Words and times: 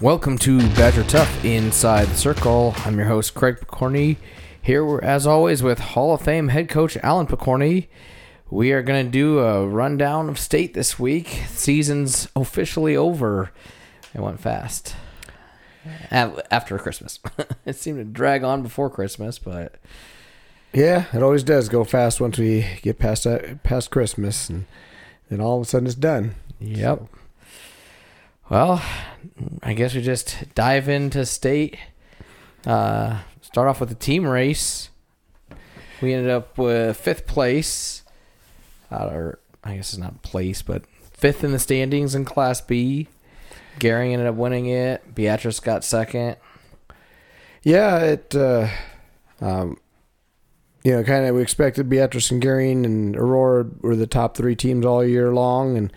Welcome 0.00 0.38
to 0.38 0.60
Badger 0.76 1.02
Tough 1.02 1.44
Inside 1.44 2.06
the 2.06 2.14
Circle. 2.14 2.72
I'm 2.84 2.96
your 2.98 3.08
host, 3.08 3.34
Craig 3.34 3.56
Picorni. 3.56 4.16
Here, 4.62 4.84
we're, 4.84 5.00
as 5.00 5.26
always, 5.26 5.60
with 5.60 5.80
Hall 5.80 6.14
of 6.14 6.20
Fame 6.20 6.48
head 6.48 6.68
coach 6.68 6.96
Alan 6.98 7.26
Picorni. 7.26 7.88
We 8.48 8.70
are 8.70 8.82
going 8.82 9.04
to 9.04 9.10
do 9.10 9.40
a 9.40 9.66
rundown 9.66 10.28
of 10.28 10.38
state 10.38 10.72
this 10.72 11.00
week. 11.00 11.42
Season's 11.48 12.28
officially 12.36 12.96
over. 12.96 13.50
It 14.14 14.20
went 14.20 14.38
fast. 14.38 14.94
After 16.12 16.78
Christmas. 16.78 17.18
it 17.66 17.74
seemed 17.74 17.98
to 17.98 18.04
drag 18.04 18.44
on 18.44 18.62
before 18.62 18.90
Christmas, 18.90 19.40
but 19.40 19.80
Yeah, 20.72 21.06
it 21.12 21.24
always 21.24 21.42
does 21.42 21.68
go 21.68 21.82
fast 21.82 22.20
once 22.20 22.38
we 22.38 22.64
get 22.82 23.00
past 23.00 23.24
that, 23.24 23.64
past 23.64 23.90
Christmas, 23.90 24.48
and 24.48 24.66
then 25.28 25.40
all 25.40 25.56
of 25.56 25.62
a 25.62 25.68
sudden 25.68 25.86
it's 25.86 25.96
done. 25.96 26.36
Yep. 26.60 27.02
Well, 28.50 28.82
I 29.62 29.74
guess 29.74 29.94
we 29.94 30.00
just 30.00 30.54
dive 30.54 30.88
into 30.88 31.26
state. 31.26 31.76
Uh, 32.64 33.18
start 33.42 33.68
off 33.68 33.78
with 33.78 33.90
the 33.90 33.94
team 33.94 34.26
race. 34.26 34.88
We 36.00 36.14
ended 36.14 36.30
up 36.30 36.56
with 36.56 36.96
fifth 36.96 37.26
place, 37.26 38.04
uh, 38.90 39.06
or 39.06 39.38
I 39.62 39.76
guess 39.76 39.90
it's 39.90 39.98
not 39.98 40.22
place, 40.22 40.62
but 40.62 40.84
fifth 41.12 41.44
in 41.44 41.52
the 41.52 41.58
standings 41.58 42.14
in 42.14 42.24
Class 42.24 42.62
B. 42.62 43.08
Gary 43.78 44.14
ended 44.14 44.28
up 44.28 44.36
winning 44.36 44.64
it. 44.66 45.14
Beatrice 45.14 45.60
got 45.60 45.84
second. 45.84 46.36
Yeah, 47.62 47.98
it. 47.98 48.34
Uh, 48.34 48.68
um, 49.42 49.78
you 50.84 50.92
know, 50.92 51.04
kind 51.04 51.26
of 51.26 51.34
we 51.34 51.42
expected 51.42 51.90
Beatrice 51.90 52.30
and 52.30 52.42
Gering 52.42 52.86
and 52.86 53.14
Aurora 53.14 53.68
were 53.82 53.96
the 53.96 54.06
top 54.06 54.38
three 54.38 54.56
teams 54.56 54.86
all 54.86 55.04
year 55.04 55.34
long, 55.34 55.76
and 55.76 55.92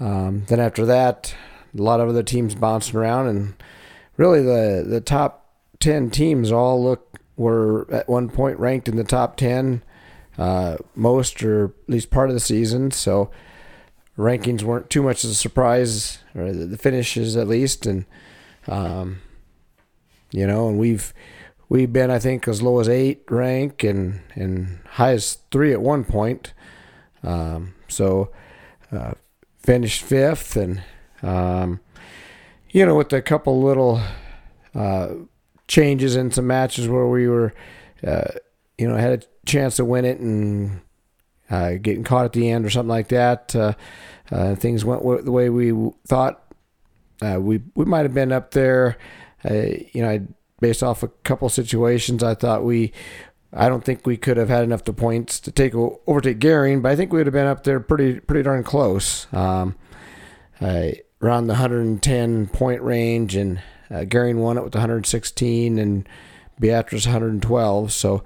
um, 0.00 0.44
then 0.46 0.60
after 0.60 0.86
that, 0.86 1.34
a 1.76 1.82
lot 1.82 2.00
of 2.00 2.08
other 2.08 2.22
teams 2.22 2.54
bouncing 2.54 2.96
around, 2.96 3.26
and 3.28 3.54
really 4.16 4.42
the 4.42 4.84
the 4.86 5.00
top 5.00 5.50
ten 5.80 6.10
teams 6.10 6.52
all 6.52 6.82
look 6.82 7.18
were 7.36 7.86
at 7.90 8.08
one 8.08 8.28
point 8.28 8.58
ranked 8.58 8.88
in 8.88 8.96
the 8.96 9.04
top 9.04 9.36
ten, 9.36 9.82
uh, 10.38 10.76
most 10.94 11.42
or 11.42 11.66
at 11.66 11.88
least 11.88 12.10
part 12.10 12.30
of 12.30 12.34
the 12.34 12.40
season. 12.40 12.90
So 12.90 13.30
rankings 14.16 14.62
weren't 14.62 14.90
too 14.90 15.02
much 15.02 15.24
of 15.24 15.30
a 15.30 15.34
surprise, 15.34 16.18
or 16.34 16.52
the, 16.52 16.78
finishes 16.78 17.36
at 17.36 17.48
least, 17.48 17.86
and 17.86 18.04
um, 18.68 19.20
you 20.30 20.46
know, 20.46 20.68
and 20.68 20.78
we've 20.78 21.12
we've 21.68 21.92
been 21.92 22.10
I 22.10 22.18
think 22.18 22.46
as 22.46 22.62
low 22.62 22.78
as 22.80 22.88
eight 22.88 23.24
rank 23.28 23.82
and 23.82 24.20
and 24.34 24.78
high 24.92 25.12
as 25.12 25.38
three 25.50 25.72
at 25.72 25.80
one 25.80 26.04
point. 26.04 26.52
Um, 27.22 27.74
so 27.88 28.30
uh, 28.92 29.14
finished 29.58 30.02
fifth, 30.02 30.56
and 30.56 30.82
um, 31.24 31.80
you 32.70 32.84
know, 32.84 32.94
with 32.94 33.12
a 33.12 33.22
couple 33.22 33.62
little 33.62 34.00
uh, 34.74 35.08
changes 35.68 36.16
in 36.16 36.30
some 36.30 36.46
matches 36.46 36.88
where 36.88 37.06
we 37.06 37.28
were, 37.28 37.52
uh, 38.06 38.30
you 38.76 38.88
know, 38.88 38.96
had 38.96 39.22
a 39.22 39.46
chance 39.46 39.76
to 39.76 39.84
win 39.84 40.04
it 40.04 40.18
and 40.18 40.80
uh, 41.50 41.74
getting 41.80 42.04
caught 42.04 42.24
at 42.24 42.32
the 42.32 42.50
end 42.50 42.64
or 42.64 42.70
something 42.70 42.88
like 42.88 43.08
that. 43.08 43.54
Uh, 43.54 43.72
uh, 44.30 44.54
things 44.54 44.84
went 44.84 45.02
w- 45.02 45.22
the 45.22 45.32
way 45.32 45.48
we 45.48 45.72
thought. 46.06 46.42
Uh, 47.22 47.38
we 47.40 47.62
we 47.74 47.84
might 47.84 48.02
have 48.02 48.14
been 48.14 48.32
up 48.32 48.50
there. 48.50 48.98
You 49.44 50.02
know, 50.02 50.10
I, 50.10 50.22
based 50.60 50.82
off 50.82 51.02
a 51.02 51.08
couple 51.08 51.48
situations, 51.48 52.22
I 52.22 52.34
thought 52.34 52.64
we. 52.64 52.92
I 53.56 53.68
don't 53.68 53.84
think 53.84 54.04
we 54.04 54.16
could 54.16 54.36
have 54.36 54.48
had 54.48 54.64
enough 54.64 54.82
the 54.82 54.92
points 54.92 55.38
to 55.40 55.52
take 55.52 55.76
overtake 55.76 56.40
Gering, 56.40 56.82
but 56.82 56.90
I 56.90 56.96
think 56.96 57.12
we 57.12 57.18
would 57.18 57.28
have 57.28 57.34
been 57.34 57.46
up 57.46 57.62
there 57.62 57.78
pretty 57.78 58.18
pretty 58.18 58.42
darn 58.42 58.64
close. 58.64 59.32
Um, 59.32 59.76
uh, 60.60 60.88
around 61.24 61.46
the 61.46 61.54
110 61.54 62.46
point 62.48 62.82
range, 62.82 63.34
and 63.34 63.58
uh, 63.90 64.04
Gering 64.04 64.36
won 64.36 64.58
it 64.58 64.64
with 64.64 64.74
116, 64.74 65.78
and 65.78 66.08
Beatrice 66.60 67.06
112. 67.06 67.92
So 67.92 68.22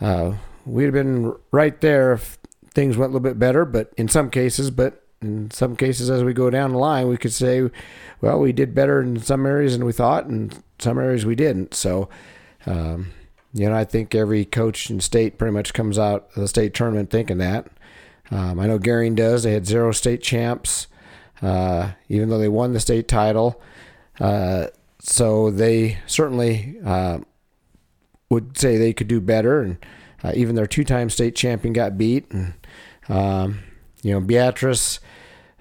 uh, 0.00 0.34
we'd 0.64 0.84
have 0.84 0.92
been 0.92 1.34
right 1.50 1.80
there 1.80 2.12
if 2.12 2.38
things 2.72 2.96
went 2.96 3.10
a 3.10 3.12
little 3.12 3.28
bit 3.28 3.38
better. 3.38 3.64
But 3.64 3.92
in 3.96 4.08
some 4.08 4.30
cases, 4.30 4.70
but 4.70 5.04
in 5.20 5.50
some 5.50 5.74
cases, 5.74 6.10
as 6.10 6.22
we 6.22 6.32
go 6.32 6.48
down 6.48 6.72
the 6.72 6.78
line, 6.78 7.08
we 7.08 7.16
could 7.16 7.32
say, 7.32 7.68
well, 8.20 8.38
we 8.38 8.52
did 8.52 8.74
better 8.74 9.00
in 9.00 9.20
some 9.20 9.44
areas 9.44 9.76
than 9.76 9.84
we 9.84 9.92
thought, 9.92 10.26
and 10.26 10.62
some 10.78 10.98
areas 10.98 11.26
we 11.26 11.34
didn't. 11.34 11.74
So. 11.74 12.08
Um, 12.66 13.12
you 13.54 13.68
know, 13.68 13.74
I 13.74 13.84
think 13.84 14.14
every 14.14 14.44
coach 14.44 14.90
in 14.90 15.00
state 15.00 15.38
pretty 15.38 15.52
much 15.52 15.72
comes 15.72 15.98
out 15.98 16.28
of 16.36 16.42
the 16.42 16.48
state 16.48 16.74
tournament 16.74 17.10
thinking 17.10 17.38
that. 17.38 17.66
Um, 18.30 18.60
I 18.60 18.66
know 18.66 18.78
Gering 18.78 19.14
does. 19.14 19.42
They 19.42 19.52
had 19.52 19.66
zero 19.66 19.92
state 19.92 20.22
champs, 20.22 20.86
uh, 21.42 21.92
even 22.08 22.28
though 22.28 22.38
they 22.38 22.48
won 22.48 22.72
the 22.72 22.80
state 22.80 23.08
title. 23.08 23.60
Uh, 24.20 24.66
so 25.00 25.50
they 25.50 25.98
certainly 26.06 26.76
uh, 26.84 27.18
would 28.30 28.58
say 28.58 28.76
they 28.76 28.92
could 28.92 29.08
do 29.08 29.20
better. 29.20 29.62
And 29.62 29.78
uh, 30.22 30.32
even 30.34 30.56
their 30.56 30.66
two-time 30.66 31.10
state 31.10 31.36
champion 31.36 31.72
got 31.72 31.98
beat. 31.98 32.30
And 32.30 32.54
um, 33.08 33.60
you 34.02 34.12
know, 34.12 34.20
Beatrice, 34.20 35.00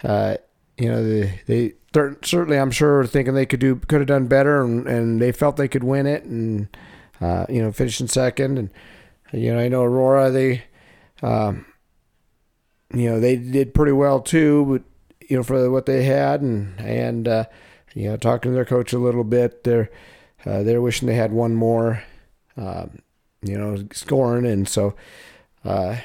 uh, 0.04 0.38
you 0.78 0.90
know, 0.90 1.04
they, 1.04 1.42
they 1.48 1.74
certainly, 1.94 2.58
I'm 2.58 2.72
sure, 2.72 3.06
thinking 3.06 3.34
they 3.34 3.46
could 3.46 3.60
do 3.60 3.76
could 3.76 4.00
have 4.00 4.08
done 4.08 4.28
better, 4.28 4.64
and, 4.64 4.88
and 4.88 5.22
they 5.22 5.32
felt 5.32 5.58
they 5.58 5.68
could 5.68 5.84
win 5.84 6.06
it. 6.06 6.24
And 6.24 6.68
you 7.50 7.62
know, 7.62 7.72
finishing 7.72 8.08
second. 8.08 8.60
And, 8.60 8.70
you 9.34 9.54
know, 9.54 9.60
I 9.60 9.68
know 9.68 9.84
Aurora, 9.84 10.30
they, 10.30 10.64
um, 11.22 11.66
you 12.94 13.10
know, 13.10 13.20
they 13.20 13.36
did 13.36 13.74
pretty 13.74 13.92
well 13.92 14.22
too, 14.22 14.66
but, 14.66 14.84
you 15.28 15.38
know, 15.38 15.44
for 15.44 15.70
what 15.70 15.86
they 15.86 16.04
had. 16.04 16.42
And, 16.42 16.80
and 16.80 17.28
uh, 17.28 17.46
you 17.94 18.10
know, 18.10 18.18
talking 18.18 18.52
to 18.52 18.56
their 18.56 18.66
coach 18.66 18.94
a 18.94 19.00
little 19.00 19.24
bit, 19.24 19.64
they're, 19.64 19.90
uh, 20.46 20.64
they're 20.64 20.82
wishing 20.82 21.08
they 21.08 21.16
had 21.16 21.32
one 21.32 21.56
more, 21.56 22.04
um, 22.56 23.00
you 23.42 23.58
know, 23.58 23.84
scoring. 23.92 24.46
And 24.46 24.68
so, 24.68 24.96
uh, 25.66 25.98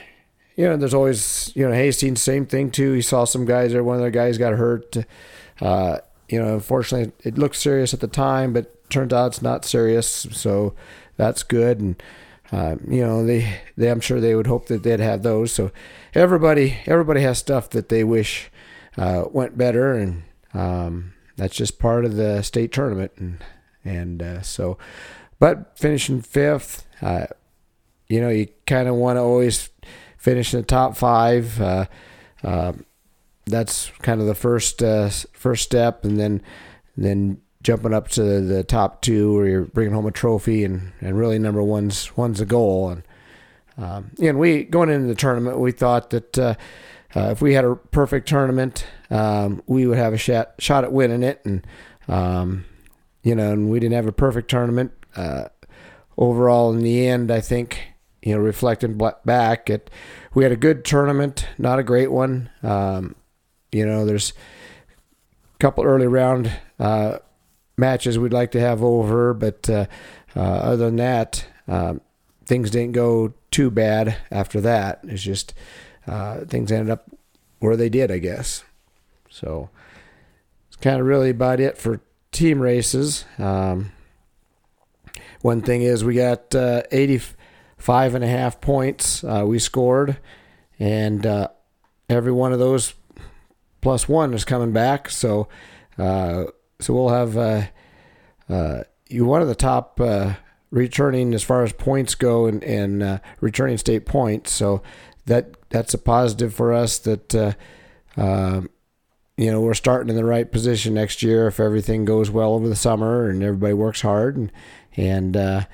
you 0.56 0.66
know, 0.66 0.76
there's 0.76 0.94
always, 0.94 1.52
you 1.54 1.66
know, 1.66 1.74
Hastings, 1.74 2.22
same 2.22 2.46
thing 2.46 2.70
too. 2.70 2.92
He 2.92 3.02
saw 3.02 3.24
some 3.24 3.44
guys 3.44 3.72
there. 3.72 3.84
One 3.84 3.96
of 3.96 4.02
their 4.02 4.10
guys 4.10 4.38
got 4.38 4.54
hurt. 4.54 4.96
Uh, 5.60 5.98
you 6.28 6.42
know, 6.42 6.54
unfortunately, 6.54 7.12
it 7.24 7.38
looked 7.38 7.56
serious 7.56 7.94
at 7.94 8.00
the 8.00 8.08
time, 8.08 8.52
but 8.52 8.90
turns 8.90 9.12
out 9.12 9.28
it's 9.28 9.42
not 9.42 9.64
serious. 9.64 10.08
So 10.32 10.74
that's 11.16 11.42
good. 11.42 11.80
And 11.80 12.02
uh, 12.52 12.76
you 12.86 13.00
know, 13.00 13.24
they, 13.24 13.60
they, 13.78 13.90
I'm 13.90 14.00
sure 14.00 14.20
they 14.20 14.34
would 14.34 14.46
hope 14.46 14.66
that 14.66 14.82
they'd 14.82 15.00
have 15.00 15.22
those. 15.22 15.52
So 15.52 15.72
everybody, 16.14 16.78
everybody 16.84 17.22
has 17.22 17.38
stuff 17.38 17.70
that 17.70 17.88
they 17.88 18.04
wish 18.04 18.50
uh, 18.96 19.24
went 19.30 19.56
better, 19.56 19.94
and 19.94 20.22
um, 20.54 21.14
that's 21.36 21.56
just 21.56 21.78
part 21.78 22.04
of 22.04 22.16
the 22.16 22.42
state 22.42 22.72
tournament. 22.72 23.12
And 23.16 23.38
and 23.84 24.22
uh, 24.22 24.42
so, 24.42 24.78
but 25.38 25.78
finishing 25.78 26.20
fifth, 26.20 26.86
uh, 27.00 27.26
you 28.08 28.20
know, 28.20 28.28
you 28.28 28.48
kind 28.66 28.88
of 28.88 28.94
want 28.94 29.16
to 29.16 29.20
always 29.20 29.70
finish 30.18 30.54
in 30.54 30.60
the 30.60 30.66
top 30.66 30.96
five. 30.96 31.60
Uh, 31.60 31.86
um, 32.44 32.84
that's 33.46 33.90
kind 34.02 34.20
of 34.20 34.26
the 34.26 34.34
first 34.34 34.82
uh, 34.82 35.10
first 35.32 35.64
step, 35.64 36.04
and 36.04 36.18
then 36.18 36.42
then 36.96 37.40
jumping 37.62 37.94
up 37.94 38.08
to 38.08 38.40
the 38.40 38.64
top 38.64 39.02
two 39.02 39.34
where 39.34 39.46
you're 39.46 39.64
bringing 39.64 39.94
home 39.94 40.06
a 40.06 40.10
trophy 40.10 40.64
and, 40.64 40.92
and 41.00 41.16
really 41.16 41.38
number 41.38 41.62
one's 41.62 42.16
one's 42.16 42.40
a 42.40 42.46
goal 42.46 42.90
and 42.90 43.02
um, 43.78 44.10
and 44.20 44.38
we 44.38 44.64
going 44.64 44.90
into 44.90 45.06
the 45.06 45.14
tournament 45.14 45.58
we 45.58 45.72
thought 45.72 46.10
that 46.10 46.38
uh, 46.38 46.54
uh, 47.14 47.30
if 47.30 47.42
we 47.42 47.54
had 47.54 47.64
a 47.64 47.74
perfect 47.74 48.28
tournament 48.28 48.86
um, 49.10 49.62
we 49.66 49.86
would 49.86 49.98
have 49.98 50.12
a 50.12 50.18
shot 50.18 50.54
shot 50.58 50.84
at 50.84 50.92
winning 50.92 51.22
it 51.22 51.40
and 51.44 51.66
um, 52.08 52.64
you 53.22 53.34
know 53.34 53.52
and 53.52 53.70
we 53.70 53.80
didn't 53.80 53.94
have 53.94 54.06
a 54.06 54.12
perfect 54.12 54.50
tournament 54.50 54.92
uh, 55.16 55.44
overall 56.16 56.72
in 56.72 56.80
the 56.80 57.06
end 57.06 57.30
I 57.30 57.40
think 57.40 57.80
you 58.22 58.34
know 58.34 58.40
reflecting 58.40 58.98
back 59.24 59.70
at 59.70 59.90
we 60.34 60.42
had 60.44 60.52
a 60.52 60.56
good 60.56 60.84
tournament 60.84 61.48
not 61.58 61.78
a 61.78 61.82
great 61.82 62.10
one 62.10 62.50
um, 62.62 63.14
you 63.70 63.86
know 63.86 64.04
there's 64.04 64.32
a 65.54 65.58
couple 65.58 65.84
early 65.84 66.06
round 66.06 66.50
uh, 66.78 67.18
matches 67.76 68.18
we'd 68.18 68.32
like 68.32 68.52
to 68.52 68.60
have 68.60 68.82
over, 68.82 69.34
but 69.34 69.68
uh, 69.68 69.86
uh, 70.34 70.40
other 70.40 70.86
than 70.86 70.96
that, 70.96 71.46
um, 71.68 72.00
things 72.44 72.70
didn't 72.70 72.92
go 72.92 73.34
too 73.50 73.70
bad 73.70 74.16
after 74.30 74.60
that. 74.60 75.00
It's 75.04 75.22
just 75.22 75.54
uh, 76.06 76.40
things 76.40 76.72
ended 76.72 76.90
up 76.90 77.10
where 77.60 77.76
they 77.76 77.88
did, 77.88 78.10
I 78.10 78.18
guess. 78.18 78.64
So 79.30 79.70
it's 80.68 80.76
kind 80.76 81.00
of 81.00 81.06
really 81.06 81.30
about 81.30 81.60
it 81.60 81.78
for 81.78 82.00
team 82.32 82.60
races. 82.60 83.24
Um, 83.38 83.92
one 85.40 85.62
thing 85.62 85.82
is 85.82 86.04
we 86.04 86.14
got 86.14 86.54
uh, 86.54 86.82
85 86.90 88.14
and 88.14 88.24
a 88.24 88.28
half 88.28 88.60
points 88.60 89.24
uh, 89.24 89.44
we 89.46 89.58
scored, 89.58 90.18
and 90.78 91.26
uh, 91.26 91.48
every 92.08 92.32
one 92.32 92.52
of 92.52 92.58
those 92.58 92.94
plus 93.80 94.08
one 94.08 94.34
is 94.34 94.44
coming 94.44 94.72
back. 94.72 95.10
So 95.10 95.48
so 96.82 96.94
we'll 96.94 97.10
have 97.10 97.36
uh, 97.36 97.62
uh, 98.48 98.82
you 99.08 99.24
one 99.24 99.40
of 99.40 99.48
the 99.48 99.54
top 99.54 100.00
uh, 100.00 100.34
returning 100.70 101.32
as 101.34 101.42
far 101.42 101.62
as 101.62 101.72
points 101.72 102.14
go 102.14 102.46
and, 102.46 102.62
and 102.64 103.02
uh, 103.02 103.18
returning 103.40 103.78
state 103.78 104.04
points. 104.04 104.52
So 104.52 104.82
that 105.26 105.61
that's 105.72 105.94
a 105.94 105.98
positive 105.98 106.54
for 106.54 106.72
us 106.72 106.98
that 106.98 107.34
uh, 107.34 107.52
um, 108.16 108.68
you 109.36 109.50
know 109.50 109.60
we're 109.60 109.74
starting 109.74 110.10
in 110.10 110.16
the 110.16 110.24
right 110.24 110.52
position 110.52 110.94
next 110.94 111.22
year 111.22 111.48
if 111.48 111.58
everything 111.58 112.04
goes 112.04 112.30
well 112.30 112.52
over 112.52 112.68
the 112.68 112.76
summer 112.76 113.28
and 113.28 113.42
everybody 113.42 113.72
works 113.72 114.02
hard 114.02 114.36
and 114.36 114.52
and 114.96 115.36
uh, 115.36 115.64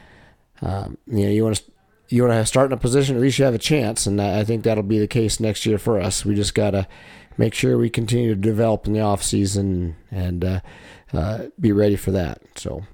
um, 0.62 0.96
you 1.06 1.24
know 1.24 1.30
you 1.30 1.44
want 1.44 1.56
to 1.56 1.64
you 2.08 2.22
want 2.22 2.32
to 2.32 2.46
start 2.46 2.66
in 2.66 2.72
a 2.72 2.80
position 2.80 3.16
at 3.16 3.22
least 3.22 3.38
you 3.38 3.44
have 3.44 3.54
a 3.54 3.58
chance 3.58 4.06
and 4.06 4.22
I 4.22 4.44
think 4.44 4.64
that'll 4.64 4.84
be 4.84 5.00
the 5.00 5.08
case 5.08 5.40
next 5.40 5.66
year 5.66 5.78
for 5.78 6.00
us. 6.00 6.24
We 6.24 6.34
just 6.34 6.54
gotta 6.54 6.86
make 7.36 7.54
sure 7.54 7.76
we 7.76 7.90
continue 7.90 8.34
to 8.34 8.40
develop 8.40 8.86
in 8.86 8.92
the 8.92 9.00
off 9.00 9.22
season 9.22 9.96
and 10.10 10.44
uh, 10.44 10.60
uh, 11.12 11.46
be 11.60 11.72
ready 11.72 11.96
for 11.96 12.12
that. 12.12 12.40
So 12.54 12.84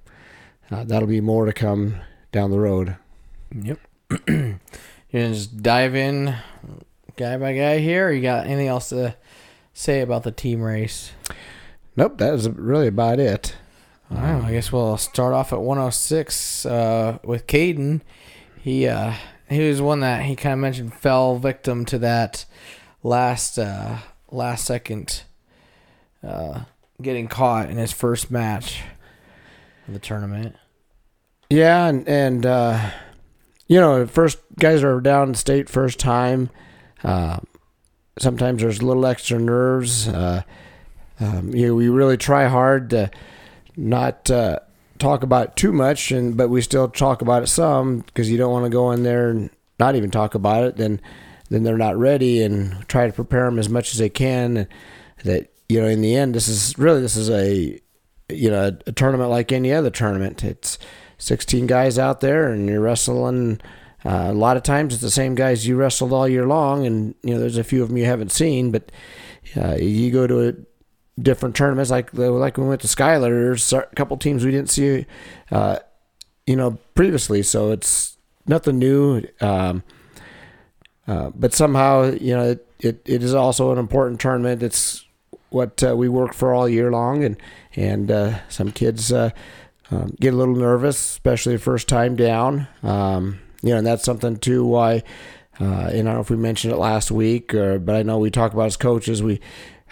uh, 0.70 0.84
that'll 0.84 1.08
be 1.08 1.20
more 1.20 1.46
to 1.46 1.52
come 1.52 2.00
down 2.32 2.50
the 2.50 2.58
road. 2.58 2.96
Yep. 3.54 3.78
just 5.12 5.62
dive 5.62 5.94
in 5.94 6.36
guy 7.16 7.36
by 7.36 7.54
guy 7.54 7.78
here. 7.78 8.10
you 8.10 8.22
got 8.22 8.46
anything 8.46 8.68
else 8.68 8.88
to 8.90 9.16
say 9.72 10.00
about 10.00 10.22
the 10.22 10.32
team 10.32 10.60
race? 10.62 11.12
Nope, 11.96 12.18
that 12.18 12.32
was 12.32 12.48
really 12.48 12.88
about 12.88 13.20
it. 13.20 13.54
I 14.10 14.52
guess 14.52 14.70
we'll 14.70 14.96
start 14.96 15.32
off 15.32 15.52
at 15.52 15.60
106 15.60 16.66
uh, 16.66 17.18
with 17.24 17.46
Caden. 17.46 18.00
He 18.60 18.86
uh, 18.86 19.14
he 19.48 19.68
was 19.68 19.80
one 19.82 20.00
that 20.00 20.22
he 20.24 20.36
kind 20.36 20.52
of 20.52 20.58
mentioned 20.58 20.94
fell 20.94 21.38
victim 21.38 21.84
to 21.86 21.98
that 21.98 22.44
last 23.02 23.58
uh, 23.58 23.98
last 24.30 24.64
second 24.64 25.22
uh, 26.22 26.60
getting 27.00 27.28
caught 27.28 27.70
in 27.70 27.76
his 27.76 27.92
first 27.92 28.30
match 28.30 28.82
of 29.86 29.94
the 29.94 30.00
tournament. 30.00 30.56
Yeah, 31.50 31.86
and 31.86 32.08
and 32.08 32.46
uh, 32.46 32.90
you 33.66 33.80
know, 33.80 34.06
first 34.06 34.38
guys 34.58 34.82
are 34.82 35.00
down 35.00 35.34
state 35.34 35.68
first 35.68 35.98
time. 35.98 36.50
Uh, 37.04 37.38
sometimes 38.18 38.62
there's 38.62 38.80
a 38.80 38.86
little 38.86 39.06
extra 39.06 39.38
nerves. 39.38 40.08
Uh, 40.08 40.42
um, 41.20 41.54
you 41.54 41.68
know, 41.68 41.74
we 41.74 41.88
really 41.88 42.16
try 42.16 42.46
hard 42.46 42.90
to 42.90 43.10
not 43.76 44.30
uh, 44.30 44.58
talk 44.98 45.22
about 45.22 45.48
it 45.48 45.56
too 45.56 45.72
much, 45.72 46.10
and 46.10 46.36
but 46.36 46.48
we 46.48 46.60
still 46.60 46.88
talk 46.88 47.22
about 47.22 47.42
it 47.42 47.48
some 47.48 48.00
because 48.00 48.30
you 48.30 48.38
don't 48.38 48.52
want 48.52 48.64
to 48.64 48.70
go 48.70 48.90
in 48.90 49.02
there 49.02 49.30
and 49.30 49.50
not 49.78 49.96
even 49.96 50.10
talk 50.10 50.34
about 50.34 50.64
it. 50.64 50.76
Then 50.76 51.00
then 51.50 51.62
they're 51.62 51.78
not 51.78 51.96
ready, 51.96 52.42
and 52.42 52.86
try 52.88 53.06
to 53.06 53.12
prepare 53.12 53.44
them 53.44 53.58
as 53.58 53.68
much 53.68 53.92
as 53.92 53.98
they 53.98 54.08
can. 54.08 54.66
That 55.24 55.52
you 55.68 55.80
know, 55.80 55.86
in 55.86 56.00
the 56.00 56.16
end, 56.16 56.34
this 56.34 56.48
is 56.48 56.76
really 56.78 57.00
this 57.00 57.16
is 57.16 57.30
a 57.30 57.80
you 58.28 58.50
know 58.50 58.68
a, 58.68 58.88
a 58.88 58.92
tournament 58.92 59.30
like 59.30 59.52
any 59.52 59.72
other 59.72 59.90
tournament. 59.90 60.42
It's 60.42 60.78
16 61.18 61.66
guys 61.66 61.98
out 61.98 62.20
there, 62.20 62.50
and 62.50 62.68
you're 62.68 62.80
wrestling. 62.80 63.60
Uh, 64.04 64.26
a 64.28 64.34
lot 64.34 64.56
of 64.56 64.62
times 64.62 64.92
it's 64.92 65.02
the 65.02 65.10
same 65.10 65.34
guys 65.34 65.66
you 65.66 65.76
wrestled 65.76 66.12
all 66.12 66.28
year 66.28 66.46
long, 66.46 66.86
and 66.86 67.14
you 67.22 67.34
know 67.34 67.40
there's 67.40 67.56
a 67.56 67.64
few 67.64 67.82
of 67.82 67.88
them 67.88 67.96
you 67.96 68.04
haven't 68.04 68.32
seen, 68.32 68.70
but 68.70 68.92
uh, 69.56 69.76
you 69.76 70.10
go 70.10 70.26
to 70.26 70.48
a 70.48 70.52
different 71.20 71.54
tournaments 71.54 71.90
like 71.90 72.12
like 72.12 72.58
when 72.58 72.66
we 72.66 72.70
went 72.70 72.82
to. 72.82 72.96
There's 72.96 73.72
a 73.72 73.82
couple 73.94 74.16
teams 74.16 74.44
we 74.44 74.50
didn't 74.50 74.70
see, 74.70 75.06
uh, 75.50 75.78
you 76.46 76.56
know, 76.56 76.78
previously, 76.94 77.42
so 77.42 77.70
it's 77.70 78.18
nothing 78.46 78.78
new. 78.78 79.22
Um, 79.40 79.82
uh, 81.06 81.30
but 81.34 81.52
somehow, 81.52 82.12
you 82.12 82.34
know, 82.34 82.50
it, 82.50 82.66
it, 82.80 83.02
it 83.04 83.22
is 83.22 83.34
also 83.34 83.72
an 83.72 83.78
important 83.78 84.20
tournament. 84.20 84.62
It's 84.62 85.04
what 85.50 85.82
uh, 85.82 85.94
we 85.96 86.08
work 86.08 86.34
for 86.34 86.52
all 86.52 86.68
year 86.68 86.90
long, 86.90 87.24
and 87.24 87.36
and 87.76 88.10
uh, 88.10 88.48
some 88.48 88.72
kids 88.72 89.12
uh, 89.12 89.30
um, 89.90 90.14
get 90.20 90.34
a 90.34 90.36
little 90.36 90.56
nervous, 90.56 90.98
especially 90.98 91.54
the 91.54 91.62
first 91.62 91.88
time 91.88 92.16
down. 92.16 92.66
Um, 92.82 93.40
you 93.64 93.70
know, 93.70 93.78
and 93.78 93.86
that's 93.86 94.04
something 94.04 94.36
too 94.36 94.64
why. 94.64 95.02
Uh, 95.58 95.64
and 95.64 96.00
I 96.08 96.12
don't 96.12 96.14
know 96.14 96.20
if 96.20 96.30
we 96.30 96.36
mentioned 96.36 96.74
it 96.74 96.78
last 96.78 97.10
week, 97.10 97.54
or, 97.54 97.78
but 97.78 97.94
I 97.94 98.02
know 98.02 98.18
we 98.18 98.30
talk 98.30 98.52
about 98.52 98.66
as 98.66 98.76
coaches, 98.76 99.22
we, 99.22 99.40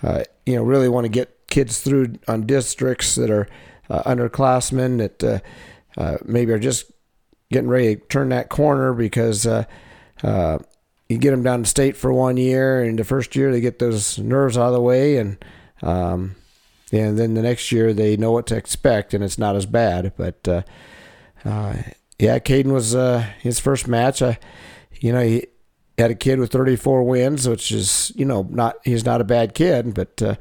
uh, 0.03 0.25
you 0.45 0.57
know, 0.57 0.63
really 0.63 0.89
want 0.89 1.05
to 1.05 1.09
get 1.09 1.49
kids 1.49 1.81
through 1.81 2.15
on 2.29 2.47
districts 2.47 3.15
that 3.15 3.31
are 3.31 3.49
uh, 3.89 4.03
underclassmen 4.03 4.99
that 4.99 5.25
uh, 5.25 6.01
uh, 6.01 6.19
maybe 6.25 6.53
are 6.53 6.59
just 6.59 6.91
getting 7.51 7.69
ready 7.69 7.97
to 7.97 8.03
turn 8.09 8.29
that 8.31 8.49
corner 8.49 8.93
because 8.93 9.47
uh, 9.47 9.65
uh, 10.23 10.59
you 11.09 11.17
get 11.19 11.31
them 11.31 11.43
down 11.43 11.63
to 11.63 11.69
state 11.69 11.97
for 11.97 12.13
one 12.13 12.37
year, 12.37 12.83
and 12.83 12.99
the 12.99 13.05
first 13.05 13.35
year 13.37 13.53
they 13.53 13.61
get 13.61 13.79
those 13.79 14.19
nerves 14.19 14.59
out 14.59 14.69
of 14.69 14.75
the 14.75 14.81
way, 14.81 15.17
and 15.17 15.43
um, 15.83 16.35
and 16.91 17.19
then 17.19 17.35
the 17.35 17.43
next 17.43 17.73
year 17.73 17.95
they 17.95 18.17
know 18.17 18.33
what 18.33 18.47
to 18.49 18.57
expect, 18.57 19.15
and 19.15 19.23
it's 19.25 19.39
not 19.39 19.57
as 19.57 19.67
bad. 19.67 20.13
But 20.17 20.67
yeah, 22.23 22.39
Caden 22.39 22.73
was 22.73 22.95
uh, 22.95 23.27
his 23.41 23.59
first 23.59 23.89
match. 23.89 24.23
Uh, 24.23 24.35
you 25.01 25.13
know, 25.13 25.23
he 25.23 25.49
had 25.99 26.13
a 26.13 26.15
kid 26.15 26.39
with 26.39 26.53
34 26.53 27.03
wins, 27.03 27.49
which 27.49 27.73
is 27.73 28.13
you 28.15 28.25
know 28.25 28.47
not 28.49 28.77
he's 28.85 29.05
not 29.05 29.21
a 29.21 29.25
bad 29.25 29.55
kid, 29.55 29.93
but 29.93 30.23
uh, 30.23 30.37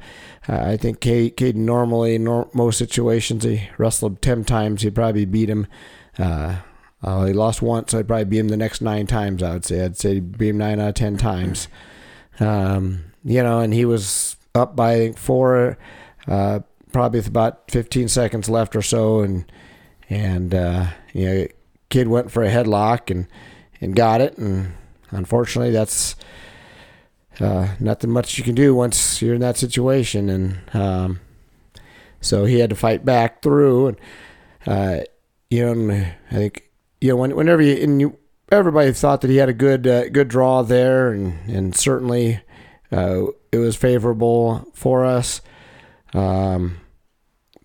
I 0.46 0.76
think 0.76 1.00
Caden 1.00 1.56
normally 1.56 2.14
in 2.14 2.46
most 2.54 2.78
situations 2.78 3.42
he 3.42 3.68
wrestled 3.78 4.22
10 4.22 4.44
times, 4.44 4.82
he'd 4.82 4.94
probably 4.94 5.24
beat 5.24 5.50
him. 5.50 5.66
Uh, 6.16 6.58
uh, 7.02 7.24
he 7.24 7.32
lost 7.32 7.62
once, 7.62 7.90
so 7.90 7.98
I'd 7.98 8.06
probably 8.06 8.26
beat 8.26 8.38
him 8.38 8.48
the 8.48 8.56
next 8.56 8.80
nine 8.80 9.08
times. 9.08 9.42
I 9.42 9.54
would 9.54 9.64
say 9.64 9.84
I'd 9.84 9.98
say 9.98 10.20
beat 10.20 10.50
him 10.50 10.58
nine 10.58 10.78
out 10.78 10.90
of 10.90 10.94
ten 10.94 11.16
times. 11.16 11.66
Um, 12.38 13.06
you 13.24 13.42
know, 13.42 13.58
and 13.58 13.74
he 13.74 13.84
was 13.84 14.36
up 14.54 14.76
by 14.76 14.92
I 14.92 14.98
think 14.98 15.18
four 15.18 15.78
uh, 16.28 16.60
probably 16.92 17.18
with 17.18 17.26
about 17.26 17.72
15 17.72 18.06
seconds 18.06 18.48
left 18.48 18.76
or 18.76 18.82
so, 18.82 19.18
and 19.18 19.50
and 20.08 20.54
uh, 20.54 20.86
you 21.12 21.26
know, 21.26 21.46
kid 21.92 22.08
went 22.08 22.30
for 22.30 22.42
a 22.42 22.50
headlock 22.50 23.10
and 23.10 23.28
and 23.80 23.94
got 23.94 24.20
it, 24.20 24.38
and 24.38 24.72
unfortunately, 25.10 25.72
that's 25.72 26.16
uh, 27.38 27.68
nothing 27.78 28.10
much 28.10 28.38
you 28.38 28.44
can 28.44 28.54
do 28.54 28.74
once 28.74 29.20
you're 29.20 29.34
in 29.34 29.40
that 29.40 29.56
situation, 29.56 30.28
and 30.30 30.60
um, 30.74 31.20
so 32.20 32.44
he 32.44 32.60
had 32.60 32.70
to 32.70 32.76
fight 32.76 33.04
back 33.04 33.42
through, 33.42 33.88
and 33.88 33.96
uh, 34.66 35.00
you 35.50 35.74
know, 35.74 36.04
I 36.30 36.34
think 36.34 36.70
you 37.00 37.10
know 37.10 37.16
when, 37.16 37.36
whenever 37.36 37.60
you 37.60 37.76
and 37.82 38.00
you 38.00 38.18
everybody 38.50 38.92
thought 38.92 39.20
that 39.20 39.30
he 39.30 39.36
had 39.36 39.48
a 39.48 39.54
good 39.54 39.86
uh, 39.86 40.08
good 40.08 40.28
draw 40.28 40.62
there, 40.62 41.12
and 41.12 41.38
and 41.48 41.76
certainly 41.76 42.40
uh, 42.90 43.26
it 43.52 43.58
was 43.58 43.76
favorable 43.76 44.66
for 44.74 45.04
us. 45.04 45.42
Um, 46.14 46.78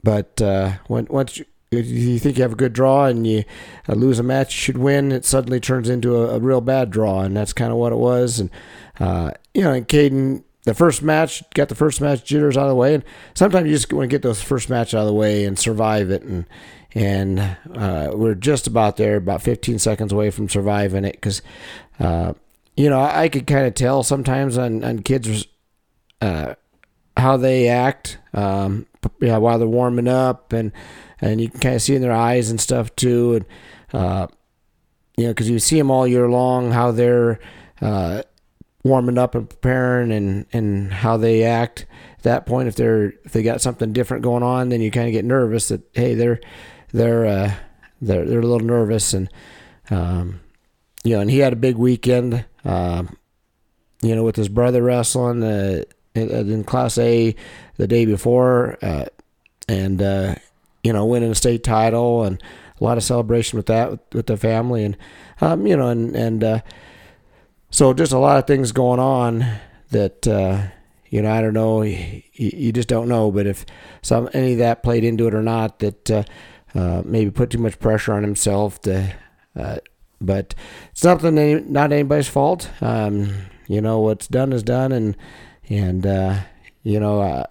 but 0.04 0.42
uh, 0.42 0.74
when, 0.88 1.06
once 1.10 1.38
you, 1.38 1.46
you 1.72 2.20
think 2.20 2.38
you 2.38 2.44
have 2.44 2.54
a 2.54 2.58
good 2.58 2.74
draw 2.74 3.06
and 3.06 3.28
you 3.28 3.44
uh, 3.90 3.94
lose 3.94 4.20
a 4.20 4.24
match 4.24 4.56
you 4.56 4.62
should 4.62 4.78
win, 4.78 5.12
it 5.12 5.26
suddenly 5.26 5.60
turns 5.60 5.90
into 5.90 6.16
a, 6.16 6.36
a 6.36 6.40
real 6.40 6.62
bad 6.62 6.90
draw, 6.90 7.22
and 7.22 7.36
that's 7.36 7.54
kind 7.54 7.72
of 7.72 7.78
what 7.78 7.92
it 7.92 7.98
was. 7.98 8.40
And 8.40 8.50
uh, 9.00 9.32
you 9.54 9.64
know, 9.64 9.74
and 9.74 9.88
Caden, 9.88 10.44
the 10.64 10.74
first 10.74 11.02
match 11.04 11.44
got 11.54 11.70
the 11.70 11.76
first 11.76 12.00
match 12.00 12.24
jitters 12.24 12.58
out 12.58 12.64
of 12.64 12.70
the 12.70 12.76
way, 12.76 12.94
and 12.94 13.04
sometimes 13.34 13.68
you 13.68 13.74
just 13.74 13.92
want 13.92 14.10
to 14.10 14.14
get 14.14 14.22
those 14.22 14.42
first 14.42 14.70
match 14.70 14.94
out 14.94 15.02
of 15.02 15.08
the 15.08 15.14
way 15.14 15.44
and 15.44 15.60
survive 15.60 16.10
it. 16.10 16.24
And 16.24 16.46
and 16.94 17.40
uh, 17.76 18.12
we're 18.14 18.36
just 18.36 18.66
about 18.66 18.98
there, 18.98 19.18
about 19.18 19.42
15 19.42 19.78
seconds 19.78 20.12
away 20.14 20.32
from 20.32 20.48
surviving 20.50 21.04
it, 21.04 21.14
because 21.14 21.42
uh, 22.00 22.34
you 22.78 22.90
know 22.90 23.00
I, 23.00 23.24
I 23.24 23.30
could 23.30 23.46
kind 23.46 23.68
of 23.68 23.74
tell 23.74 24.04
sometimes 24.04 24.58
on 24.58 24.84
on 24.84 25.00
kids. 25.00 25.46
Uh, 26.20 26.56
how 27.18 27.36
they 27.36 27.68
act 27.68 28.20
um, 28.34 28.86
while 29.20 29.58
they're 29.58 29.68
warming 29.68 30.08
up, 30.08 30.54
and 30.54 30.72
and 31.22 31.42
you 31.42 31.50
can 31.50 31.60
kind 31.60 31.76
of 31.76 31.82
see 31.82 31.96
in 31.96 32.02
their 32.02 32.12
eyes 32.12 32.50
and 32.50 32.60
stuff 32.60 32.96
too, 32.96 33.36
and 33.36 33.46
uh, 33.94 34.28
you 35.18 35.26
know 35.26 35.32
because 35.32 35.50
you 35.50 35.60
see 35.60 35.78
them 35.78 35.92
all 35.92 36.08
year 36.08 36.30
long 36.30 36.72
how 36.72 36.92
they're 36.92 37.40
uh, 37.82 38.22
warming 38.84 39.18
up 39.18 39.36
and 39.36 39.50
preparing, 39.50 40.12
and 40.12 40.46
and 40.54 40.94
how 40.94 41.18
they 41.18 41.44
act. 41.44 41.86
At 42.18 42.24
that 42.24 42.46
point, 42.46 42.68
if 42.68 42.76
they're 42.76 43.14
if 43.26 43.32
they 43.32 43.44
got 43.44 43.62
something 43.62 43.94
different 43.94 44.24
going 44.24 44.44
on, 44.44 44.70
then 44.70 44.82
you 44.82 44.92
kind 44.92 45.08
of 45.08 45.14
get 45.14 45.26
nervous 45.26 45.70
that 45.70 45.82
hey 45.94 46.14
they're 46.14 46.40
they're 46.94 47.26
uh, 47.26 47.54
they're 48.02 48.26
they're 48.26 48.40
a 48.40 48.46
little 48.46 48.68
nervous, 48.68 49.14
and 49.14 49.30
um, 49.90 50.40
you 51.04 51.16
know, 51.16 51.22
and 51.22 51.32
he 51.32 51.40
had 51.40 51.54
a 51.54 51.58
big 51.58 51.78
weekend. 51.78 52.46
Um, 52.66 53.18
you 54.02 54.16
know, 54.16 54.24
with 54.24 54.36
his 54.36 54.50
brother 54.50 54.84
wrestling. 54.84 55.44
Uh, 55.44 55.84
in 56.18 56.64
Class 56.64 56.98
A 56.98 57.36
the 57.78 57.88
day 57.88 58.06
before, 58.06 58.78
uh, 58.82 59.06
and 59.68 60.02
uh, 60.02 60.36
you 60.84 60.94
know, 60.94 61.06
winning 61.06 61.32
a 61.32 61.36
state 61.36 61.64
title 61.64 62.24
and 62.24 62.42
a 62.80 62.84
lot 62.84 62.98
of 62.98 63.04
celebration 63.04 63.58
with 63.58 63.66
that 63.68 63.92
with, 63.92 64.00
with 64.14 64.26
the 64.28 64.38
family, 64.38 64.84
and 64.84 64.98
um, 65.42 65.66
you 65.66 65.76
know, 65.76 65.90
and 65.90 66.16
and 66.16 66.44
uh, 66.44 66.62
so 67.70 67.94
just 67.94 68.12
a 68.12 68.20
lot 68.20 68.38
of 68.38 68.48
things 68.48 68.72
going 68.72 69.00
on 69.00 69.46
that 69.92 70.28
uh, 70.28 70.68
you 71.10 71.22
know 71.22 71.32
I 71.32 71.42
don't 71.42 71.54
know, 71.54 71.82
you, 71.82 72.22
you, 72.34 72.72
just 72.72 72.88
don't 72.88 73.10
know, 73.10 73.32
but 73.32 73.48
if 73.48 73.66
some 74.02 74.30
any 74.34 74.54
of 74.54 74.60
that 74.60 74.84
played 74.84 75.04
into 75.04 75.28
it 75.28 75.34
or 75.34 75.44
not, 75.44 75.80
that 75.80 76.12
uh, 76.12 76.24
uh, 76.76 77.02
maybe 77.06 77.32
put 77.32 77.50
too 77.50 77.58
much 77.58 77.80
pressure 77.80 78.14
on 78.14 78.24
himself 78.24 78.82
to. 78.82 79.16
but 80.20 80.56
it's 80.92 81.04
nothing, 81.04 81.72
not 81.72 81.92
anybody's 81.92 82.28
fault. 82.28 82.70
Um, 82.82 83.34
you 83.68 83.82
know 83.82 84.00
what's 84.00 84.28
done 84.28 84.54
is 84.54 84.64
done, 84.64 84.92
and 84.92 85.18
and 85.70 86.06
uh, 86.06 86.40
you 86.84 87.00
know, 87.00 87.22
uh, 87.22 87.46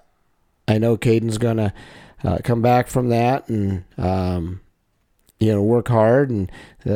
I 0.67 0.79
know 0.79 0.97
Caden's 0.97 1.39
gonna 1.39 1.75
uh, 2.25 2.39
come 2.43 2.63
back 2.63 2.89
from 2.89 3.09
that 3.11 3.49
and 3.49 3.85
um, 3.99 4.61
you 5.39 5.53
know 5.53 5.63
work 5.63 5.89
hard, 5.89 6.31
and 6.31 6.51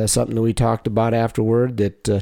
something 0.05 0.35
that 0.35 0.41
we 0.41 0.53
talked 0.53 0.87
about 0.87 1.13
afterward. 1.13 1.77
That 1.77 2.09
uh, 2.09 2.19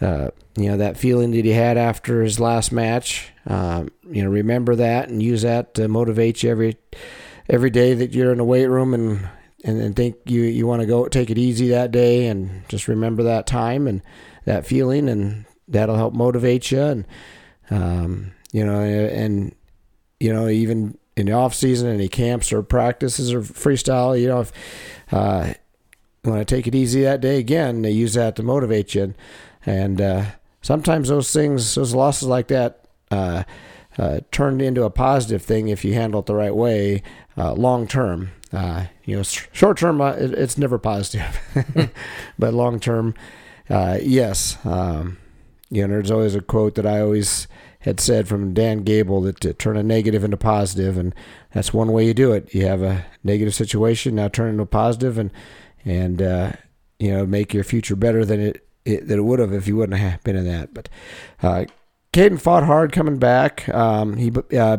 uh, 0.00 0.30
you 0.56 0.68
know 0.68 0.76
that 0.78 0.96
feeling 0.96 1.32
that 1.32 1.44
he 1.44 1.52
had 1.52 1.76
after 1.76 2.22
his 2.22 2.40
last 2.40 2.72
match. 2.72 3.30
Um, 3.46 3.90
you 4.10 4.22
know, 4.22 4.30
remember 4.30 4.74
that 4.76 5.08
and 5.08 5.22
use 5.22 5.42
that 5.42 5.74
to 5.74 5.88
motivate 5.88 6.42
you 6.42 6.50
every 6.50 6.76
every 7.48 7.70
day 7.70 7.94
that 7.94 8.12
you're 8.12 8.32
in 8.32 8.38
the 8.38 8.44
weight 8.44 8.66
room 8.66 8.94
and 8.94 9.28
and, 9.64 9.80
and 9.80 9.96
think 9.96 10.16
you 10.24 10.42
you 10.42 10.66
want 10.66 10.80
to 10.80 10.86
go 10.86 11.06
take 11.08 11.30
it 11.30 11.38
easy 11.38 11.68
that 11.68 11.90
day 11.90 12.26
and 12.26 12.66
just 12.68 12.88
remember 12.88 13.22
that 13.22 13.46
time 13.46 13.86
and 13.86 14.02
that 14.44 14.66
feeling 14.66 15.08
and 15.08 15.44
that'll 15.68 15.96
help 15.96 16.14
motivate 16.14 16.70
you 16.70 16.80
and 16.80 17.06
um, 17.70 18.32
you 18.52 18.64
know 18.64 18.80
and 18.80 19.54
you 20.18 20.32
know 20.32 20.48
even 20.48 20.96
in 21.20 21.26
the 21.26 21.32
off 21.32 21.54
season 21.54 21.88
any 21.88 22.08
camps 22.08 22.52
or 22.52 22.62
practices 22.62 23.32
or 23.32 23.40
freestyle 23.42 24.20
you 24.20 24.28
know 24.28 24.40
if 24.40 24.52
uh, 25.12 25.52
you 26.24 26.30
want 26.30 26.46
to 26.46 26.54
take 26.54 26.66
it 26.66 26.74
easy 26.74 27.02
that 27.02 27.20
day 27.20 27.38
again 27.38 27.82
they 27.82 27.90
use 27.90 28.14
that 28.14 28.36
to 28.36 28.42
motivate 28.42 28.94
you 28.94 29.14
and, 29.64 30.00
uh, 30.00 30.24
sometimes 30.62 31.08
those 31.08 31.32
things 31.32 31.74
those 31.74 31.94
losses 31.94 32.28
like 32.28 32.48
that 32.48 32.84
uh, 33.10 33.42
uh, 33.98 34.20
turned 34.30 34.62
into 34.62 34.84
a 34.84 34.90
positive 34.90 35.42
thing 35.42 35.68
if 35.68 35.84
you 35.84 35.94
handle 35.94 36.20
it 36.20 36.26
the 36.26 36.34
right 36.34 36.54
way 36.54 37.02
uh, 37.36 37.52
long 37.52 37.86
term. 37.86 38.30
Uh, 38.52 38.86
you 39.04 39.16
know, 39.16 39.22
short 39.22 39.78
term, 39.78 40.00
uh, 40.00 40.12
it, 40.12 40.32
it's 40.32 40.58
never 40.58 40.76
positive, 40.78 41.38
but 42.38 42.52
long 42.52 42.80
term, 42.80 43.14
uh, 43.68 43.96
yes. 44.02 44.58
Um, 44.64 45.18
you 45.70 45.82
know, 45.82 45.94
there's 45.94 46.10
always 46.10 46.34
a 46.34 46.40
quote 46.40 46.74
that 46.74 46.86
I 46.86 47.00
always 47.00 47.46
had 47.80 48.00
said 48.00 48.28
from 48.28 48.54
Dan 48.54 48.82
Gable 48.82 49.20
that 49.22 49.40
to 49.40 49.52
turn 49.54 49.76
a 49.76 49.82
negative 49.82 50.22
into 50.24 50.36
positive, 50.36 50.98
and 50.98 51.14
that's 51.52 51.72
one 51.74 51.92
way 51.92 52.06
you 52.06 52.14
do 52.14 52.32
it. 52.32 52.54
You 52.54 52.66
have 52.66 52.82
a 52.82 53.06
negative 53.24 53.54
situation, 53.54 54.14
now 54.14 54.28
turn 54.28 54.48
it 54.48 54.50
into 54.50 54.62
a 54.64 54.66
positive, 54.66 55.18
and 55.18 55.30
and 55.84 56.22
uh, 56.22 56.52
you 56.98 57.10
know 57.10 57.26
make 57.26 57.54
your 57.54 57.64
future 57.64 57.96
better 57.96 58.24
than 58.24 58.40
it, 58.40 58.66
it 58.84 59.08
than 59.08 59.18
it 59.18 59.22
would 59.22 59.38
have 59.38 59.52
if 59.52 59.66
you 59.66 59.76
wouldn't 59.76 59.98
have 59.98 60.22
been 60.24 60.36
in 60.36 60.46
that. 60.46 60.74
But 60.74 60.88
uh, 61.42 61.64
Caden 62.12 62.40
fought 62.40 62.64
hard 62.64 62.92
coming 62.92 63.18
back. 63.18 63.68
Um, 63.70 64.16
he 64.16 64.32
uh, 64.56 64.78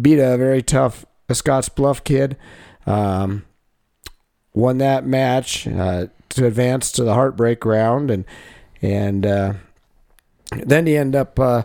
beat 0.00 0.18
a 0.18 0.36
very 0.36 0.62
tough 0.62 1.04
a 1.28 1.34
Scotts 1.34 1.68
Bluff 1.68 2.04
kid. 2.04 2.36
Um, 2.86 3.44
won 4.52 4.78
that 4.78 5.06
match 5.06 5.66
uh, 5.66 6.06
to 6.30 6.46
advance 6.46 6.92
to 6.92 7.04
the 7.04 7.14
heartbreak 7.14 7.64
round, 7.64 8.10
and 8.10 8.24
and 8.82 9.26
uh, 9.26 9.54
then 10.50 10.86
he 10.86 10.96
ended 10.96 11.20
up 11.20 11.40
uh, 11.40 11.62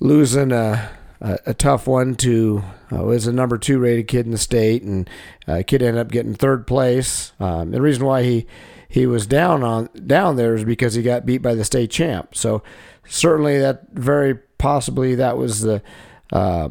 losing 0.00 0.52
a, 0.52 0.90
a, 1.20 1.38
a, 1.46 1.54
tough 1.54 1.86
one 1.86 2.14
to 2.16 2.62
uh, 2.92 3.02
was 3.02 3.26
a 3.26 3.32
number 3.32 3.58
two 3.58 3.78
rated 3.78 4.08
kid 4.08 4.26
in 4.26 4.32
the 4.32 4.38
state, 4.38 4.82
and 4.82 5.08
uh, 5.46 5.62
kid 5.66 5.82
ended 5.82 6.00
up 6.00 6.10
getting 6.10 6.34
third 6.34 6.66
place. 6.66 7.32
Um, 7.40 7.70
the 7.70 7.82
reason 7.82 8.04
why 8.04 8.22
he 8.22 8.46
he 8.88 9.06
was 9.06 9.26
down 9.26 9.62
on 9.62 9.88
down 10.06 10.36
there 10.36 10.54
is 10.54 10.64
because 10.64 10.94
he 10.94 11.02
got 11.02 11.26
beat 11.26 11.38
by 11.38 11.54
the 11.54 11.64
state 11.64 11.90
champ. 11.90 12.34
So 12.34 12.62
certainly 13.06 13.58
that 13.58 13.88
very 13.92 14.36
possibly 14.58 15.14
that 15.16 15.36
was 15.36 15.62
the 15.62 15.82
uh, 16.32 16.68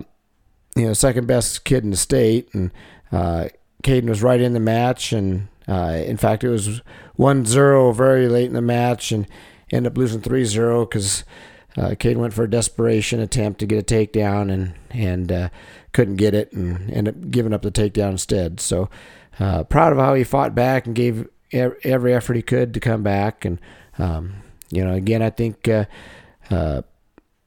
you 0.75 0.87
know 0.87 0.93
second 0.93 1.27
best 1.27 1.63
kid 1.63 1.83
in 1.83 1.91
the 1.91 1.97
state, 1.97 2.49
and 2.53 2.71
uh, 3.11 3.49
Caden 3.83 4.09
was 4.09 4.23
right 4.23 4.41
in 4.41 4.53
the 4.53 4.59
match, 4.59 5.11
and 5.13 5.47
uh, 5.67 6.01
in 6.05 6.17
fact 6.17 6.43
it 6.43 6.49
was 6.49 6.81
1-0 7.17 7.95
very 7.95 8.27
late 8.27 8.45
in 8.45 8.53
the 8.53 8.61
match, 8.61 9.11
and 9.11 9.27
ended 9.71 9.91
up 9.91 9.97
losing 9.97 10.21
3-0 10.21 10.89
because 10.89 11.23
uh, 11.77 11.89
Caden 11.91 12.17
went 12.17 12.33
for 12.33 12.43
a 12.43 12.49
desperation 12.49 13.19
attempt 13.19 13.59
to 13.59 13.67
get 13.67 13.79
a 13.79 13.95
takedown 13.95 14.51
and 14.51 14.73
and 14.89 15.31
uh, 15.31 15.49
couldn't 15.93 16.15
get 16.15 16.33
it, 16.33 16.51
and 16.51 16.91
ended 16.91 17.15
up 17.15 17.31
giving 17.31 17.53
up 17.53 17.61
the 17.61 17.71
takedown 17.71 18.11
instead. 18.11 18.59
So 18.59 18.89
uh, 19.39 19.63
proud 19.63 19.93
of 19.93 19.99
how 19.99 20.15
he 20.15 20.23
fought 20.23 20.55
back 20.55 20.87
and 20.87 20.95
gave 20.95 21.27
every 21.51 22.13
effort 22.13 22.35
he 22.35 22.41
could 22.41 22.73
to 22.73 22.79
come 22.79 23.03
back, 23.03 23.45
and 23.45 23.59
um, 23.99 24.35
you 24.69 24.83
know 24.83 24.93
again 24.93 25.21
I 25.21 25.29
think. 25.29 25.67
Uh, 25.67 25.85
uh, 26.49 26.81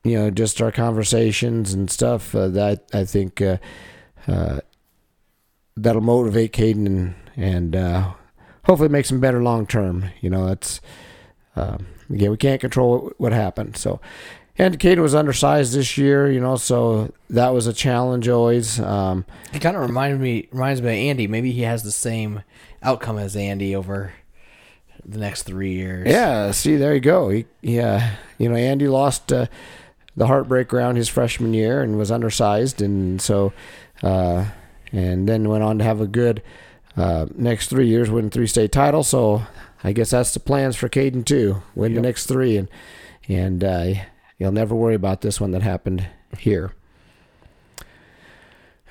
you 0.03 0.17
know, 0.17 0.31
just 0.31 0.63
our 0.63 0.73
conversations 0.73 1.75
and 1.75 1.91
stuff 1.91 2.35
uh, 2.35 2.49
that 2.49 2.87
I 2.95 3.05
think 3.05 3.43
uh, 3.43 3.59
that'll 5.77 6.01
motivate 6.01 6.55
Caden 6.55 6.87
and 6.87 7.15
and 7.37 7.75
hopefully 8.65 8.89
make 8.89 9.11
him 9.11 9.21
better 9.21 9.43
long 9.43 9.67
term. 9.67 10.11
You 10.23 10.31
know, 10.31 10.47
that's 10.47 10.81
um, 11.55 11.87
again 12.11 12.31
we 12.31 12.37
can't 12.37 12.61
control 12.61 13.13
what, 13.19 13.33
happened. 13.33 13.77
So, 13.77 14.01
and 14.59 14.79
Caden 14.79 15.01
was 15.01 15.15
undersized 15.15 15.75
this 15.75 15.97
year. 15.97 16.31
You 16.31 16.41
know, 16.41 16.57
so 16.57 17.13
that 17.31 17.51
was 17.51 17.67
a 17.67 17.73
challenge 17.73 18.29
always. 18.29 18.81
Um, 18.81 19.25
it 19.53 19.61
kind 19.61 19.77
of 19.77 19.83
reminded 19.83 20.21
me 20.21 20.49
reminds 20.53 20.83
me 20.83 20.89
of 20.89 20.95
Andy. 20.95 21.27
Maybe 21.27 21.53
he 21.53 21.63
has 21.63 21.83
the 21.83 21.93
same 21.93 22.43
outcome 22.83 23.19
as 23.19 23.37
Andy 23.37 23.75
over 23.75 24.13
the 25.05 25.19
next 25.19 25.45
three 25.45 25.73
years. 25.73 26.07
Yeah, 26.09 26.51
see, 26.51 26.77
there 26.77 26.95
you 26.95 27.01
go. 27.01 27.31
He, 27.31 27.47
yeah, 27.63 28.17
you 28.39 28.49
know, 28.49 28.57
Andy 28.57 28.89
lost 28.89 29.33
uh, 29.33 29.47
the 30.17 30.27
heartbreak 30.27 30.73
round 30.73 30.97
his 30.97 31.09
freshman 31.09 31.55
year 31.55 31.83
and 31.83 31.97
was 31.97 32.11
undersized, 32.11 32.83
and 32.83 33.21
so, 33.21 33.53
uh, 34.03 34.47
and 34.93 35.29
then 35.29 35.49
went 35.49 35.65
on 35.65 35.79
to 35.79 35.85
have 35.85 36.01
a 36.01 36.07
good 36.07 36.43
uh, 36.97 37.27
next 37.35 37.69
three 37.69 37.89
years, 37.89 38.11
win 38.11 38.31
three 38.31 38.47
state 38.47 38.73
titles. 38.73 39.09
So 39.09 39.43
I 39.83 39.93
guess 39.93 40.11
that's 40.11 40.35
the 40.35 40.41
plans 40.41 40.77
for 40.77 40.89
Caden 40.89 41.25
too, 41.25 41.63
win 41.75 41.93
yep. 41.93 42.03
the 42.03 42.09
next 42.09 42.27
three, 42.27 42.57
and 42.57 42.69
and 43.29 43.65
uh, 43.65 43.95
you'll 44.39 44.53
never 44.53 44.75
worry 44.75 44.95
about 44.95 45.21
this 45.21 45.41
one 45.41 45.53
that 45.53 45.63
happened 45.63 46.07
here. 46.39 46.73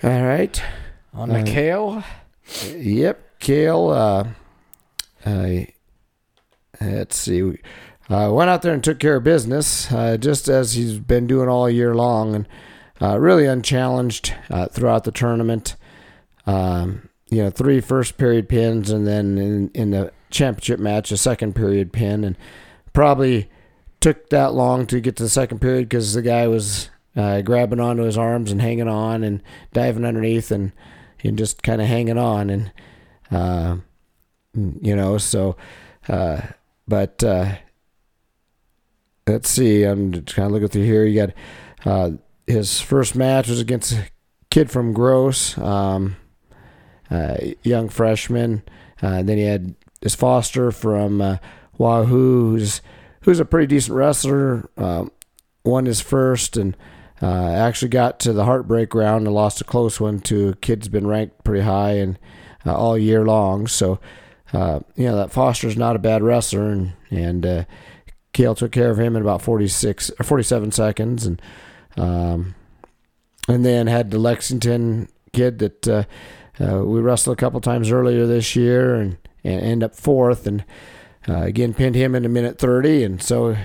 All 0.04 0.24
right, 0.24 0.62
on 1.14 1.30
to 1.30 1.44
Kale. 1.44 2.04
Yep, 2.76 3.40
Kale. 3.40 3.90
Uh, 3.90 4.24
let's 6.82 7.18
see. 7.18 7.58
Uh, 8.10 8.32
went 8.34 8.50
out 8.50 8.64
there 8.64 8.74
and 8.74 8.84
took 8.84 8.98
care 8.98 9.18
of 9.18 9.24
business, 9.24 9.92
uh, 9.92 10.18
just 10.18 10.48
as 10.48 10.74
he's 10.74 10.98
been 10.98 11.28
doing 11.28 11.48
all 11.48 11.70
year 11.70 11.94
long, 11.94 12.34
and 12.34 12.48
uh, 13.02 13.20
really 13.20 13.46
unchallenged 13.46 14.34
uh, 14.50 14.68
throughout 14.68 15.04
the 15.04 15.12
tournament. 15.12 15.76
Um, 16.48 17.10
you 17.30 17.44
know, 17.44 17.52
three 17.52 17.80
first 17.80 18.18
period 18.18 18.50
pins, 18.50 18.90
and 18.90 19.06
then 19.06 19.38
in, 19.38 19.70
in 19.76 19.92
the 19.92 20.12
championship 20.30 20.80
match, 20.80 21.12
a 21.12 21.18
second 21.18 21.56
period 21.56 21.92
pin, 21.94 22.24
and 22.24 22.38
probably 22.94 23.50
took 24.00 24.30
that 24.30 24.54
long 24.54 24.86
to 24.88 25.02
get 25.02 25.16
to 25.18 25.24
the 25.24 25.30
second 25.30 25.60
period 25.60 25.90
because 25.90 26.14
the 26.14 26.22
guy 26.22 26.48
was 26.48 26.90
uh, 27.16 27.42
grabbing 27.42 27.80
onto 27.80 28.04
his 28.04 28.18
arms 28.18 28.52
and 28.52 28.62
hanging 28.62 28.88
on 28.88 29.24
and 29.24 29.44
diving 29.74 30.06
underneath 30.06 30.52
and 30.52 30.72
and 31.22 31.38
just 31.38 31.64
kind 31.64 31.82
of 31.82 31.88
hanging 31.88 32.18
on, 32.18 32.50
and 32.50 32.72
uh, 33.32 33.76
you 34.54 34.96
know, 34.96 35.18
so. 35.18 35.58
But 36.90 37.24
uh, 37.24 37.56
let's 39.28 39.48
see. 39.48 39.84
I'm 39.84 40.12
just 40.12 40.36
kind 40.36 40.48
of 40.48 40.52
looking 40.52 40.70
through 40.70 40.86
here. 40.86 41.06
You 41.06 41.28
got 41.28 41.34
uh, 41.86 42.12
his 42.48 42.82
first 42.82 43.16
match 43.16 43.48
was 43.48 43.62
against 43.62 43.92
a 43.92 44.10
kid 44.50 44.72
from 44.72 44.92
Gross, 44.92 45.56
um, 45.60 46.18
uh, 47.12 47.38
young 47.62 47.90
freshman. 47.90 48.64
Uh, 49.04 49.22
then 49.22 49.38
he 49.38 49.44
had 49.44 49.76
his 50.02 50.16
Foster 50.16 50.72
from 50.72 51.22
uh, 51.22 51.38
Wahoo, 51.78 52.52
who's 52.52 52.82
who's 53.22 53.40
a 53.40 53.46
pretty 53.46 53.68
decent 53.68 53.96
wrestler. 53.96 54.70
Um, 54.78 55.12
won 55.64 55.86
his 55.86 56.02
first 56.02 56.58
and 56.58 56.76
uh, 57.22 57.52
actually 57.52 57.90
got 57.90 58.20
to 58.22 58.34
the 58.34 58.46
heartbreak 58.46 58.96
round 58.96 59.26
and 59.26 59.36
lost 59.36 59.62
a 59.62 59.66
close 59.66 60.00
one 60.00 60.20
to 60.22 60.50
a 60.50 60.56
kid 60.56 60.80
who's 60.80 60.88
been 60.88 61.08
ranked 61.08 61.44
pretty 61.44 61.64
high 61.64 61.92
and 61.92 62.18
uh, 62.66 62.76
all 62.76 62.98
year 62.98 63.26
long. 63.26 63.68
So 63.68 64.00
uh, 64.54 64.80
you 64.96 65.06
know 65.06 65.18
that 65.18 65.32
Foster's 65.32 65.78
not 65.78 65.96
a 65.96 66.00
bad 66.00 66.24
wrestler, 66.24 66.70
and 66.70 66.94
and 67.10 67.46
uh, 67.46 67.64
Kale 68.34 68.56
took 68.56 68.72
care 68.72 68.90
of 68.90 69.00
him 69.00 69.16
in 69.16 69.22
about 69.22 69.42
46 69.42 70.12
or 70.20 70.24
47 70.24 70.72
seconds, 70.72 71.26
and 71.26 71.42
um, 71.98 72.56
and 73.48 73.66
then 73.66 73.88
had 73.88 74.12
the 74.12 74.20
Lexington 74.20 75.10
kid 75.34 75.60
that 75.60 75.88
uh, 75.88 76.04
uh, 76.60 76.84
we 76.84 77.00
wrestled 77.00 77.38
a 77.38 77.40
couple 77.40 77.62
times 77.62 77.92
earlier 77.92 78.26
this 78.26 78.56
year, 78.56 78.96
and 78.96 79.18
and 79.44 79.62
end 79.62 79.84
up 79.84 79.96
fourth, 79.96 80.48
and 80.48 80.64
uh, 81.28 81.42
again 81.42 81.74
pinned 81.74 81.96
him 81.96 82.16
in 82.16 82.26
a 82.26 82.30
minute 82.30 82.60
30, 82.60 83.04
and 83.04 83.22
so 83.22 83.56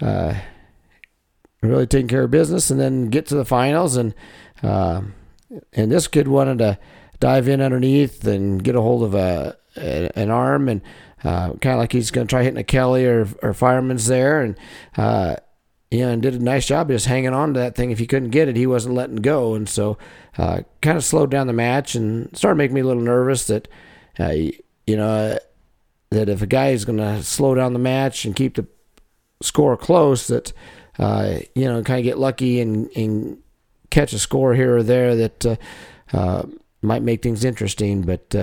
uh, 0.00 0.34
really 1.62 1.86
taking 1.86 2.08
care 2.08 2.24
of 2.24 2.30
business, 2.30 2.70
and 2.70 2.80
then 2.80 3.08
get 3.08 3.26
to 3.26 3.34
the 3.34 3.44
finals, 3.44 3.96
and 3.96 4.14
uh, 4.62 5.02
and 5.72 5.92
this 5.92 6.08
kid 6.08 6.28
wanted 6.28 6.58
to 6.58 6.78
dive 7.20 7.46
in 7.46 7.60
underneath 7.60 8.26
and 8.26 8.64
get 8.64 8.74
a 8.74 8.80
hold 8.80 9.02
of 9.02 9.14
a 9.14 9.56
an 9.76 10.30
arm 10.30 10.68
and 10.68 10.82
uh, 11.24 11.52
kind 11.54 11.74
of 11.74 11.78
like 11.78 11.92
he's 11.92 12.10
going 12.10 12.26
to 12.26 12.30
try 12.30 12.42
hitting 12.42 12.58
a 12.58 12.64
Kelly 12.64 13.06
or, 13.06 13.28
or 13.42 13.54
Fireman's 13.54 14.06
there. 14.06 14.42
And, 14.42 14.56
uh, 14.96 15.36
know, 15.92 16.08
and 16.08 16.22
did 16.22 16.34
a 16.34 16.38
nice 16.38 16.66
job 16.66 16.88
just 16.88 17.06
hanging 17.06 17.32
on 17.32 17.54
to 17.54 17.60
that 17.60 17.74
thing. 17.74 17.90
If 17.90 17.98
he 17.98 18.06
couldn't 18.06 18.30
get 18.30 18.48
it, 18.48 18.56
he 18.56 18.66
wasn't 18.66 18.94
letting 18.94 19.16
go. 19.16 19.54
And 19.54 19.68
so 19.68 19.98
uh, 20.38 20.62
kind 20.80 20.96
of 20.96 21.04
slowed 21.04 21.30
down 21.30 21.46
the 21.46 21.52
match 21.52 21.94
and 21.94 22.34
started 22.36 22.56
making 22.56 22.74
me 22.74 22.80
a 22.80 22.86
little 22.86 23.02
nervous 23.02 23.46
that, 23.46 23.68
uh, 24.18 24.34
you 24.86 24.96
know, 24.96 25.38
that 26.10 26.28
if 26.28 26.42
a 26.42 26.46
guy 26.46 26.68
is 26.68 26.84
going 26.84 26.98
to 26.98 27.22
slow 27.22 27.54
down 27.54 27.72
the 27.72 27.78
match 27.78 28.24
and 28.24 28.36
keep 28.36 28.56
the 28.56 28.66
score 29.42 29.76
close, 29.76 30.26
that, 30.26 30.52
uh, 30.98 31.36
you 31.54 31.64
know, 31.64 31.82
kind 31.82 31.98
of 31.98 32.04
get 32.04 32.18
lucky 32.18 32.60
and, 32.60 32.90
and 32.96 33.38
catch 33.90 34.12
a 34.12 34.18
score 34.18 34.54
here 34.54 34.76
or 34.76 34.82
there 34.82 35.16
that 35.16 35.58
uh, 36.12 36.42
might 36.82 37.02
make 37.02 37.22
things 37.22 37.44
interesting. 37.44 38.02
But, 38.02 38.34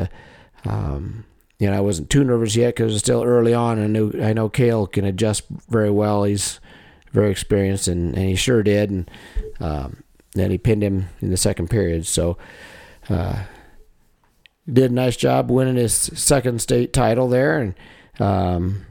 um, 0.65 1.25
you 1.59 1.69
know, 1.69 1.77
I 1.77 1.81
wasn't 1.81 2.09
too 2.09 2.23
nervous 2.23 2.55
yet 2.55 2.75
because 2.75 2.91
it 2.91 2.95
was 2.95 3.01
still 3.01 3.23
early 3.23 3.53
on. 3.53 3.83
I 3.83 3.87
knew 3.87 4.13
I 4.21 4.33
know 4.33 4.49
Kale 4.49 4.87
can 4.87 5.05
adjust 5.05 5.43
very 5.69 5.91
well. 5.91 6.23
He's 6.23 6.59
very 7.11 7.31
experienced, 7.31 7.87
and, 7.87 8.15
and 8.15 8.29
he 8.29 8.35
sure 8.35 8.63
did. 8.63 8.89
And 8.89 9.11
um, 9.59 10.03
then 10.33 10.51
he 10.51 10.57
pinned 10.57 10.83
him 10.83 11.09
in 11.21 11.31
the 11.31 11.37
second 11.37 11.69
period. 11.69 12.07
So 12.07 12.37
uh, 13.09 13.43
did 14.73 14.91
a 14.91 14.93
nice 14.93 15.15
job 15.15 15.49
winning 15.49 15.75
his 15.75 15.93
second 15.93 16.61
state 16.61 16.93
title 16.93 17.27
there, 17.27 17.59
and 17.59 17.75
um, 18.19 18.85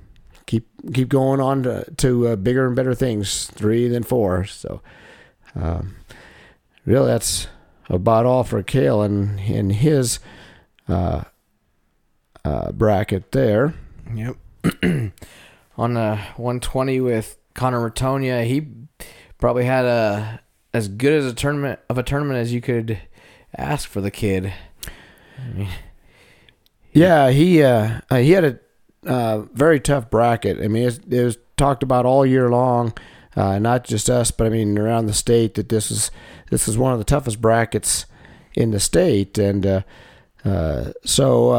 keep 0.46 0.66
keep 0.92 1.08
going 1.08 1.40
on 1.40 1.62
to, 1.62 1.84
to 1.96 2.28
uh, 2.28 2.36
bigger 2.36 2.66
and 2.66 2.76
better 2.76 2.94
things. 2.94 3.46
Three 3.46 3.88
then 3.88 4.02
four. 4.02 4.44
So 4.44 4.80
um, 5.54 5.96
really, 6.84 7.08
that's 7.08 7.48
about 7.88 8.26
all 8.26 8.44
for 8.44 8.62
Kale 8.62 9.02
and 9.02 9.38
in 9.40 9.70
his 9.70 10.20
uh, 10.88 11.24
uh, 12.44 12.72
bracket 12.72 13.32
there. 13.32 13.74
Yep. 14.14 14.36
On 15.76 15.94
the 15.94 16.16
120 16.36 17.00
with 17.00 17.38
Connor 17.54 17.88
Ratonia, 17.88 18.44
he 18.44 18.68
probably 19.38 19.64
had 19.64 19.84
a 19.84 20.40
as 20.74 20.88
good 20.88 21.12
as 21.12 21.26
a 21.26 21.34
tournament 21.34 21.80
of 21.88 21.98
a 21.98 22.02
tournament 22.02 22.38
as 22.38 22.52
you 22.52 22.60
could 22.60 23.00
ask 23.56 23.88
for 23.88 24.00
the 24.00 24.10
kid. 24.10 24.52
Yeah, 26.92 27.30
he 27.30 27.62
uh, 27.62 28.00
uh, 28.10 28.16
he 28.16 28.32
had 28.32 28.44
a 28.44 28.58
uh, 29.06 29.42
very 29.52 29.80
tough 29.80 30.10
bracket. 30.10 30.58
I 30.62 30.68
mean, 30.68 30.88
it's, 30.88 30.98
it 30.98 31.22
was 31.22 31.38
talked 31.56 31.82
about 31.82 32.06
all 32.06 32.24
year 32.24 32.48
long, 32.48 32.92
uh, 33.36 33.58
not 33.58 33.84
just 33.84 34.10
us, 34.10 34.30
but 34.30 34.46
I 34.46 34.50
mean 34.50 34.78
around 34.78 35.06
the 35.06 35.12
state 35.12 35.54
that 35.54 35.68
this 35.68 35.90
is 35.90 36.10
this 36.50 36.66
is 36.66 36.78
one 36.78 36.92
of 36.92 36.98
the 36.98 37.04
toughest 37.04 37.40
brackets 37.40 38.06
in 38.54 38.70
the 38.70 38.80
state, 38.80 39.38
and 39.38 39.66
uh, 39.66 39.82
uh, 40.44 40.92
so 41.04 41.52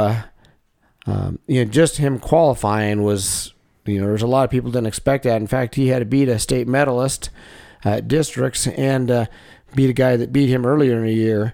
um, 1.05 1.39
you 1.47 1.63
know 1.63 1.71
just 1.71 1.97
him 1.97 2.19
qualifying 2.19 3.03
was 3.03 3.53
you 3.85 4.01
know 4.01 4.07
there's 4.07 4.21
a 4.21 4.27
lot 4.27 4.43
of 4.43 4.49
people 4.49 4.71
didn't 4.71 4.87
expect 4.87 5.23
that. 5.23 5.39
In 5.39 5.47
fact, 5.47 5.75
he 5.75 5.87
had 5.87 5.99
to 5.99 6.05
beat 6.05 6.27
a 6.27 6.39
state 6.39 6.67
medalist 6.67 7.29
at 7.85 8.07
districts 8.07 8.67
and 8.67 9.29
beat 9.75 9.89
a 9.89 9.93
guy 9.93 10.17
that 10.17 10.33
beat 10.33 10.49
him 10.49 10.65
earlier 10.65 10.97
in 10.97 11.05
the 11.05 11.13
year. 11.13 11.53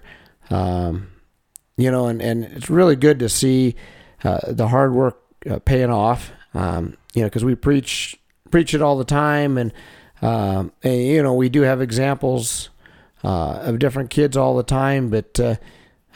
Um, 0.50 1.12
you 1.76 1.90
know, 1.90 2.06
and, 2.06 2.22
and 2.22 2.44
it's 2.44 2.70
really 2.70 2.96
good 2.96 3.18
to 3.18 3.28
see 3.28 3.76
uh, 4.24 4.40
the 4.48 4.68
hard 4.68 4.94
work 4.94 5.20
uh, 5.48 5.58
paying 5.60 5.90
off. 5.90 6.32
Um, 6.54 6.96
you 7.14 7.22
know, 7.22 7.28
because 7.28 7.44
we 7.44 7.54
preach 7.54 8.18
preach 8.50 8.74
it 8.74 8.80
all 8.80 8.96
the 8.96 9.04
time, 9.04 9.58
and, 9.58 9.72
um, 10.22 10.72
and 10.82 11.02
you 11.02 11.22
know 11.22 11.34
we 11.34 11.48
do 11.48 11.62
have 11.62 11.82
examples 11.82 12.70
uh, 13.24 13.60
of 13.62 13.78
different 13.78 14.10
kids 14.10 14.36
all 14.36 14.56
the 14.56 14.62
time, 14.62 15.10
but 15.10 15.38
uh, 15.38 15.56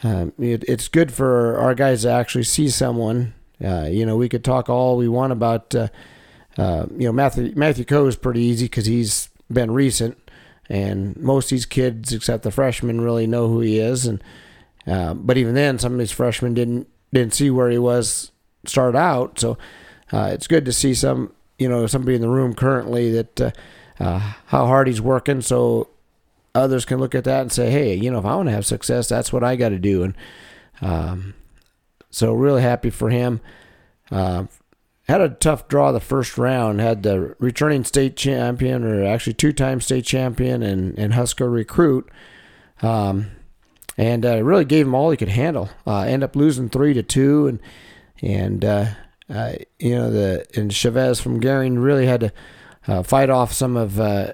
um, 0.03 0.33
it, 0.39 0.65
it's 0.67 0.89
good 0.89 1.13
for 1.13 1.59
our 1.59 1.75
guys 1.75 2.03
to 2.03 2.11
actually 2.11 2.45
see 2.45 2.69
someone. 2.69 3.35
Uh, 3.63 3.89
you 3.91 4.07
know, 4.07 4.17
we 4.17 4.29
could 4.29 4.45
talk 4.45 4.71
all 4.71 4.97
we 4.97 5.09
want 5.09 5.33
about. 5.33 5.75
Uh, 5.75 5.89
you 6.57 7.07
know, 7.07 7.13
Matthew 7.13 7.53
Matthew 7.55 7.85
Coe 7.85 8.07
is 8.07 8.17
pretty 8.17 8.41
easy 8.41 8.65
because 8.65 8.87
he's 8.87 9.29
been 9.53 9.71
recent, 9.73 10.17
and 10.69 11.17
most 11.17 11.47
of 11.47 11.51
these 11.51 11.67
kids, 11.67 12.13
except 12.13 12.45
the 12.45 12.51
freshmen, 12.51 13.01
really 13.01 13.27
know 13.27 13.49
who 13.49 13.61
he 13.61 13.79
is. 13.79 14.07
And 14.07 14.23
uh, 14.87 15.15
but 15.15 15.37
even 15.37 15.55
then, 15.55 15.79
some 15.79 15.93
of 15.93 15.99
these 15.99 16.13
freshmen 16.13 16.55
didn't 16.55 16.89
didn't 17.13 17.35
see 17.35 17.51
where 17.51 17.71
he 17.71 17.79
was 17.79 18.31
start 18.65 18.95
out. 18.95 19.39
So 19.39 19.59
uh, 20.13 20.31
it's 20.33 20.47
good 20.47 20.65
to 20.65 20.73
see 20.73 20.95
some 20.95 21.33
you 21.59 21.69
know 21.69 21.87
somebody 21.87 22.15
in 22.15 22.23
the 22.23 22.29
room 22.29 22.55
currently 22.55 23.11
that 23.13 23.41
uh, 23.41 23.51
uh, 23.99 24.19
how 24.47 24.67
hard 24.67 24.87
he's 24.87 25.01
working. 25.01 25.41
So 25.41 25.91
others 26.55 26.85
can 26.85 26.99
look 26.99 27.15
at 27.15 27.25
that 27.25 27.43
and 27.43 27.53
say, 27.53 27.71
hey, 27.71 27.95
you 27.95 28.11
know, 28.11 28.19
if 28.19 28.25
I 28.25 28.35
want 28.35 28.49
to 28.49 28.55
have 28.55 28.67
success, 28.67 29.09
that's 29.09 29.33
what 29.33 29.45
I 29.45 29.57
got 29.57 29.69
to 29.69 29.79
do. 29.79 30.03
And 30.03 30.15
um, 30.81 31.35
so 32.11 32.33
really 32.33 32.63
happy 32.63 32.91
for 32.91 33.11
him. 33.11 33.41
Uh, 34.11 34.47
had 35.09 35.21
a 35.21 35.29
tough 35.29 35.69
draw 35.69 35.93
the 35.93 36.01
first 36.01 36.39
round. 36.39 36.81
Had 36.81 37.03
the 37.03 37.35
returning 37.39 37.85
state 37.85 38.17
champion, 38.17 38.85
or 38.85 39.05
actually 39.05 39.35
two-time 39.35 39.81
state 39.81 40.05
champion, 40.05 40.63
and 40.63 40.97
and 40.99 41.15
Husker 41.15 41.51
recruit, 41.51 42.09
um, 42.81 43.33
and 44.01 44.25
uh, 44.25 44.43
really 44.43 44.65
gave 44.65 44.87
him 44.87 44.95
all 44.95 45.11
he 45.11 45.17
could 45.19 45.29
handle. 45.29 45.69
Uh, 45.87 46.01
end 46.01 46.25
up 46.25 46.35
losing 46.35 46.71
three 46.71 46.95
to 46.95 47.03
two, 47.03 47.47
and 47.47 47.61
and 48.23 48.65
uh, 48.65 48.87
uh, 49.29 49.53
you 49.79 49.95
know 49.95 50.11
the 50.11 50.47
and 50.55 50.73
Chavez 50.73 51.21
from 51.21 51.39
Gering 51.39 51.83
really 51.83 52.07
had 52.07 52.21
to 52.21 52.33
uh, 52.89 53.03
fight 53.03 53.29
off 53.29 53.53
some 53.53 53.77
of 53.77 54.01
uh, 54.01 54.33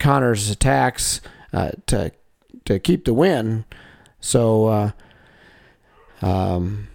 Connor's 0.00 0.50
attacks 0.50 1.20
to 1.52 2.10
to 2.64 2.78
keep 2.80 3.04
the 3.04 3.14
win. 3.14 3.64
So. 4.20 4.92
Um, 6.22 6.88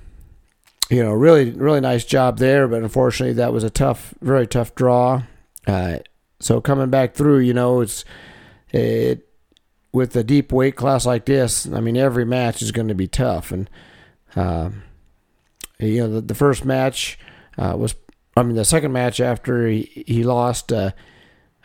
you 0.90 1.04
know, 1.04 1.14
really, 1.14 1.52
really 1.52 1.82
nice 1.82 2.04
job 2.04 2.40
there. 2.40 2.68
But 2.68 2.82
unfortunately, 2.82 3.36
that 3.36 3.54
was 3.54 3.64
a 3.64 3.70
tough, 3.70 4.16
very 4.22 4.48
tough 4.48 4.74
draw. 4.74 5.22
So 6.40 6.62
coming 6.62 6.90
back 6.90 7.14
through, 7.14 7.40
you 7.40 7.54
know, 7.54 7.82
it's 7.82 8.06
it 8.72 9.29
with 9.92 10.16
a 10.16 10.24
deep 10.24 10.52
weight 10.52 10.76
class 10.76 11.06
like 11.06 11.26
this. 11.26 11.68
I 11.68 11.80
mean, 11.80 11.98
every 11.98 12.26
match 12.26 12.62
is 12.62 12.72
going 12.72 12.88
to 12.88 12.96
be 12.96 13.08
tough, 13.08 13.52
and 13.52 13.70
um, 14.36 14.84
you 15.80 16.02
know, 16.02 16.14
the, 16.16 16.22
the 16.22 16.36
first 16.36 16.66
match 16.66 17.18
uh, 17.58 17.76
was, 17.78 17.96
I 18.36 18.44
mean, 18.44 18.56
the 18.56 18.66
second 18.66 18.92
match 18.92 19.20
after 19.20 19.68
he 19.68 20.04
he 20.08 20.24
lost. 20.24 20.72
Uh, 20.72 20.92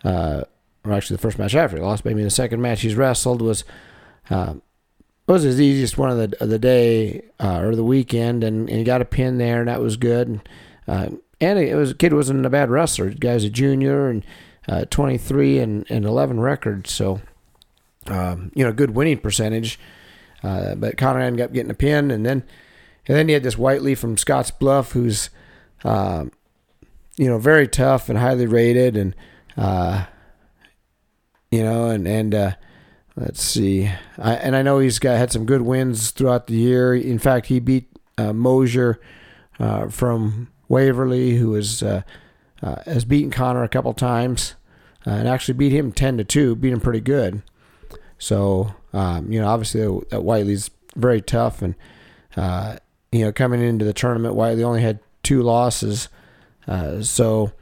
uh, 0.04 0.44
or 0.84 0.92
actually, 0.92 1.16
the 1.16 1.22
first 1.22 1.38
match 1.38 1.54
after 1.54 1.78
he 1.78 1.82
lost, 1.82 2.04
maybe 2.04 2.22
the 2.22 2.30
second 2.30 2.60
match 2.60 2.82
he's 2.82 2.96
wrestled 2.96 3.42
was. 3.42 3.64
Uh, 4.30 4.54
was 5.26 5.42
his 5.42 5.58
easiest 5.58 5.96
one 5.96 6.10
of 6.10 6.18
the 6.18 6.36
of 6.42 6.50
the 6.50 6.58
day 6.58 7.22
uh, 7.40 7.60
or 7.60 7.74
the 7.74 7.84
weekend, 7.84 8.44
and, 8.44 8.68
and 8.68 8.78
he 8.78 8.84
got 8.84 9.00
a 9.00 9.06
pin 9.06 9.38
there, 9.38 9.60
and 9.60 9.68
that 9.68 9.80
was 9.80 9.96
good. 9.96 10.28
And, 10.28 10.48
uh, 10.86 11.08
and 11.40 11.58
it 11.58 11.74
was 11.74 11.94
kid 11.94 12.12
wasn't 12.12 12.44
a 12.44 12.50
bad 12.50 12.70
wrestler. 12.70 13.10
The 13.10 13.16
guy's 13.16 13.44
a 13.44 13.50
junior 13.50 14.08
and 14.08 14.24
uh, 14.68 14.84
23 14.86 15.58
and, 15.58 15.86
and 15.90 16.04
11 16.04 16.40
records, 16.40 16.92
so 16.92 17.20
um, 18.06 18.50
you 18.54 18.64
know 18.64 18.72
good 18.72 18.90
winning 18.90 19.18
percentage. 19.18 19.78
Uh, 20.42 20.74
but 20.74 20.98
Connor 20.98 21.20
ended 21.20 21.44
up 21.44 21.52
getting 21.52 21.70
a 21.70 21.74
pin, 21.74 22.10
and 22.10 22.24
then 22.24 22.44
and 23.06 23.16
then 23.16 23.28
he 23.28 23.34
had 23.34 23.42
this 23.42 23.58
Whiteley 23.58 23.94
from 23.94 24.16
Scotts 24.16 24.50
Bluff, 24.50 24.92
who's 24.92 25.30
um, 25.84 26.32
you 27.16 27.26
know 27.26 27.38
very 27.38 27.68
tough 27.68 28.08
and 28.08 28.18
highly 28.18 28.46
rated, 28.46 28.96
and 28.96 29.14
uh, 29.56 30.04
you 31.50 31.62
know 31.62 31.88
and 31.88 32.06
and 32.06 32.34
uh, 32.34 32.52
Let's 33.16 33.42
see. 33.42 33.88
I, 34.18 34.34
and 34.34 34.56
I 34.56 34.62
know 34.62 34.80
he's 34.80 34.98
got 34.98 35.16
had 35.16 35.30
some 35.30 35.46
good 35.46 35.62
wins 35.62 36.10
throughout 36.10 36.48
the 36.48 36.54
year. 36.54 36.94
In 36.94 37.20
fact, 37.20 37.46
he 37.46 37.60
beat 37.60 37.88
uh, 38.18 38.32
Mosier 38.32 39.00
uh, 39.60 39.88
from 39.88 40.48
Waverly, 40.68 41.36
who 41.36 41.54
is, 41.54 41.82
uh, 41.82 42.02
uh, 42.60 42.76
has 42.86 43.04
beaten 43.04 43.30
Connor 43.30 43.62
a 43.62 43.68
couple 43.68 43.92
times, 43.94 44.54
uh, 45.06 45.10
and 45.10 45.28
actually 45.28 45.54
beat 45.54 45.70
him 45.70 45.92
ten 45.92 46.16
to 46.16 46.24
two. 46.24 46.56
Beat 46.56 46.72
him 46.72 46.80
pretty 46.80 47.00
good. 47.00 47.42
So 48.24 48.74
um, 48.94 49.30
you 49.30 49.40
know, 49.40 49.48
obviously 49.48 49.80
that 50.10 50.22
Whiteley's 50.22 50.70
very 50.96 51.20
tough, 51.20 51.60
and 51.60 51.74
uh, 52.36 52.76
you 53.12 53.24
know, 53.24 53.32
coming 53.32 53.60
into 53.60 53.84
the 53.84 53.92
tournament, 53.92 54.34
Whiteley 54.34 54.64
only 54.64 54.80
had 54.82 55.00
two 55.22 55.42
losses. 55.42 56.08
so 57.02 57.52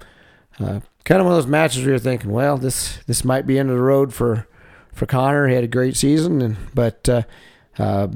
kind 1.04 1.20
of 1.20 1.26
one 1.26 1.34
of 1.34 1.42
those 1.42 1.46
matches 1.46 1.82
where 1.82 1.90
you're 1.90 1.98
thinking, 1.98 2.30
well, 2.30 2.56
this 2.58 2.98
this 3.06 3.24
might 3.24 3.46
be 3.46 3.58
end 3.58 3.70
of 3.70 3.76
the 3.76 3.82
road 3.82 4.14
for 4.14 4.46
for 4.92 5.06
Connor. 5.06 5.48
He 5.48 5.54
had 5.54 5.64
a 5.64 5.68
great 5.68 5.96
season, 5.96 6.40
and 6.40 6.56
but 6.74 7.08
uh, 7.08 7.22
uh, 7.78 8.08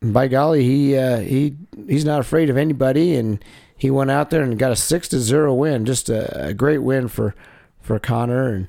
by 0.00 0.28
golly, 0.28 0.64
he 0.64 0.96
uh, 0.96 1.18
he 1.18 1.56
he's 1.86 2.04
not 2.04 2.20
afraid 2.20 2.48
of 2.50 2.56
anybody, 2.56 3.14
and 3.14 3.44
he 3.76 3.90
went 3.90 4.10
out 4.10 4.30
there 4.30 4.42
and 4.42 4.58
got 4.58 4.72
a 4.72 4.76
six 4.76 5.08
to 5.08 5.18
zero 5.18 5.52
win. 5.54 5.84
Just 5.84 6.08
a, 6.08 6.46
a 6.48 6.54
great 6.54 6.78
win 6.78 7.08
for 7.08 7.34
for 7.80 7.98
Connor, 7.98 8.48
and 8.48 8.68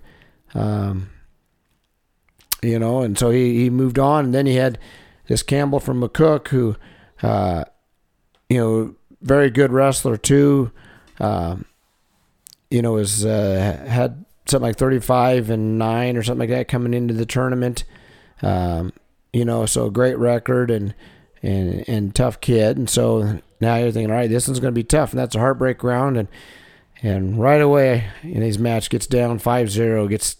um, 0.53 1.09
you 2.63 2.79
know, 2.79 3.01
and 3.01 3.17
so 3.17 3.29
he 3.29 3.63
he 3.63 3.69
moved 3.69 3.99
on. 3.99 4.25
And 4.25 4.33
then 4.33 4.45
he 4.45 4.55
had 4.55 4.79
this 5.27 5.43
Campbell 5.43 5.79
from 5.79 6.01
McCook, 6.01 6.47
who 6.49 6.75
uh, 7.21 7.63
you 8.49 8.57
know, 8.57 8.95
very 9.21 9.49
good 9.49 9.71
wrestler 9.71 10.17
too. 10.17 10.71
Um, 11.19 11.65
you 12.69 12.81
know, 12.81 12.93
was 12.93 13.25
uh, 13.25 13.83
had 13.87 14.25
something 14.47 14.67
like 14.67 14.77
35 14.77 15.49
and 15.49 15.77
9 15.77 16.17
or 16.17 16.23
something 16.23 16.39
like 16.39 16.57
that 16.57 16.67
coming 16.67 16.93
into 16.93 17.13
the 17.13 17.25
tournament. 17.25 17.83
Um, 18.41 18.91
you 19.31 19.45
know, 19.45 19.65
so 19.65 19.89
great 19.89 20.17
record 20.17 20.69
and, 20.69 20.93
and, 21.41 21.87
and 21.87 22.13
tough 22.13 22.41
kid. 22.41 22.77
And 22.77 22.89
so 22.89 23.39
now 23.61 23.77
you're 23.77 23.91
thinking, 23.91 24.11
all 24.11 24.17
right, 24.17 24.29
this 24.29 24.47
one's 24.47 24.59
going 24.59 24.73
to 24.73 24.79
be 24.79 24.83
tough. 24.83 25.11
And 25.11 25.19
that's 25.19 25.35
a 25.35 25.39
heartbreak 25.39 25.83
round. 25.83 26.17
And, 26.17 26.27
and 27.01 27.39
right 27.39 27.61
away 27.61 28.09
in 28.21 28.41
his 28.41 28.59
match 28.59 28.89
gets 28.89 29.07
down 29.07 29.39
5-0, 29.39 30.09
gets 30.09 30.37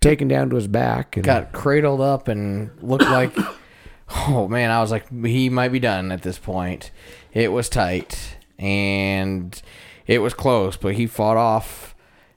taken 0.00 0.28
down 0.28 0.50
to 0.50 0.56
his 0.56 0.68
back. 0.68 1.16
And, 1.16 1.24
got 1.24 1.52
cradled 1.52 2.00
up 2.00 2.28
and 2.28 2.70
looked 2.82 3.04
like, 3.04 3.36
oh 4.10 4.48
man, 4.48 4.70
I 4.70 4.80
was 4.80 4.90
like, 4.90 5.08
he 5.24 5.48
might 5.48 5.70
be 5.70 5.80
done 5.80 6.12
at 6.12 6.22
this 6.22 6.38
point. 6.38 6.90
It 7.32 7.52
was 7.52 7.68
tight 7.68 8.36
and 8.58 9.60
it 10.06 10.18
was 10.18 10.34
close, 10.34 10.76
but 10.76 10.94
he 10.94 11.06
fought 11.06 11.36
off 11.36 11.94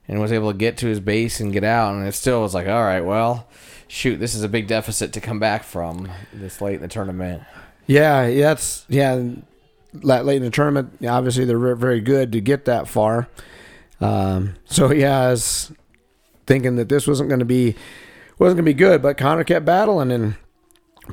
and 0.08 0.20
was 0.20 0.32
able 0.32 0.52
to 0.52 0.58
get 0.58 0.76
to 0.78 0.86
his 0.86 1.00
base 1.00 1.40
and 1.40 1.52
get 1.52 1.64
out. 1.64 1.94
And 1.94 2.06
it 2.06 2.12
still 2.12 2.42
was 2.42 2.54
like, 2.54 2.66
all 2.66 2.84
right, 2.84 3.00
well, 3.00 3.48
shoot, 3.88 4.18
this 4.18 4.34
is 4.34 4.42
a 4.42 4.48
big 4.48 4.66
deficit 4.66 5.12
to 5.12 5.20
come 5.20 5.38
back 5.38 5.64
from 5.64 6.10
this 6.32 6.60
late 6.60 6.76
in 6.76 6.82
the 6.82 6.88
tournament. 6.88 7.42
Yeah, 7.86 8.30
that's 8.30 8.84
yeah. 8.88 9.22
late 9.92 10.36
in 10.36 10.42
the 10.42 10.50
tournament. 10.50 11.04
Obviously, 11.06 11.44
they're 11.44 11.74
very 11.74 12.00
good 12.00 12.32
to 12.32 12.40
get 12.40 12.64
that 12.66 12.88
far. 12.88 13.28
Um, 14.00 14.54
so 14.64 14.92
yeah, 14.92 15.20
I 15.20 15.30
was 15.30 15.72
thinking 16.46 16.76
that 16.76 16.88
this 16.88 17.06
wasn't 17.06 17.28
going 17.28 17.38
to 17.38 17.44
be 17.44 17.76
wasn't 18.38 18.56
going 18.56 18.64
to 18.64 18.70
be 18.70 18.74
good, 18.74 19.02
but 19.02 19.18
Connor 19.18 19.44
kept 19.44 19.64
battling, 19.64 20.10
and 20.10 20.34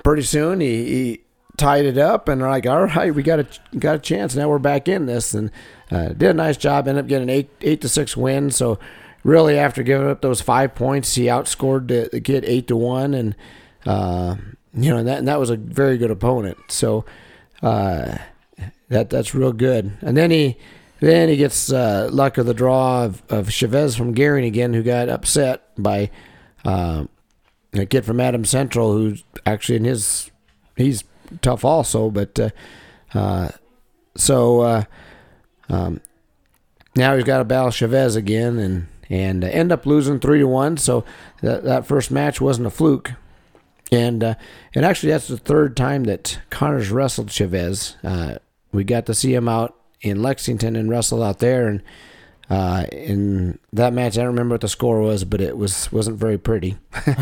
pretty 0.04 0.24
soon 0.24 0.62
he, 0.62 0.86
he 0.86 1.22
tied 1.58 1.86
it 1.86 1.98
up, 1.98 2.28
and 2.28 2.42
like, 2.42 2.66
all 2.66 2.86
right, 2.86 3.14
we 3.14 3.22
got 3.22 3.40
a 3.40 3.48
got 3.78 3.96
a 3.96 4.00
chance. 4.00 4.36
Now 4.36 4.50
we're 4.50 4.60
back 4.60 4.88
in 4.88 5.06
this, 5.06 5.34
and 5.34 5.52
uh, 5.92 6.10
did 6.10 6.24
a 6.24 6.34
nice 6.34 6.58
job. 6.58 6.88
Ended 6.88 7.06
up 7.06 7.10
getting 7.10 7.30
eight 7.30 7.50
eight 7.62 7.82
to 7.82 7.90
six 7.90 8.18
win. 8.18 8.52
So 8.52 8.80
really, 9.24 9.58
after 9.58 9.84
giving 9.84 10.08
up 10.08 10.22
those 10.22 10.42
five 10.42 10.76
points, 10.76 11.14
he 11.16 11.26
outscored 11.26 11.88
the, 11.88 12.10
the 12.12 12.22
kid 12.22 12.46
eight 12.46 12.68
to 12.68 12.76
one, 12.78 13.14
and 13.14 13.36
uh, 13.86 14.36
you 14.74 14.90
know, 14.90 14.98
and 14.98 15.08
that 15.08 15.20
and 15.20 15.28
that 15.28 15.40
was 15.40 15.50
a 15.50 15.58
very 15.58 15.98
good 15.98 16.12
opponent. 16.12 16.58
So 16.70 17.06
uh, 17.62 18.18
that 18.88 19.10
that's 19.10 19.36
real 19.36 19.54
good. 19.54 19.98
And 20.02 20.16
then 20.18 20.32
he 20.32 20.58
then 21.00 21.30
he 21.30 21.38
gets 21.38 21.72
uh, 21.72 22.10
luck 22.12 22.38
of 22.38 22.46
the 22.46 22.54
draw 22.54 23.06
of, 23.06 23.24
of 23.30 23.52
Chavez 23.52 23.96
from 23.96 24.14
Gering 24.14 24.46
again, 24.46 24.74
who 24.74 24.84
got 24.84 25.10
upset 25.10 25.64
by 25.78 26.10
uh, 26.66 27.06
a 27.74 27.86
kid 27.86 28.06
from 28.06 28.20
Adam 28.20 28.46
Central, 28.46 28.94
who's 28.94 29.24
actually 29.46 29.78
in 29.78 29.86
his 29.86 30.32
he's 30.76 31.04
tough 31.42 31.64
also, 31.64 32.10
but 32.10 32.40
uh, 32.40 32.50
uh, 33.14 33.50
so 34.16 34.62
uh, 34.62 34.84
um, 35.70 36.02
now 36.96 37.16
he's 37.16 37.24
got 37.24 37.38
to 37.38 37.46
battle 37.46 37.72
Chavez 37.72 38.16
again, 38.16 38.58
and 38.58 38.88
and 39.10 39.44
end 39.44 39.72
up 39.72 39.86
losing 39.86 40.20
three 40.20 40.40
to 40.40 40.48
one. 40.48 40.78
So 40.78 41.06
that 41.42 41.64
that 41.64 41.86
first 41.86 42.12
match 42.12 42.42
wasn't 42.42 42.68
a 42.68 42.72
fluke. 42.72 43.14
And 43.92 44.24
uh, 44.24 44.36
and 44.76 44.86
actually, 44.86 45.12
that's 45.12 45.28
the 45.28 45.38
third 45.38 45.76
time 45.76 46.04
that 46.04 46.40
Connor's 46.50 46.92
wrestled 46.92 47.32
Chavez. 47.32 47.96
Uh, 48.04 48.36
we 48.72 48.84
got 48.84 49.08
to 49.08 49.16
see 49.16 49.34
him 49.34 49.50
out 49.50 49.79
in 50.02 50.22
Lexington 50.22 50.76
and 50.76 50.90
wrestle 50.90 51.24
out 51.24 51.40
there. 51.40 51.68
And 51.68 51.84
uh, 52.50 52.86
in 52.92 53.60
that 53.74 53.94
match, 53.94 54.18
I 54.18 54.22
don't 54.22 54.28
remember 54.28 54.54
what 54.54 54.62
the 54.62 54.70
score 54.70 55.02
was, 55.02 55.24
but 55.24 55.42
it 55.42 55.58
was 55.58 55.92
wasn't 55.92 56.18
very 56.18 56.38
pretty. 56.38 56.78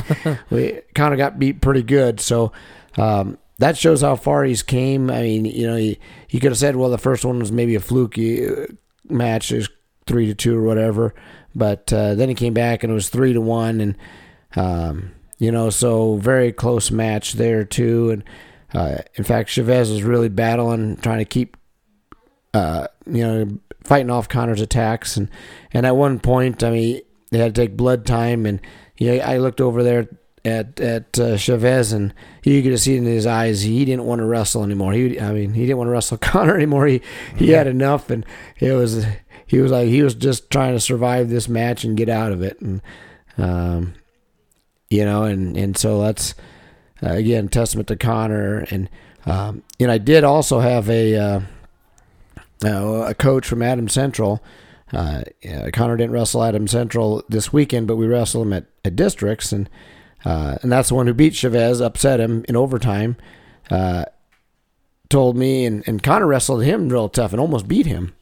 we 0.50 0.82
kind 0.94 1.14
of 1.14 1.18
got 1.18 1.40
beat 1.40 1.62
pretty 1.62 1.84
good. 1.84 2.20
So 2.20 2.52
um, 2.98 3.38
that 3.60 3.78
shows 3.78 4.02
how 4.02 4.16
far 4.16 4.44
he's 4.44 4.64
came. 4.64 5.10
I 5.10 5.22
mean, 5.22 5.46
you 5.46 5.68
know, 5.68 5.76
he, 5.76 6.00
he 6.28 6.40
could 6.40 6.52
have 6.52 6.58
said, 6.58 6.76
well, 6.76 6.90
the 6.90 6.98
first 6.98 7.26
one 7.26 7.40
was 7.40 7.52
maybe 7.52 7.76
a 7.76 7.80
fluky 7.80 8.48
uh, 8.48 8.68
match, 9.10 9.52
is 9.52 9.70
three 10.06 10.28
to 10.28 10.34
two 10.34 10.58
or 10.58 10.64
whatever. 10.64 11.14
But 11.56 11.92
uh, 11.92 12.16
then 12.16 12.30
he 12.30 12.36
came 12.36 12.54
back 12.54 12.84
and 12.84 12.92
it 12.92 12.94
was 12.94 13.10
three 13.10 13.34
to 13.34 13.42
one, 13.42 13.82
and 13.82 13.98
um, 14.56 15.12
you 15.40 15.52
know, 15.52 15.70
so 15.70 16.16
very 16.18 16.52
close 16.52 16.92
match 16.92 17.34
there 17.34 17.64
too. 17.64 18.12
And 18.12 18.24
uh, 18.74 19.02
in 19.16 19.24
fact, 19.24 19.50
Chavez 19.50 19.92
was 19.92 20.04
really 20.04 20.30
battling, 20.30 20.98
trying 20.98 21.20
to 21.20 21.26
keep, 21.26 21.58
uh, 22.58 22.88
you 23.06 23.22
know, 23.22 23.60
fighting 23.84 24.10
off 24.10 24.28
Connor's 24.28 24.62
attacks. 24.62 25.16
And, 25.16 25.30
and 25.72 25.86
at 25.86 25.96
one 25.96 26.20
point, 26.20 26.64
I 26.64 26.72
mean, 26.72 27.02
they 27.30 27.38
had 27.38 27.54
to 27.54 27.62
take 27.62 27.78
blood 27.78 28.06
time. 28.06 28.46
And 28.46 28.60
you 28.98 29.12
know, 29.12 29.24
I 29.24 29.38
looked 29.38 29.62
over 29.62 29.84
there 29.84 30.08
at 30.44 30.80
at 30.80 31.20
uh, 31.20 31.38
Chavez, 31.38 31.92
and 31.92 32.14
you 32.44 32.64
could 32.64 32.80
see 32.80 32.98
in 32.98 33.06
his 33.06 33.28
eyes. 33.28 33.62
He 33.62 33.86
didn't 33.86 34.06
want 34.06 34.20
to 34.20 34.26
wrestle 34.26 34.64
anymore. 34.64 34.94
He, 34.94 35.20
I 35.20 35.34
mean, 35.34 35.54
he 35.54 35.62
didn't 35.62 35.78
want 35.78 35.88
to 35.88 35.92
wrestle 35.92 36.18
Connor 36.22 36.56
anymore. 36.56 36.88
He 36.88 37.02
he 37.36 37.50
had 37.50 37.68
enough, 37.68 38.10
and 38.10 38.26
it 38.60 38.74
was 38.74 39.06
he 39.46 39.60
was 39.60 39.72
like 39.72 39.88
he 39.88 40.02
was 40.02 40.16
just 40.16 40.50
trying 40.50 40.74
to 40.74 40.80
survive 40.80 41.30
this 41.30 41.48
match 41.48 41.84
and 41.84 41.96
get 41.96 42.10
out 42.10 42.32
of 42.32 42.42
it. 42.42 42.60
And 42.60 42.82
um, 43.38 43.94
you 44.90 45.06
know, 45.06 45.24
and 45.24 45.56
and 45.56 45.78
so 45.78 46.02
that's 46.02 46.34
uh, 47.04 47.12
again 47.12 47.50
testament 47.50 47.88
to 47.90 47.96
Connor. 47.96 48.66
And 48.72 48.90
um, 49.28 49.64
and 49.80 49.92
I 49.92 50.00
did 50.00 50.24
also 50.24 50.60
have 50.60 50.90
a 50.90 51.16
uh, 51.16 51.40
uh, 52.64 53.06
a 53.08 53.14
coach 53.14 53.48
from 53.48 53.62
Adam 53.62 53.88
Central. 53.88 54.44
Uh, 54.92 55.24
Connor 55.74 55.98
didn't 55.98 56.14
wrestle 56.14 56.44
Adam 56.44 56.68
Central 56.68 57.24
this 57.28 57.52
weekend, 57.52 57.88
but 57.88 57.98
we 57.98 58.08
wrestled 58.08 58.48
him 58.48 58.54
at, 58.54 58.66
at 58.86 58.96
districts, 58.96 59.52
and 59.52 59.70
uh, 60.26 60.58
and 60.62 60.72
that's 60.72 60.90
the 60.90 60.96
one 60.96 61.08
who 61.08 61.14
beat 61.14 61.36
Chavez, 61.36 61.82
upset 61.82 62.20
him 62.20 62.44
in 62.48 62.56
overtime. 62.56 63.18
Uh, 63.70 64.06
told 65.10 65.38
me, 65.38 65.66
and, 65.66 65.88
and 65.88 66.04
Connor 66.04 66.28
wrestled 66.28 66.64
him 66.64 66.90
real 66.90 67.10
tough 67.10 67.32
and 67.32 67.40
almost 67.40 67.68
beat 67.68 67.86
him. 67.86 68.14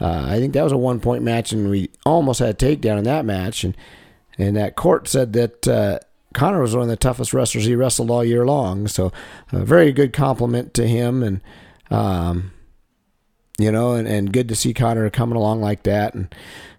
I 0.00 0.38
think 0.38 0.52
that 0.52 0.62
was 0.62 0.72
a 0.72 0.76
one 0.76 1.00
point 1.00 1.22
match, 1.22 1.52
and 1.52 1.70
we 1.70 1.90
almost 2.04 2.40
had 2.40 2.50
a 2.50 2.54
takedown 2.54 2.98
in 2.98 3.04
that 3.04 3.24
match. 3.24 3.64
And 3.64 3.76
and 4.36 4.56
that 4.56 4.76
court 4.76 5.08
said 5.08 5.32
that 5.34 6.04
Connor 6.34 6.60
was 6.60 6.74
one 6.74 6.82
of 6.82 6.88
the 6.88 6.96
toughest 6.96 7.32
wrestlers 7.32 7.64
he 7.64 7.74
wrestled 7.74 8.10
all 8.10 8.24
year 8.24 8.44
long. 8.44 8.88
So 8.88 9.12
a 9.52 9.64
very 9.64 9.92
good 9.92 10.12
compliment 10.12 10.74
to 10.74 10.86
him, 10.86 11.22
and 11.22 11.40
um, 11.90 12.52
you 13.58 13.70
know, 13.70 13.92
and, 13.92 14.08
and 14.08 14.32
good 14.32 14.48
to 14.48 14.54
see 14.54 14.74
Connor 14.74 15.08
coming 15.10 15.36
along 15.36 15.60
like 15.60 15.84
that. 15.84 16.14
And 16.14 16.34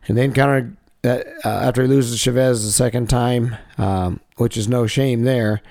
and 0.07 0.17
then 0.17 0.33
Connor, 0.33 0.75
uh, 1.03 1.23
after 1.43 1.83
he 1.83 1.87
loses 1.87 2.19
Chavez 2.19 2.63
the 2.63 2.71
second 2.71 3.09
time, 3.09 3.55
um, 3.77 4.19
which 4.37 4.57
is 4.57 4.67
no 4.67 4.87
shame 4.87 5.23
there, 5.23 5.61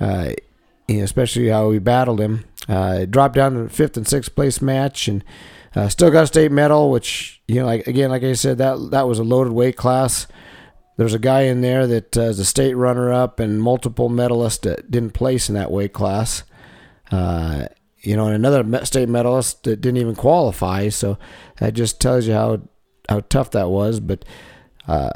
uh, 0.00 0.30
you 0.88 0.98
know, 0.98 1.04
especially 1.04 1.48
how 1.48 1.68
we 1.68 1.78
battled 1.78 2.20
him. 2.20 2.44
Uh, 2.68 3.04
dropped 3.04 3.34
down 3.34 3.54
to 3.54 3.68
fifth 3.68 3.96
and 3.96 4.08
sixth 4.08 4.34
place 4.34 4.60
match, 4.60 5.06
and 5.06 5.22
uh, 5.74 5.88
still 5.88 6.10
got 6.10 6.24
a 6.24 6.26
state 6.26 6.50
medal. 6.50 6.90
Which 6.90 7.40
you 7.46 7.60
know, 7.60 7.66
like 7.66 7.86
again, 7.86 8.10
like 8.10 8.24
I 8.24 8.32
said, 8.32 8.58
that 8.58 8.90
that 8.90 9.06
was 9.06 9.18
a 9.18 9.24
loaded 9.24 9.52
weight 9.52 9.76
class. 9.76 10.26
There's 10.96 11.14
a 11.14 11.18
guy 11.18 11.42
in 11.42 11.60
there 11.60 11.86
that 11.86 12.16
uh, 12.16 12.22
is 12.22 12.38
a 12.38 12.44
state 12.44 12.72
runner-up 12.72 13.38
and 13.38 13.60
multiple 13.60 14.08
medalist 14.08 14.62
that 14.62 14.90
didn't 14.90 15.10
place 15.10 15.50
in 15.50 15.54
that 15.54 15.70
weight 15.70 15.92
class. 15.92 16.42
Uh, 17.12 17.66
you 18.06 18.16
know, 18.16 18.26
and 18.26 18.36
another 18.36 18.84
state 18.86 19.08
medalist 19.08 19.64
that 19.64 19.80
didn't 19.80 19.96
even 20.00 20.14
qualify. 20.14 20.88
So 20.90 21.18
that 21.58 21.74
just 21.74 22.00
tells 22.00 22.26
you 22.26 22.34
how 22.34 22.60
how 23.08 23.20
tough 23.28 23.50
that 23.50 23.68
was. 23.68 23.98
But 23.98 24.24
uh, 24.86 25.10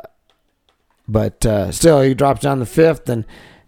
but 1.07 1.47
uh, 1.47 1.71
still, 1.71 2.01
he 2.01 2.15
drops 2.15 2.41
down 2.41 2.59
the 2.59 2.67
fifth 2.67 3.09
and 3.09 3.25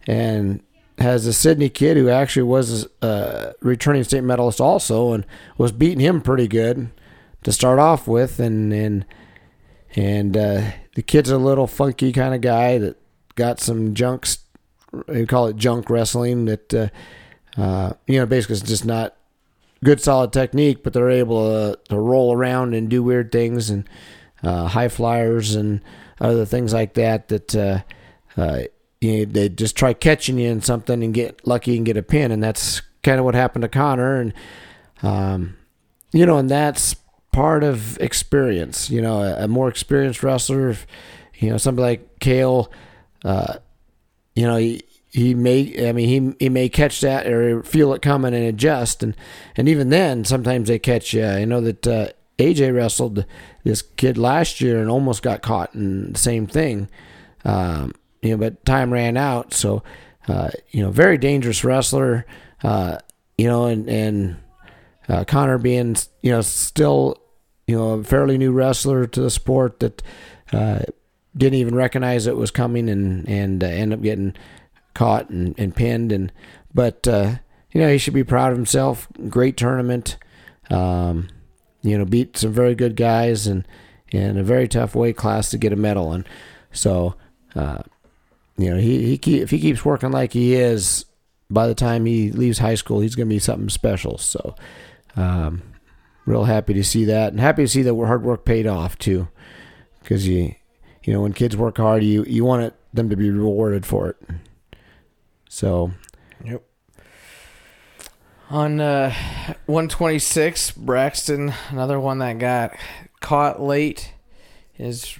and 0.09 0.61
has 0.99 1.25
a 1.27 1.33
Sidney 1.33 1.69
kid 1.69 1.97
who 1.97 2.09
actually 2.09 2.43
was 2.43 2.89
a 3.01 3.55
returning 3.61 4.03
state 4.03 4.25
medalist 4.25 4.61
also 4.61 5.13
and 5.13 5.25
was 5.57 5.71
beating 5.71 6.01
him 6.01 6.21
pretty 6.21 6.49
good 6.49 6.91
to 7.45 7.53
start 7.53 7.79
off 7.79 8.09
with 8.09 8.41
and 8.41 8.73
and 8.73 9.07
and 9.95 10.37
uh, 10.37 10.71
the 10.97 11.03
kid's 11.03 11.31
a 11.31 11.39
little 11.39 11.69
funky 11.69 12.13
kind 12.13 12.35
of 12.35 12.41
guy 12.41 12.79
that 12.79 12.97
got 13.37 13.61
some 13.61 13.95
junks. 13.95 14.39
They 15.07 15.27
call 15.27 15.47
it 15.47 15.57
junk 15.57 15.89
wrestling. 15.89 16.47
That 16.47 16.75
uh, 17.57 17.93
you 18.07 18.19
know, 18.19 18.27
basically, 18.27 18.57
it's 18.57 18.69
just 18.69 18.85
not 18.85 19.15
good, 19.85 20.01
solid 20.01 20.33
technique, 20.33 20.83
but 20.83 20.93
they're 20.93 21.11
able 21.11 21.49
to, 21.49 21.79
to 21.89 21.99
roll 21.99 22.33
around 22.33 22.75
and 22.75 22.89
do 22.89 23.03
weird 23.03 23.33
things 23.33 23.71
and 23.71 23.89
uh, 24.43 24.69
high 24.69 24.89
flyers 24.89 25.55
and 25.55 25.81
other 26.21 26.45
things 26.45 26.73
like 26.73 26.95
that. 26.95 27.29
That 27.29 27.55
uh, 27.55 27.83
uh, 28.41 28.63
you 29.01 29.19
know, 29.19 29.33
they 29.33 29.49
just 29.49 29.77
try 29.77 29.93
catching 29.93 30.39
you 30.39 30.51
in 30.51 30.63
something 30.63 31.03
and 31.03 31.13
get 31.13 31.47
lucky 31.47 31.77
and 31.77 31.85
get 31.85 31.97
a 31.97 32.03
pin, 32.03 32.31
and 32.31 32.43
that's 32.43 32.81
kind 33.03 33.19
of 33.19 33.25
what 33.25 33.35
happened 33.35 33.63
to 33.63 33.69
Connor. 33.69 34.21
And 34.21 34.33
um, 35.03 35.57
you 36.13 36.25
know, 36.25 36.39
and 36.39 36.49
that's 36.49 36.95
part 37.33 37.65
of 37.65 37.99
experience. 37.99 38.91
You 38.91 39.03
know, 39.03 39.23
a, 39.23 39.45
a 39.45 39.49
more 39.49 39.69
experienced 39.69 40.23
wrestler, 40.23 40.77
you 41.35 41.51
know, 41.51 41.59
somebody 41.59 41.85
like 41.85 42.19
Kale, 42.21 42.71
uh, 43.25 43.57
you 44.35 44.47
know, 44.47 44.79
he 45.13 45.35
may, 45.35 45.89
I 45.89 45.93
mean, 45.93 46.09
he 46.39 46.45
he 46.45 46.49
may 46.49 46.69
catch 46.69 47.01
that 47.03 47.27
or 47.27 47.63
feel 47.63 47.93
it 47.93 48.01
coming 48.01 48.35
and 48.35 48.45
adjust, 48.45 49.03
and 49.03 49.15
and 49.57 49.69
even 49.69 49.91
then, 49.91 50.25
sometimes 50.25 50.69
they 50.69 50.79
catch 50.79 51.13
you. 51.13 51.25
I 51.25 51.45
know 51.45 51.61
that 51.61 51.87
uh, 51.87 52.09
AJ 52.39 52.75
wrestled 52.75 53.27
this 53.63 53.83
kid 53.83 54.17
last 54.17 54.61
year 54.63 54.81
and 54.81 54.91
almost 54.91 55.23
got 55.23 55.43
caught 55.43 55.75
in 55.75 56.15
the 56.15 56.19
same 56.19 56.47
thing, 56.47 56.89
um, 57.45 57.93
you 58.23 58.31
know, 58.31 58.39
but 58.39 58.65
time 58.65 58.91
ran 58.91 59.19
out. 59.19 59.53
So, 59.53 59.83
uh, 60.29 60.51
you 60.71 60.83
know, 60.83 60.91
very 60.91 61.19
dangerous 61.19 61.63
wrestler, 61.63 62.25
uh, 62.63 62.97
you 63.37 63.49
know, 63.49 63.67
and 63.67 63.89
and 63.91 64.37
uh, 65.11 65.25
Connor 65.25 65.59
being, 65.59 65.95
you 66.23 66.31
know, 66.33 66.41
still 66.41 67.23
you 67.67 67.77
know, 67.77 67.91
a 67.91 68.05
fairly 68.05 68.39
new 68.39 68.53
wrestler 68.53 69.07
to 69.07 69.21
the 69.21 69.31
sport 69.31 69.81
that 69.81 70.03
uh, 70.53 70.81
didn't 71.37 71.59
even 71.59 71.75
recognize 71.75 72.27
it 72.27 72.37
was 72.37 72.51
coming 72.51 72.89
and 72.89 73.29
and 73.29 73.63
uh, 73.63 73.67
end 73.67 73.93
up 73.93 74.03
getting 74.03 74.35
caught 74.95 75.31
and, 75.31 75.55
and 75.59 75.75
pinned. 75.75 76.13
And 76.13 76.33
but 76.75 77.07
uh, 77.09 77.37
you 77.73 77.81
know, 77.81 77.89
he 77.89 77.99
should 77.99 78.15
be 78.15 78.25
proud 78.25 78.53
of 78.53 78.59
himself. 78.59 79.09
Great 79.29 79.57
tournament. 79.57 80.19
Um, 80.71 81.29
you 81.83 81.99
know, 81.99 82.05
beat 82.05 82.37
some 82.37 82.53
very 82.53 82.75
good 82.75 82.97
guys 82.97 83.47
and 83.47 83.67
in 84.11 84.39
a 84.39 84.43
very 84.43 84.69
tough 84.69 84.95
weight 84.95 85.17
class 85.17 85.51
to 85.51 85.59
get 85.59 85.73
a 85.73 85.77
medal. 85.77 86.13
And 86.13 86.29
so, 86.71 87.15
uh, 87.55 87.83
you 88.57 88.71
know, 88.71 88.79
he, 88.79 89.07
he 89.07 89.19
keep, 89.19 89.43
if 89.43 89.51
he 89.51 89.59
keeps 89.59 89.85
working 89.85 90.13
like 90.13 90.33
he 90.33 90.55
is, 90.55 91.07
by 91.51 91.67
the 91.67 91.75
time 91.75 92.07
he 92.07 92.31
leaves 92.31 92.59
high 92.59 92.75
school, 92.77 93.01
he's 93.01 93.15
going 93.15 93.29
to 93.29 93.35
be 93.35 93.39
something 93.39 93.69
special. 93.69 94.19
So, 94.19 94.55
um, 95.17 95.63
real 96.25 96.45
happy 96.45 96.75
to 96.75 96.85
see 96.85 97.05
that, 97.07 97.33
and 97.33 97.41
happy 97.41 97.65
to 97.65 97.69
see 97.69 97.83
that 97.83 97.95
hard 97.95 98.23
work 98.23 98.45
paid 98.45 98.67
off 98.67 98.99
too, 98.99 99.29
because 100.01 100.27
you 100.27 100.55
you 101.05 101.13
know 101.13 101.21
when 101.21 101.33
kids 101.33 101.57
work 101.57 101.77
hard, 101.77 102.03
you 102.03 102.25
you 102.25 102.45
want 102.45 102.63
it, 102.63 102.75
them 102.95 103.11
to 103.11 103.17
be 103.17 103.31
rewarded 103.31 103.85
for 103.85 104.09
it. 104.09 104.17
So, 105.53 105.91
yep. 106.43 106.65
On 108.49 108.81
uh, 108.81 109.11
126, 109.67 110.71
Braxton, 110.71 111.53
another 111.69 112.01
one 112.01 112.21
that 112.21 112.39
got 112.39 112.75
caught 113.21 113.61
late 113.61 114.15
his 114.73 115.19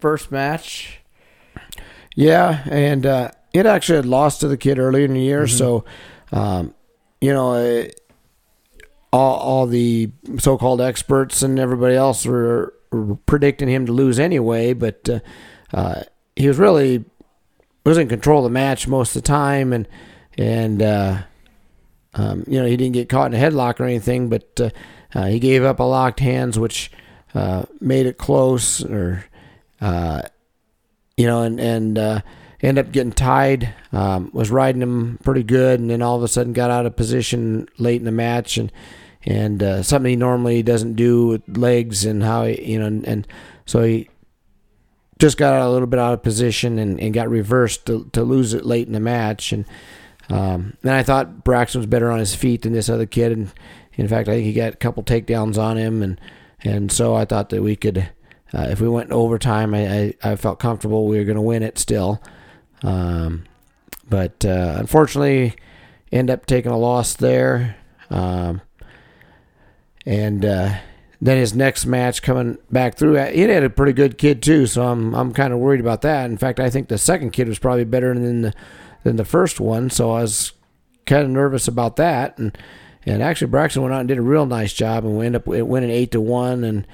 first 0.00 0.32
match. 0.32 0.98
Yeah, 2.16 2.64
and 2.68 3.06
uh, 3.06 3.30
it 3.52 3.64
actually 3.64 3.96
had 3.96 4.06
lost 4.06 4.40
to 4.40 4.48
the 4.48 4.56
kid 4.56 4.80
earlier 4.80 5.04
in 5.04 5.14
the 5.14 5.20
year, 5.20 5.46
so 5.46 5.84
um, 6.32 6.74
you 7.20 7.32
know, 7.32 7.52
uh, 7.52 7.84
all, 9.12 9.36
all 9.36 9.66
the 9.66 10.10
so-called 10.38 10.80
experts 10.80 11.40
and 11.40 11.60
everybody 11.60 11.94
else 11.94 12.26
were, 12.26 12.74
were 12.90 13.14
predicting 13.14 13.68
him 13.68 13.86
to 13.86 13.92
lose 13.92 14.18
anyway. 14.18 14.72
But 14.72 15.08
uh, 15.08 15.20
uh, 15.72 16.02
he 16.34 16.48
was 16.48 16.58
really 16.58 17.04
was 17.84 17.98
in 17.98 18.08
control 18.08 18.38
of 18.38 18.44
the 18.44 18.50
match 18.50 18.86
most 18.86 19.16
of 19.16 19.22
the 19.22 19.26
time, 19.26 19.72
and 19.72 19.88
and 20.38 20.82
uh, 20.82 21.22
um, 22.14 22.44
you 22.46 22.60
know 22.60 22.66
he 22.66 22.76
didn't 22.76 22.94
get 22.94 23.08
caught 23.08 23.32
in 23.32 23.40
a 23.40 23.44
headlock 23.44 23.80
or 23.80 23.84
anything, 23.84 24.28
but 24.28 24.60
uh, 24.60 24.70
uh, 25.14 25.26
he 25.26 25.38
gave 25.38 25.64
up 25.64 25.80
a 25.80 25.84
locked 25.84 26.20
hands, 26.20 26.58
which 26.58 26.90
uh, 27.34 27.64
made 27.80 28.06
it 28.06 28.18
close, 28.18 28.84
or 28.84 29.24
uh, 29.80 30.22
you 31.16 31.26
know, 31.26 31.42
and 31.42 31.60
and 31.60 31.98
uh, 31.98 32.20
ended 32.62 32.86
up 32.86 32.92
getting 32.92 33.12
tied. 33.12 33.74
Um, 33.92 34.30
was 34.32 34.50
riding 34.50 34.82
him 34.82 35.18
pretty 35.22 35.42
good, 35.42 35.80
and 35.80 35.90
then 35.90 36.02
all 36.02 36.16
of 36.16 36.22
a 36.22 36.28
sudden 36.28 36.52
got 36.52 36.70
out 36.70 36.86
of 36.86 36.96
position 36.96 37.68
late 37.78 38.00
in 38.00 38.04
the 38.04 38.12
match, 38.12 38.56
and 38.56 38.70
and 39.24 39.84
something 39.84 40.10
he 40.10 40.16
normally 40.16 40.62
doesn't 40.62 40.94
do 40.94 41.26
with 41.28 41.42
legs 41.56 42.04
and 42.04 42.24
how 42.24 42.44
he, 42.44 42.72
you 42.72 42.78
know, 42.78 42.86
and, 42.86 43.06
and 43.06 43.26
so 43.66 43.82
he 43.82 44.08
just 45.22 45.38
got 45.38 45.62
a 45.62 45.70
little 45.70 45.86
bit 45.86 46.00
out 46.00 46.14
of 46.14 46.20
position 46.24 46.80
and, 46.80 46.98
and 46.98 47.14
got 47.14 47.30
reversed 47.30 47.86
to, 47.86 48.10
to 48.12 48.24
lose 48.24 48.54
it 48.54 48.66
late 48.66 48.88
in 48.88 48.92
the 48.92 48.98
match. 48.98 49.52
And 49.52 49.64
um, 50.28 50.76
then 50.82 50.94
I 50.94 51.04
thought 51.04 51.44
Braxton 51.44 51.78
was 51.78 51.86
better 51.86 52.10
on 52.10 52.18
his 52.18 52.34
feet 52.34 52.62
than 52.62 52.72
this 52.72 52.88
other 52.88 53.06
kid. 53.06 53.30
And 53.30 53.52
in 53.94 54.08
fact, 54.08 54.28
I 54.28 54.32
think 54.32 54.46
he 54.46 54.52
got 54.52 54.74
a 54.74 54.78
couple 54.78 55.04
takedowns 55.04 55.58
on 55.58 55.76
him. 55.76 56.02
And, 56.02 56.20
and 56.64 56.90
so 56.90 57.14
I 57.14 57.24
thought 57.24 57.50
that 57.50 57.62
we 57.62 57.76
could, 57.76 57.98
uh, 58.52 58.66
if 58.70 58.80
we 58.80 58.88
went 58.88 59.12
overtime, 59.12 59.74
I, 59.74 59.86
I, 59.96 60.14
I 60.24 60.34
felt 60.34 60.58
comfortable 60.58 61.06
we 61.06 61.18
were 61.18 61.24
going 61.24 61.36
to 61.36 61.40
win 61.40 61.62
it 61.62 61.78
still. 61.78 62.20
Um, 62.82 63.44
but 64.10 64.44
uh, 64.44 64.74
unfortunately, 64.78 65.54
end 66.10 66.30
up 66.30 66.46
taking 66.46 66.72
a 66.72 66.76
loss 66.76 67.14
there. 67.14 67.76
Um, 68.10 68.60
and 70.04 70.44
uh, 70.44 70.78
then 71.24 71.38
his 71.38 71.54
next 71.54 71.86
match 71.86 72.20
coming 72.20 72.58
back 72.68 72.96
through, 72.96 73.14
he 73.26 73.42
had 73.42 73.62
a 73.62 73.70
pretty 73.70 73.92
good 73.92 74.18
kid 74.18 74.42
too. 74.42 74.66
So 74.66 74.82
I'm 74.82 75.14
I'm 75.14 75.32
kind 75.32 75.52
of 75.52 75.60
worried 75.60 75.78
about 75.78 76.02
that. 76.02 76.28
In 76.28 76.36
fact, 76.36 76.58
I 76.58 76.68
think 76.68 76.88
the 76.88 76.98
second 76.98 77.30
kid 77.30 77.46
was 77.46 77.60
probably 77.60 77.84
better 77.84 78.12
than 78.12 78.42
the 78.42 78.52
than 79.04 79.14
the 79.14 79.24
first 79.24 79.60
one. 79.60 79.88
So 79.88 80.10
I 80.10 80.22
was 80.22 80.50
kind 81.06 81.22
of 81.22 81.30
nervous 81.30 81.68
about 81.68 81.94
that. 81.94 82.36
And 82.38 82.58
and 83.06 83.22
actually 83.22 83.52
Braxton 83.52 83.82
went 83.82 83.94
out 83.94 84.00
and 84.00 84.08
did 84.08 84.18
a 84.18 84.22
real 84.22 84.46
nice 84.46 84.72
job, 84.72 85.04
and 85.04 85.16
we 85.16 85.26
ended 85.26 85.42
up 85.42 85.54
it 85.54 85.62
went 85.62 85.84
an 85.84 85.92
eight 85.92 86.10
to 86.10 86.20
one, 86.20 86.64
and 86.64 86.86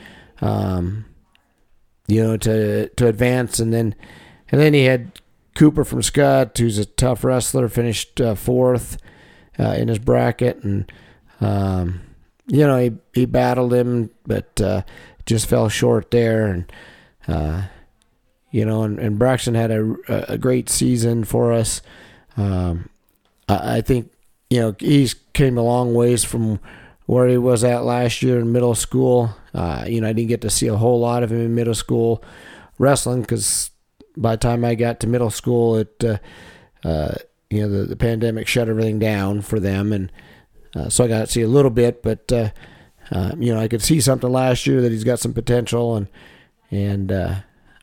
um, 0.42 1.06
you 2.06 2.22
know 2.22 2.36
to 2.36 2.90
to 2.90 3.06
advance, 3.06 3.58
and 3.58 3.72
then 3.72 3.94
and 4.50 4.60
then 4.60 4.74
he 4.74 4.84
had 4.84 5.22
Cooper 5.54 5.84
from 5.84 6.02
Scott, 6.02 6.56
who's 6.58 6.76
a 6.76 6.84
tough 6.84 7.24
wrestler, 7.24 7.66
finished 7.70 8.20
uh, 8.20 8.34
fourth 8.34 8.98
uh, 9.58 9.72
in 9.72 9.88
his 9.88 9.98
bracket, 9.98 10.62
and 10.62 10.92
um, 11.40 12.02
you 12.48 12.66
know 12.66 12.78
he 12.78 12.92
he 13.14 13.26
battled 13.26 13.72
him, 13.72 14.10
but 14.26 14.60
uh, 14.60 14.82
just 15.26 15.46
fell 15.46 15.68
short 15.68 16.10
there, 16.10 16.46
and 16.46 16.72
uh, 17.28 17.62
you 18.50 18.64
know, 18.64 18.82
and, 18.82 18.98
and 18.98 19.18
Braxton 19.18 19.54
had 19.54 19.70
a, 19.70 20.32
a 20.32 20.38
great 20.38 20.68
season 20.68 21.24
for 21.24 21.52
us. 21.52 21.82
Um, 22.36 22.88
I, 23.48 23.76
I 23.76 23.80
think 23.82 24.10
you 24.50 24.60
know 24.60 24.76
he's 24.78 25.14
came 25.34 25.58
a 25.58 25.62
long 25.62 25.94
ways 25.94 26.24
from 26.24 26.58
where 27.06 27.28
he 27.28 27.38
was 27.38 27.64
at 27.64 27.84
last 27.84 28.22
year 28.22 28.38
in 28.38 28.52
middle 28.52 28.74
school. 28.74 29.34
Uh, 29.54 29.84
you 29.86 30.00
know, 30.00 30.08
I 30.08 30.12
didn't 30.12 30.28
get 30.28 30.40
to 30.42 30.50
see 30.50 30.66
a 30.66 30.76
whole 30.76 31.00
lot 31.00 31.22
of 31.22 31.32
him 31.32 31.40
in 31.40 31.54
middle 31.54 31.74
school 31.74 32.22
wrestling 32.78 33.22
because 33.22 33.70
by 34.16 34.32
the 34.32 34.40
time 34.40 34.64
I 34.64 34.74
got 34.74 35.00
to 35.00 35.06
middle 35.06 35.30
school, 35.30 35.76
it 35.76 36.04
uh, 36.04 36.18
uh, 36.84 37.14
you 37.50 37.62
know 37.62 37.68
the, 37.68 37.84
the 37.84 37.96
pandemic 37.96 38.46
shut 38.46 38.68
everything 38.68 38.98
down 38.98 39.42
for 39.42 39.60
them, 39.60 39.92
and 39.92 40.10
uh, 40.74 40.88
so 40.88 41.04
I 41.04 41.08
got 41.08 41.20
to 41.20 41.26
see 41.26 41.42
a 41.42 41.48
little 41.48 41.70
bit. 41.70 42.02
But 42.02 42.30
uh, 42.32 42.50
uh, 43.10 43.32
you 43.38 43.54
know, 43.54 43.60
I 43.60 43.68
could 43.68 43.82
see 43.82 44.00
something 44.00 44.30
last 44.30 44.66
year 44.66 44.80
that 44.82 44.92
he's 44.92 45.04
got 45.04 45.20
some 45.20 45.32
potential, 45.32 45.96
and 45.96 46.08
and 46.70 47.12
uh, 47.12 47.34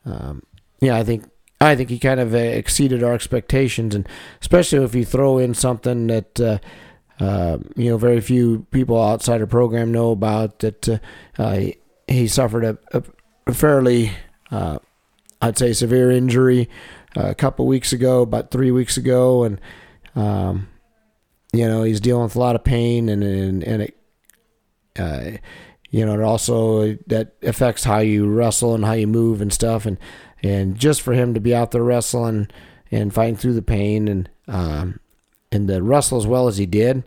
um, 0.06 0.44
yeah, 0.82 0.96
I 0.96 1.04
think 1.04 1.30
I 1.60 1.76
think 1.76 1.90
he 1.90 2.00
kind 2.00 2.20
of 2.20 2.34
uh, 2.34 2.38
exceeded 2.38 3.04
our 3.04 3.14
expectations, 3.14 3.96
and 3.96 4.08
especially 4.42 4.84
if 4.84 4.96
you 4.96 5.06
throw 5.06 5.38
in 5.38 5.54
something 5.54 6.08
that. 6.08 6.40
Uh, 6.40 6.58
uh, 7.18 7.58
you 7.78 7.90
know, 7.90 7.96
very 7.96 8.20
few 8.20 8.68
people 8.72 9.02
outside 9.02 9.38
the 9.38 9.48
program 9.48 9.90
know 9.90 10.12
about 10.12 10.60
that. 10.60 11.00
He, 11.38 11.78
he 12.10 12.28
suffered 12.28 12.66
a, 12.66 12.78
a, 13.48 13.54
fairly 13.54 14.12
uh, 14.52 14.80
I'd 15.42 15.58
say 15.58 15.74
severe 15.74 16.12
injury 16.12 16.70
a 17.16 17.36
couple 17.36 17.68
weeks 17.68 17.94
ago, 17.94 18.22
about 18.22 18.52
three 18.52 18.72
weeks 18.72 18.98
ago, 18.98 19.44
and 19.44 19.62
um, 20.16 20.68
you 21.58 21.68
know 21.68 21.84
he's 21.84 22.00
dealing 22.00 22.24
with 22.24 22.36
a 22.36 22.40
lot 22.40 22.56
of 22.56 22.64
pain, 22.64 23.10
and 23.10 23.24
and, 23.24 23.64
and 23.64 23.82
it, 23.84 23.98
uh, 24.98 25.32
you 25.90 26.06
know, 26.06 26.14
it 26.14 26.22
also 26.22 26.98
that 27.08 27.36
affects 27.42 27.84
how 27.84 28.00
you 28.00 28.28
wrestle 28.28 28.76
and 28.76 28.84
how 28.84 28.94
you 28.94 29.08
move 29.08 29.42
and 29.42 29.54
stuff, 29.54 29.86
and 29.86 29.98
and 30.44 30.78
just 30.78 31.02
for 31.02 31.14
him 31.14 31.34
to 31.34 31.40
be 31.40 31.56
out 31.56 31.72
there 31.72 31.84
wrestling 31.84 32.50
and 32.92 33.14
fighting 33.14 33.36
through 33.36 33.54
the 33.54 33.62
pain 33.62 34.08
and 34.08 34.30
um, 34.48 35.00
and 35.52 35.68
to 35.68 35.82
wrestle 35.82 36.18
as 36.18 36.28
well 36.28 36.48
as 36.48 36.58
he 36.58 36.66
did 36.66 37.04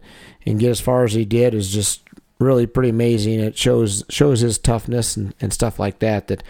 and 0.46 0.58
get 0.58 0.70
as 0.70 0.80
far 0.80 1.04
as 1.04 1.12
he 1.12 1.24
did 1.24 1.54
is 1.54 1.70
just 1.70 2.02
really 2.40 2.66
pretty 2.66 2.88
amazing. 2.88 3.40
It 3.40 3.56
shows 3.56 4.04
shows 4.08 4.40
his 4.40 4.58
toughness 4.58 5.16
and, 5.16 5.34
and 5.40 5.52
stuff 5.52 5.78
like 5.78 5.98
that. 5.98 6.28
That 6.28 6.42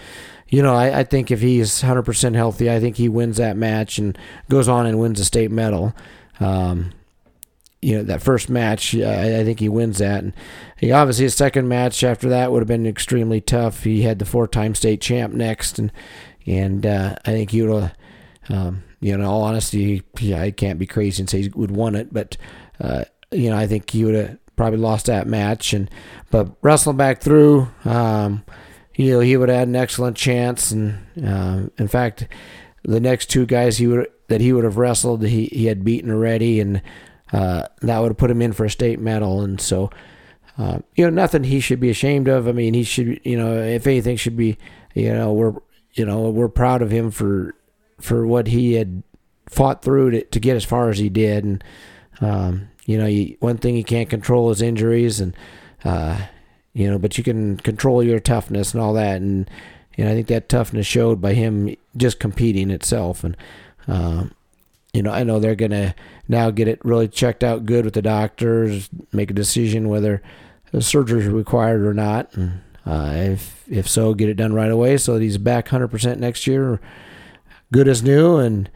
you 0.49 0.63
know, 0.63 0.75
I, 0.75 1.01
I 1.01 1.05
think 1.05 1.31
if 1.31 1.41
he's 1.41 1.83
100% 1.83 2.35
healthy, 2.35 2.71
I 2.71 2.81
think 2.81 2.97
he 2.97 3.09
wins 3.09 3.37
that 3.37 3.57
match 3.57 3.99
and 3.99 4.17
goes 4.49 4.69
on 4.69 4.87
and 4.87 4.99
wins 4.99 5.21
a 5.21 5.25
state 5.25 5.51
medal. 5.51 5.95
Um, 6.41 6.93
you 7.81 7.97
know, 7.97 8.03
that 8.03 8.23
first 8.23 8.49
match, 8.49 8.95
I, 8.95 9.41
I 9.41 9.45
think 9.45 9.61
he 9.61 9.69
wins 9.69 9.99
that. 9.99 10.25
And 10.25 10.35
he 10.77 10.91
obviously, 10.93 11.25
his 11.25 11.35
second 11.35 11.69
match 11.69 12.03
after 12.03 12.29
that 12.31 12.51
would 12.51 12.61
have 12.61 12.69
been 12.69 12.87
extremely 12.87 13.41
tough. 13.41 13.85
He 13.85 14.03
had 14.03 14.19
the 14.19 14.25
four 14.25 14.49
time 14.49 14.75
state 14.75 15.01
champ 15.01 15.33
next. 15.33 15.79
And, 15.79 15.93
and 16.47 16.85
uh, 16.85 17.17
I 17.25 17.31
think 17.33 17.51
he 17.51 17.63
would 17.63 17.93
um, 18.49 18.83
you 19.01 19.13
know, 19.13 19.23
in 19.23 19.25
all 19.25 19.43
honesty, 19.43 20.03
yeah, 20.19 20.43
I 20.43 20.51
can't 20.51 20.79
be 20.79 20.87
crazy 20.87 21.23
and 21.23 21.31
say 21.31 21.43
he 21.43 21.49
would 21.51 21.71
won 21.71 21.95
it. 21.95 22.13
But, 22.13 22.37
uh, 22.81 23.05
you 23.31 23.51
know, 23.51 23.57
I 23.57 23.67
think 23.67 23.91
he 23.91 24.05
would 24.05 24.15
have 24.15 24.39
probably 24.57 24.79
lost 24.79 25.07
that 25.07 25.27
match. 25.27 25.73
And, 25.73 25.91
but 26.31 26.57
wrestling 26.63 26.97
back 26.97 27.21
through, 27.21 27.69
um, 27.85 28.45
you 28.95 29.13
know, 29.13 29.21
he 29.21 29.37
would 29.37 29.49
have 29.49 29.59
had 29.59 29.69
an 29.69 29.77
excellent 29.77 30.17
chance. 30.17 30.73
And 30.73 31.07
uh, 31.25 31.69
in 31.79 31.89
fact, 31.89 32.27
the 32.83 33.01
next 33.01 33.27
two 33.27 33.47
guys 33.47 33.79
he 33.79 33.87
would 33.87 34.09
that 34.29 34.41
he 34.43 34.53
would 34.53 34.65
have 34.65 34.77
wrestled, 34.77 35.25
he, 35.25 35.47
he 35.47 35.67
had 35.67 35.85
beaten 35.85 36.11
already, 36.11 36.61
and 36.61 36.83
uh, 37.33 37.67
that 37.83 37.99
would 37.99 38.11
have 38.11 38.17
put 38.17 38.31
him 38.31 38.43
in 38.43 38.53
for 38.53 38.65
a 38.65 38.71
state 38.71 39.01
medal. 39.01 39.43
And 39.43 39.61
so, 39.61 39.91
uh, 40.57 40.79
you 40.97 41.05
know, 41.05 41.11
nothing 41.11 41.45
he 41.45 41.61
should 41.61 41.81
be 41.81 41.91
ashamed 41.91 42.29
of. 42.29 42.49
I 42.49 42.53
mean, 42.53 42.75
he 42.75 42.85
should, 42.85 43.21
you 43.25 43.37
know, 43.37 43.55
if 43.63 43.87
anything, 43.87 44.17
should 44.17 44.37
be, 44.37 44.59
you 44.95 45.13
know, 45.13 45.33
we're, 45.33 45.55
you 45.93 46.05
know, 46.05 46.31
we're 46.31 46.49
proud 46.49 46.83
of 46.83 46.91
him 46.91 47.11
for 47.11 47.55
for 48.01 48.27
what 48.27 48.47
he 48.47 48.75
had 48.75 49.03
fought 49.49 49.83
through 49.83 50.11
to, 50.13 50.25
to 50.25 50.41
get 50.41 50.57
as 50.57 50.65
far 50.65 50.91
as 50.91 50.99
he 50.99 51.09
did. 51.09 51.45
And 51.45 51.65
um, 52.21 52.69
you 52.85 52.99
know, 52.99 53.07
he, 53.07 53.37
one 53.41 53.59
thing 53.59 53.75
he 53.75 53.85
can't 53.85 54.11
control 54.11 54.51
is 54.51 54.63
injuries, 54.63 55.21
and 55.21 55.37
uh, 55.85 56.19
you 56.73 56.91
know, 56.91 56.99
but 56.99 57.19
you 57.19 57.25
can 57.25 57.57
control 57.59 58.03
your 58.03 58.21
toughness 58.21 58.73
and 58.73 58.83
all 58.83 58.93
that. 58.95 59.21
And, 59.21 59.51
and 59.97 60.09
I 60.09 60.15
think 60.15 60.29
that 60.29 60.49
toughness 60.49 60.87
showed 60.87 61.21
by 61.21 61.35
him 61.35 61.75
just 61.97 62.21
competing 62.21 62.71
itself. 62.71 63.25
And, 63.25 63.37
um, 63.89 64.33
you 64.99 65.03
know, 65.05 65.13
I 65.13 65.23
know 65.23 65.39
they're 65.39 65.55
going 65.55 65.71
to 65.71 65.95
now 66.27 66.51
get 66.51 66.67
it 66.67 66.85
really 66.85 67.07
checked 67.07 67.45
out 67.45 67.65
good 67.65 67.85
with 67.85 67.95
the 67.95 68.03
doctors, 68.03 68.91
make 69.13 69.31
a 69.31 69.35
decision 69.35 69.89
whether 69.89 70.21
the 70.73 70.83
surgery 70.83 71.21
is 71.21 71.29
required 71.29 71.83
or 71.87 71.95
not. 71.95 72.35
And 72.35 72.63
uh, 72.85 73.13
if, 73.15 73.63
if 73.71 73.89
so, 73.89 74.13
get 74.13 74.29
it 74.29 74.35
done 74.35 74.55
right 74.55 74.73
away 74.73 74.97
so 74.97 75.15
that 75.15 75.23
he's 75.23 75.39
back 75.39 75.69
100% 75.69 76.19
next 76.19 76.49
year, 76.49 76.81
good 77.71 77.87
as 77.87 78.03
new, 78.03 78.39
and, 78.39 78.69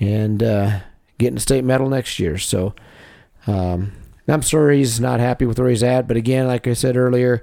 and 0.00 0.42
uh, 0.42 0.80
getting 1.18 1.36
a 1.36 1.40
state 1.40 1.62
medal 1.62 1.88
next 1.88 2.18
year. 2.18 2.38
So, 2.38 2.74
um, 3.46 3.92
I'm 4.26 4.42
sorry 4.42 4.78
he's 4.78 4.98
not 4.98 5.20
happy 5.20 5.46
with 5.46 5.60
where 5.60 5.68
he's 5.68 5.84
at, 5.84 6.08
but 6.08 6.16
again, 6.16 6.48
like 6.48 6.66
I 6.66 6.72
said 6.72 6.96
earlier, 6.96 7.40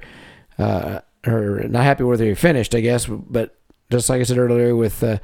uh, 0.58 0.99
or 1.25 1.63
not 1.69 1.84
happy 1.84 2.03
with 2.03 2.19
where 2.19 2.27
he 2.27 2.36
finished, 2.36 2.75
I 2.75 2.82
guess. 2.82 3.05
But 3.05 3.55
just 3.89 4.10
like 4.10 4.19
I 4.19 4.23
said 4.23 4.38
earlier, 4.38 4.75
with 4.75 5.01
uh, 5.01 5.19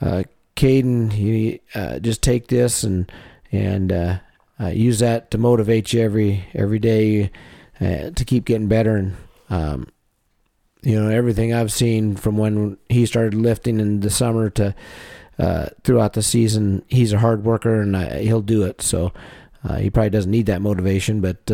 uh, 0.00 0.24
Caden, 0.56 1.16
you 1.16 1.58
uh, 1.74 1.98
just 1.98 2.22
take 2.22 2.48
this 2.48 2.84
and 2.84 3.10
and 3.50 3.92
uh, 3.92 4.18
uh, 4.60 4.68
use 4.68 4.98
that 5.00 5.30
to 5.30 5.38
motivate 5.38 5.92
you 5.92 6.00
every 6.02 6.44
every 6.54 6.78
day 6.78 7.30
uh, 7.80 8.10
to 8.10 8.24
keep 8.24 8.44
getting 8.44 8.68
better. 8.68 8.96
And 8.96 9.16
um, 9.50 9.88
you 10.82 11.00
know 11.00 11.08
everything 11.08 11.52
I've 11.52 11.72
seen 11.72 12.16
from 12.16 12.36
when 12.36 12.76
he 12.88 13.06
started 13.06 13.34
lifting 13.34 13.80
in 13.80 14.00
the 14.00 14.10
summer 14.10 14.50
to 14.50 14.74
uh, 15.38 15.66
throughout 15.84 16.12
the 16.12 16.22
season, 16.22 16.84
he's 16.88 17.12
a 17.12 17.18
hard 17.18 17.44
worker 17.44 17.80
and 17.80 17.96
he'll 18.20 18.42
do 18.42 18.62
it. 18.64 18.82
So 18.82 19.12
uh, 19.64 19.76
he 19.76 19.90
probably 19.90 20.10
doesn't 20.10 20.30
need 20.30 20.46
that 20.46 20.62
motivation, 20.62 21.20
but 21.20 21.44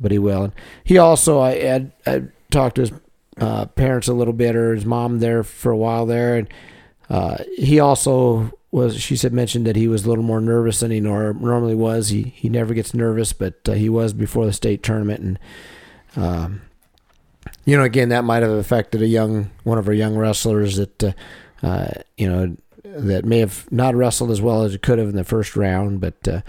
but 0.00 0.10
he 0.10 0.18
will. 0.18 0.44
And 0.44 0.52
he 0.82 0.98
also 0.98 1.40
I 1.40 1.58
had 1.58 1.92
I 2.06 2.22
talked 2.50 2.76
to 2.76 2.82
his 2.82 2.92
parents 3.74 4.08
a 4.08 4.14
little 4.14 4.32
bit 4.32 4.56
or 4.56 4.74
his 4.74 4.86
mom 4.86 5.18
there 5.18 5.42
for 5.42 5.70
a 5.70 5.76
while 5.76 6.06
there, 6.06 6.36
and 6.36 6.48
uh, 7.10 7.38
he 7.56 7.80
also 7.80 8.52
was. 8.70 9.00
She 9.00 9.16
said 9.16 9.32
mentioned 9.32 9.66
that 9.66 9.76
he 9.76 9.88
was 9.88 10.04
a 10.04 10.08
little 10.08 10.24
more 10.24 10.40
nervous 10.40 10.80
than 10.80 10.90
he 10.90 11.00
nor- 11.00 11.34
normally 11.34 11.74
was. 11.74 12.08
He 12.08 12.22
he 12.22 12.48
never 12.48 12.74
gets 12.74 12.94
nervous, 12.94 13.32
but 13.32 13.54
uh, 13.68 13.72
he 13.72 13.88
was 13.88 14.12
before 14.12 14.46
the 14.46 14.52
state 14.52 14.82
tournament, 14.82 15.20
and 15.20 15.38
um, 16.16 16.62
you 17.64 17.76
know 17.76 17.84
again 17.84 18.08
that 18.08 18.24
might 18.24 18.42
have 18.42 18.52
affected 18.52 19.02
a 19.02 19.06
young 19.06 19.50
one 19.64 19.78
of 19.78 19.86
our 19.86 19.94
young 19.94 20.16
wrestlers 20.16 20.76
that 20.76 21.04
uh, 21.04 21.12
uh, 21.62 21.88
you 22.16 22.28
know 22.28 22.56
that 22.84 23.24
may 23.24 23.38
have 23.38 23.70
not 23.72 23.94
wrestled 23.94 24.30
as 24.30 24.40
well 24.40 24.62
as 24.62 24.74
it 24.74 24.82
could 24.82 24.98
have 24.98 25.08
in 25.08 25.16
the 25.16 25.24
first 25.24 25.56
round, 25.56 26.00
but 26.00 26.28
uh, 26.28 26.40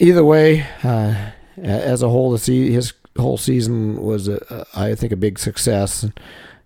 either 0.00 0.24
way, 0.24 0.66
uh, 0.82 1.30
as 1.56 2.02
a 2.02 2.08
whole, 2.08 2.36
his 2.36 2.92
whole 3.16 3.36
season 3.36 4.02
was, 4.02 4.28
a, 4.28 4.66
I 4.74 4.94
think, 4.94 5.12
a 5.12 5.16
big 5.16 5.38
success, 5.38 6.06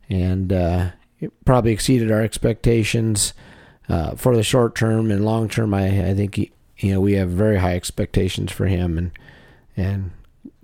and 0.08 0.52
uh, 0.52 0.90
it 1.20 1.32
probably 1.44 1.72
exceeded 1.72 2.10
our 2.10 2.22
expectations 2.22 3.34
uh, 3.88 4.14
for 4.14 4.36
the 4.36 4.42
short 4.42 4.74
term 4.74 5.10
and 5.10 5.24
long 5.24 5.48
term. 5.48 5.74
I, 5.74 6.10
I 6.10 6.14
think 6.14 6.36
he, 6.36 6.52
you 6.78 6.92
know 6.92 7.00
we 7.00 7.14
have 7.14 7.30
very 7.30 7.58
high 7.58 7.74
expectations 7.74 8.52
for 8.52 8.66
him, 8.66 8.98
and 8.98 9.10
and 9.76 10.10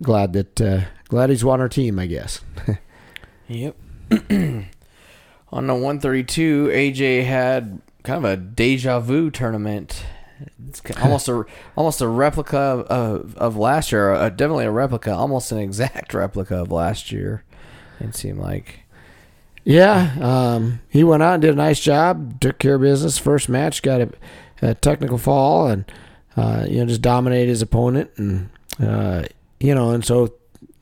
glad 0.02 0.32
that 0.34 0.60
uh, 0.60 0.80
glad 1.08 1.30
he's 1.30 1.44
on 1.44 1.60
our 1.60 1.68
team. 1.68 1.98
I 1.98 2.06
guess. 2.06 2.40
Yep. 3.48 3.76
On 4.10 5.66
the 5.66 5.74
132, 5.74 6.68
AJ 6.68 7.24
had 7.24 7.80
kind 8.02 8.24
of 8.24 8.30
a 8.30 8.36
deja 8.36 9.00
vu 9.00 9.30
tournament. 9.30 10.04
It's 10.68 10.82
almost 11.02 11.28
a 11.28 11.44
almost 11.76 12.00
a 12.00 12.08
replica 12.08 12.58
of, 12.58 12.86
of, 12.86 13.36
of 13.36 13.56
last 13.56 13.92
year. 13.92 14.12
Uh, 14.12 14.28
definitely 14.30 14.64
a 14.64 14.70
replica, 14.70 15.12
almost 15.12 15.52
an 15.52 15.58
exact 15.58 16.14
replica 16.14 16.56
of 16.56 16.72
last 16.72 17.12
year. 17.12 17.44
It 18.00 18.14
seemed 18.16 18.40
like. 18.40 18.80
Yeah, 19.64 20.14
um, 20.20 20.81
he 20.90 21.03
went 21.05 21.22
out 21.22 21.35
and 21.35 21.42
did 21.42 21.55
a 21.55 21.57
nice 21.57 21.81
job. 21.81 22.40
Took 22.40 22.59
care 22.59 22.74
of 22.74 22.83
business. 22.83 23.16
First 23.18 23.48
match, 23.48 23.83
got 23.83 24.03
a, 24.03 24.11
a 24.61 24.74
technical 24.74 25.16
fall, 25.16 25.68
and 25.68 25.90
uh, 26.37 26.66
you 26.68 26.79
know 26.79 26.87
just 26.87 27.00
dominated 27.00 27.48
his 27.48 27.62
opponent, 27.62 28.11
and 28.16 28.50
uh, 28.79 29.24
you 29.59 29.74
know, 29.74 29.90
and 29.90 30.05
so 30.05 30.35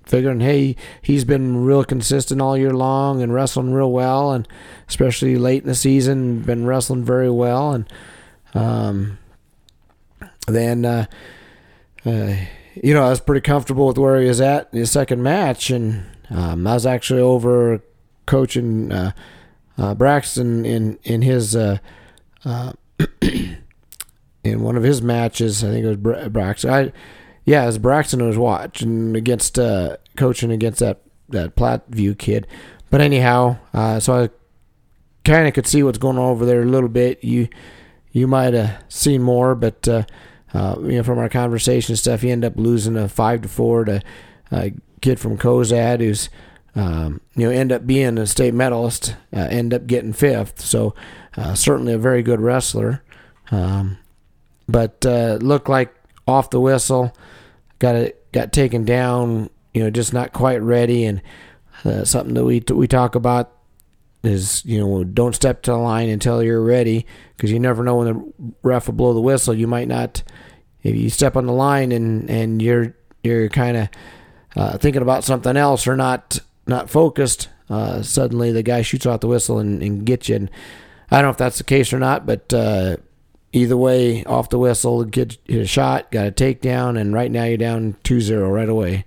figuring, 0.05 0.40
hey, 0.40 0.75
he's 1.01 1.25
been 1.25 1.64
real 1.64 1.85
consistent 1.85 2.40
all 2.40 2.59
year 2.59 2.73
long 2.73 3.23
and 3.23 3.33
wrestling 3.33 3.73
real 3.73 3.92
well, 3.92 4.33
and 4.33 4.49
especially 4.88 5.37
late 5.37 5.62
in 5.62 5.68
the 5.68 5.77
season, 5.77 6.40
been 6.40 6.66
wrestling 6.66 7.05
very 7.05 7.31
well, 7.31 7.73
and 7.73 7.92
um, 8.55 9.18
then 10.49 10.85
uh, 10.85 11.07
uh, 12.05 12.35
you 12.75 12.95
know 12.95 13.05
I 13.05 13.11
was 13.11 13.21
pretty 13.21 13.42
comfortable 13.42 13.87
with 13.87 13.99
where 13.99 14.21
he 14.21 14.27
was 14.27 14.40
at 14.40 14.71
in 14.73 14.81
his 14.81 14.90
second 14.90 15.23
match, 15.23 15.71
and 15.71 16.05
um, 16.31 16.66
I 16.66 16.75
was 16.75 16.85
actually 16.85 17.21
over 17.21 17.81
coaching 18.33 18.90
uh, 18.90 19.12
uh, 19.77 19.95
Braxton 19.95 20.64
in 20.64 20.99
in 21.03 21.21
his 21.21 21.55
uh, 21.55 21.77
uh, 22.47 22.73
in 23.21 24.62
one 24.62 24.79
of 24.79 24.83
his 24.83 25.03
matches. 25.03 25.62
I 25.62 25.68
think 25.68 25.85
it 25.85 25.88
was 25.88 25.97
Bra- 25.99 26.29
Braxton. 26.31 26.71
I, 26.71 26.92
yeah, 27.45 27.62
it 27.62 27.66
was 27.66 27.77
Braxton 27.77 28.21
who 28.21 28.27
was 28.27 28.38
watching 28.38 29.16
against 29.16 29.59
uh, 29.59 29.99
coaching 30.16 30.51
against 30.51 30.81
that 30.81 31.03
that 31.29 31.57
Platteview 31.57 32.16
kid. 32.16 32.47
But 32.88 33.03
anyhow, 33.03 33.59
uh, 33.75 34.01
so 34.01 34.25
I 34.25 34.31
kind 35.27 35.47
of 35.47 35.53
could 35.53 35.66
see 35.66 35.83
what's 35.83 35.99
going 35.99 36.16
on 36.16 36.31
over 36.31 36.47
there 36.47 36.62
a 36.62 36.66
little 36.66 36.88
bit. 36.88 37.23
You 37.23 37.49
you 38.12 38.27
might 38.27 38.55
have 38.55 38.83
seen 38.88 39.23
more, 39.23 39.55
but 39.55 39.87
you 39.87 40.07
know 40.55 41.03
from 41.03 41.18
our 41.18 41.29
conversation 41.29 41.92
and 41.92 41.99
stuff, 41.99 42.23
he 42.23 42.31
ended 42.31 42.51
up 42.51 42.59
losing 42.59 42.97
a 42.97 43.11
five 43.11 43.42
to 43.42 43.49
four 43.49 43.85
to 43.85 44.01
a 44.51 44.73
kid 45.03 45.21
from 45.21 45.37
Cozad 45.37 46.01
who's 46.01 46.31
um, 46.74 47.20
you 47.35 47.46
know 47.46 47.52
end 47.52 47.72
up 47.72 47.87
being 47.87 48.18
a 48.18 48.26
state 48.26 48.54
medalist, 48.54 49.16
uh, 49.35 49.48
end 49.50 49.74
up 49.74 49.87
getting 49.87 50.12
fifth. 50.12 50.61
So 50.61 50.94
uh, 51.37 51.54
certainly 51.54 51.92
a 51.92 51.98
very 51.98 52.22
good 52.22 52.40
wrestler, 52.40 53.02
um, 53.50 53.98
but 54.68 55.04
uh, 55.04 55.38
looked 55.40 55.68
like 55.68 55.94
off 56.26 56.50
the 56.50 56.61
whistle, 56.61 57.14
got 57.78 57.94
it 57.94 58.32
got 58.32 58.52
taken 58.52 58.85
down. 58.85 59.50
You 59.74 59.85
know, 59.85 59.90
just 59.90 60.12
not 60.12 60.32
quite 60.32 60.62
ready, 60.62 61.04
and 61.04 61.22
uh, 61.85 62.04
something 62.04 62.35
that 62.35 62.44
we 62.44 62.62
we 62.72 62.87
talk 62.87 63.14
about 63.14 63.52
is 64.22 64.64
you 64.64 64.78
know 64.78 65.04
don't 65.04 65.35
step 65.35 65.62
to 65.62 65.72
the 65.72 65.76
line 65.76 66.08
until 66.08 66.42
you're 66.42 66.62
ready 66.62 67.06
because 67.37 67.50
you 67.50 67.58
never 67.58 67.82
know 67.82 67.96
when 67.96 68.06
the 68.06 68.54
ref 68.62 68.87
will 68.87 68.94
blow 68.94 69.14
the 69.14 69.20
whistle. 69.20 69.54
You 69.54 69.66
might 69.66 69.88
not 69.88 70.22
if 70.82 70.94
you 70.96 71.11
step 71.11 71.37
on 71.37 71.46
the 71.46 71.52
line 71.52 71.92
and 71.92 72.30
and 72.30 72.62
you're 72.62 72.94
you're 73.22 73.48
kind 73.48 73.76
of 73.76 73.88
uh, 74.56 74.78
thinking 74.78 75.02
about 75.02 75.24
something 75.24 75.56
else 75.56 75.87
or 75.87 75.96
not 75.96 76.40
not 76.66 76.90
focused. 76.90 77.48
Uh, 77.68 78.03
suddenly 78.03 78.53
the 78.53 78.62
guy 78.62 78.83
shoots 78.83 79.07
out 79.07 79.20
the 79.20 79.29
whistle 79.29 79.59
and, 79.59 79.83
and 79.83 80.05
gets 80.05 80.29
you. 80.29 80.37
And 80.37 80.51
I 81.11 81.16
don't 81.16 81.25
know 81.25 81.31
if 81.31 81.37
that's 81.37 81.59
the 81.59 81.64
case 81.64 81.92
or 81.92 81.98
not, 81.98 82.27
but 82.27 82.53
uh, 82.53 82.96
either 83.53 83.77
way, 83.77 84.25
off 84.25 84.51
the 84.51 84.59
whistle, 84.59 85.05
get 85.05 85.38
a 85.48 85.64
shot, 85.66 86.11
got 86.11 86.27
a 86.27 86.33
takedown, 86.33 87.01
and 87.01 87.14
right 87.14 87.31
now 87.31 87.44
you're 87.44 87.57
down 87.57 87.96
2-0 88.05 88.53
right 88.53 88.68
away. 88.68 89.05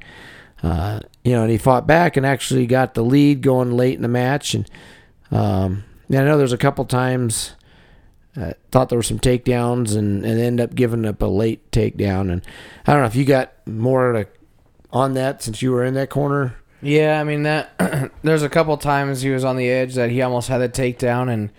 Uh, 0.63 0.99
you 1.23 1.33
know, 1.33 1.43
and 1.43 1.51
he 1.51 1.57
fought 1.57 1.85
back 1.85 2.17
and 2.17 2.25
actually 2.25 2.65
got 2.65 2.93
the 2.93 3.03
lead 3.03 3.41
going 3.41 3.71
late 3.71 3.95
in 3.95 4.01
the 4.01 4.07
match. 4.07 4.53
And 4.53 4.69
um, 5.31 5.83
I 6.09 6.23
know 6.23 6.37
there's 6.37 6.53
a 6.53 6.57
couple 6.57 6.85
times 6.85 7.55
uh, 8.37 8.51
thought 8.71 8.89
there 8.89 8.99
were 8.99 9.03
some 9.03 9.19
takedowns 9.19 9.95
and 9.95 10.25
and 10.25 10.39
end 10.39 10.59
up 10.59 10.75
giving 10.75 11.05
up 11.05 11.21
a 11.21 11.25
late 11.25 11.71
takedown. 11.71 12.31
And 12.31 12.41
I 12.85 12.93
don't 12.93 13.01
know 13.01 13.07
if 13.07 13.15
you 13.15 13.25
got 13.25 13.53
more 13.67 14.11
to, 14.11 14.27
on 14.91 15.13
that 15.13 15.41
since 15.41 15.61
you 15.61 15.71
were 15.71 15.83
in 15.83 15.93
that 15.93 16.09
corner. 16.09 16.55
Yeah, 16.85 17.19
I 17.19 17.23
mean 17.23 17.43
that. 17.43 18.11
there's 18.21 18.43
a 18.43 18.49
couple 18.49 18.77
times 18.77 19.23
he 19.23 19.31
was 19.31 19.43
on 19.43 19.57
the 19.57 19.67
edge 19.67 19.95
that 19.95 20.11
he 20.11 20.21
almost 20.21 20.49
had 20.49 20.61
a 20.61 20.69
takedown, 20.69 21.51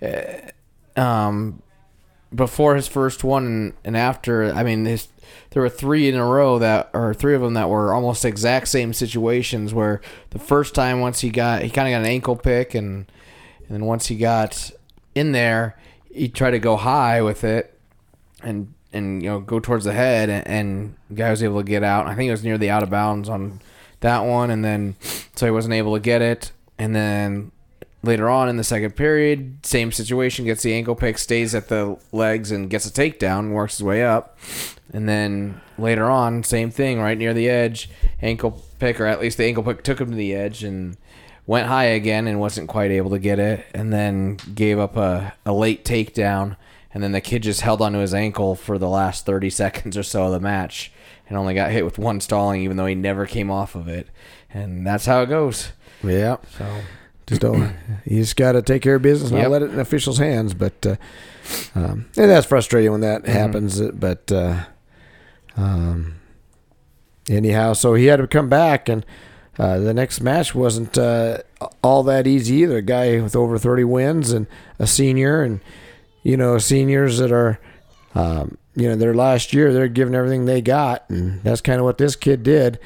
and 0.00 0.54
uh, 0.96 1.00
um, 1.00 1.62
before 2.34 2.76
his 2.76 2.88
first 2.88 3.22
one 3.22 3.44
and, 3.44 3.74
and 3.84 3.94
after, 3.94 4.50
I 4.50 4.62
mean, 4.62 4.86
his, 4.86 5.08
there 5.50 5.60
were 5.60 5.68
three 5.68 6.08
in 6.08 6.14
a 6.14 6.24
row 6.24 6.58
that, 6.60 6.88
or 6.94 7.12
three 7.12 7.34
of 7.34 7.42
them 7.42 7.52
that 7.54 7.68
were 7.68 7.92
almost 7.92 8.24
exact 8.24 8.68
same 8.68 8.94
situations. 8.94 9.74
Where 9.74 10.00
the 10.30 10.38
first 10.38 10.74
time, 10.74 11.00
once 11.00 11.20
he 11.20 11.28
got, 11.28 11.60
he 11.60 11.68
kind 11.68 11.86
of 11.86 11.92
got 11.92 12.00
an 12.00 12.10
ankle 12.10 12.36
pick, 12.36 12.74
and 12.74 13.04
and 13.58 13.68
then 13.68 13.84
once 13.84 14.06
he 14.06 14.16
got 14.16 14.70
in 15.14 15.32
there, 15.32 15.78
he 16.10 16.26
tried 16.26 16.52
to 16.52 16.58
go 16.58 16.76
high 16.76 17.20
with 17.20 17.44
it, 17.44 17.78
and 18.42 18.72
and 18.94 19.22
you 19.22 19.28
know 19.28 19.40
go 19.40 19.60
towards 19.60 19.84
the 19.84 19.92
head, 19.92 20.30
and, 20.30 20.46
and 20.46 20.96
guy 21.14 21.28
was 21.28 21.42
able 21.42 21.58
to 21.60 21.68
get 21.68 21.84
out. 21.84 22.06
I 22.06 22.14
think 22.14 22.28
it 22.28 22.32
was 22.32 22.44
near 22.44 22.56
the 22.56 22.70
out 22.70 22.82
of 22.82 22.88
bounds 22.88 23.28
on 23.28 23.60
that 24.00 24.20
one, 24.20 24.50
and 24.50 24.64
then 24.64 24.96
so 25.36 25.46
he 25.46 25.52
wasn't 25.52 25.74
able 25.74 25.94
to 25.94 26.00
get 26.00 26.22
it, 26.22 26.52
and 26.78 26.94
then 26.94 27.52
later 28.02 28.28
on 28.30 28.48
in 28.48 28.56
the 28.56 28.64
second 28.64 28.96
period, 28.96 29.64
same 29.64 29.92
situation, 29.92 30.44
gets 30.44 30.62
the 30.62 30.72
ankle 30.72 30.94
pick, 30.94 31.18
stays 31.18 31.54
at 31.54 31.68
the 31.68 31.98
legs, 32.12 32.50
and 32.50 32.70
gets 32.70 32.86
a 32.86 32.90
takedown, 32.90 33.52
works 33.52 33.78
his 33.78 33.84
way 33.84 34.04
up, 34.04 34.38
and 34.92 35.08
then 35.08 35.60
later 35.78 36.10
on, 36.10 36.42
same 36.42 36.70
thing, 36.70 37.00
right 37.00 37.18
near 37.18 37.34
the 37.34 37.48
edge, 37.48 37.90
ankle 38.22 38.64
pick, 38.78 39.00
or 39.00 39.06
at 39.06 39.20
least 39.20 39.36
the 39.38 39.44
ankle 39.44 39.62
pick 39.62 39.82
took 39.82 40.00
him 40.00 40.10
to 40.10 40.16
the 40.16 40.34
edge 40.34 40.64
and 40.64 40.96
went 41.46 41.68
high 41.68 41.84
again 41.84 42.26
and 42.26 42.38
wasn't 42.40 42.68
quite 42.68 42.90
able 42.90 43.10
to 43.10 43.18
get 43.18 43.38
it, 43.38 43.66
and 43.74 43.92
then 43.92 44.36
gave 44.54 44.78
up 44.78 44.96
a, 44.96 45.34
a 45.44 45.52
late 45.52 45.84
takedown. 45.84 46.56
And 46.92 47.02
then 47.02 47.12
the 47.12 47.20
kid 47.20 47.42
just 47.44 47.60
held 47.60 47.80
onto 47.80 47.98
his 47.98 48.12
ankle 48.14 48.54
for 48.56 48.76
the 48.78 48.88
last 48.88 49.24
30 49.24 49.48
seconds 49.50 49.96
or 49.96 50.02
so 50.02 50.24
of 50.24 50.32
the 50.32 50.40
match 50.40 50.90
and 51.28 51.38
only 51.38 51.54
got 51.54 51.70
hit 51.70 51.84
with 51.84 51.98
one 51.98 52.20
stalling, 52.20 52.62
even 52.62 52.76
though 52.76 52.86
he 52.86 52.96
never 52.96 53.26
came 53.26 53.50
off 53.50 53.74
of 53.76 53.86
it. 53.86 54.08
And 54.52 54.84
that's 54.84 55.06
how 55.06 55.22
it 55.22 55.26
goes. 55.26 55.70
Yeah. 56.02 56.38
So 56.58 56.66
Just 57.28 57.40
don't. 57.42 57.72
you 58.04 58.18
just 58.20 58.34
got 58.36 58.52
to 58.52 58.62
take 58.62 58.82
care 58.82 58.96
of 58.96 59.02
business, 59.02 59.30
and 59.30 59.38
Yep. 59.38 59.50
let 59.50 59.62
it 59.62 59.70
in 59.70 59.78
officials' 59.78 60.18
hands. 60.18 60.52
But 60.54 60.84
uh, 60.84 60.96
um, 61.76 62.06
and 62.16 62.28
that's 62.30 62.46
frustrating 62.46 62.90
when 62.90 63.02
that 63.02 63.22
Mhm. 63.22 63.28
happens. 63.28 63.80
uh, 63.80 63.92
But 63.94 64.32
uh, 64.32 64.64
um, 65.56 66.14
anyhow, 67.28 67.72
so 67.74 67.94
he 67.94 68.06
had 68.06 68.16
to 68.16 68.26
come 68.26 68.48
back, 68.48 68.88
and 68.88 69.06
uh, 69.58 69.78
the 69.78 69.94
next 69.94 70.20
match 70.20 70.54
wasn't 70.54 70.96
uh, 70.98 71.38
all 71.84 72.02
that 72.04 72.26
easy 72.26 72.56
either. 72.56 72.78
A 72.78 72.82
guy 72.82 73.20
with 73.20 73.36
over 73.36 73.58
thirty 73.58 73.84
wins 73.84 74.32
and 74.32 74.46
a 74.80 74.86
senior, 74.88 75.42
and 75.42 75.60
you 76.22 76.36
know 76.36 76.58
seniors 76.58 77.18
that 77.18 77.32
are. 77.32 77.58
Um, 78.14 78.58
you 78.74 78.88
know, 78.88 78.96
their 78.96 79.14
last 79.14 79.52
year, 79.52 79.72
they're 79.72 79.88
giving 79.88 80.14
everything 80.14 80.44
they 80.44 80.62
got, 80.62 81.08
and 81.10 81.42
that's 81.42 81.60
kind 81.60 81.78
of 81.80 81.84
what 81.84 81.98
this 81.98 82.16
kid 82.16 82.42
did. 82.42 82.78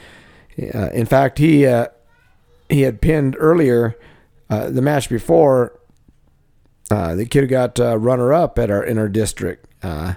Uh, 0.59 0.91
in 0.91 1.07
fact, 1.07 1.39
he 1.39 1.67
uh, 1.67 1.89
he 2.69 2.83
had 2.83 3.01
pinned 3.01 3.37
earlier 3.39 3.97
uh, 4.51 4.71
the 4.71 4.83
match 4.83 5.09
before. 5.09 5.79
Uh, 6.91 7.15
the 7.15 7.27
kid 7.27 7.49
got 7.49 7.81
uh, 7.81 7.99
runner 7.99 8.33
up 8.33 8.59
at 8.59 8.71
our 8.71 8.83
in 8.83 8.99
our 8.99 9.09
district. 9.09 9.67
Uh, 9.83 10.15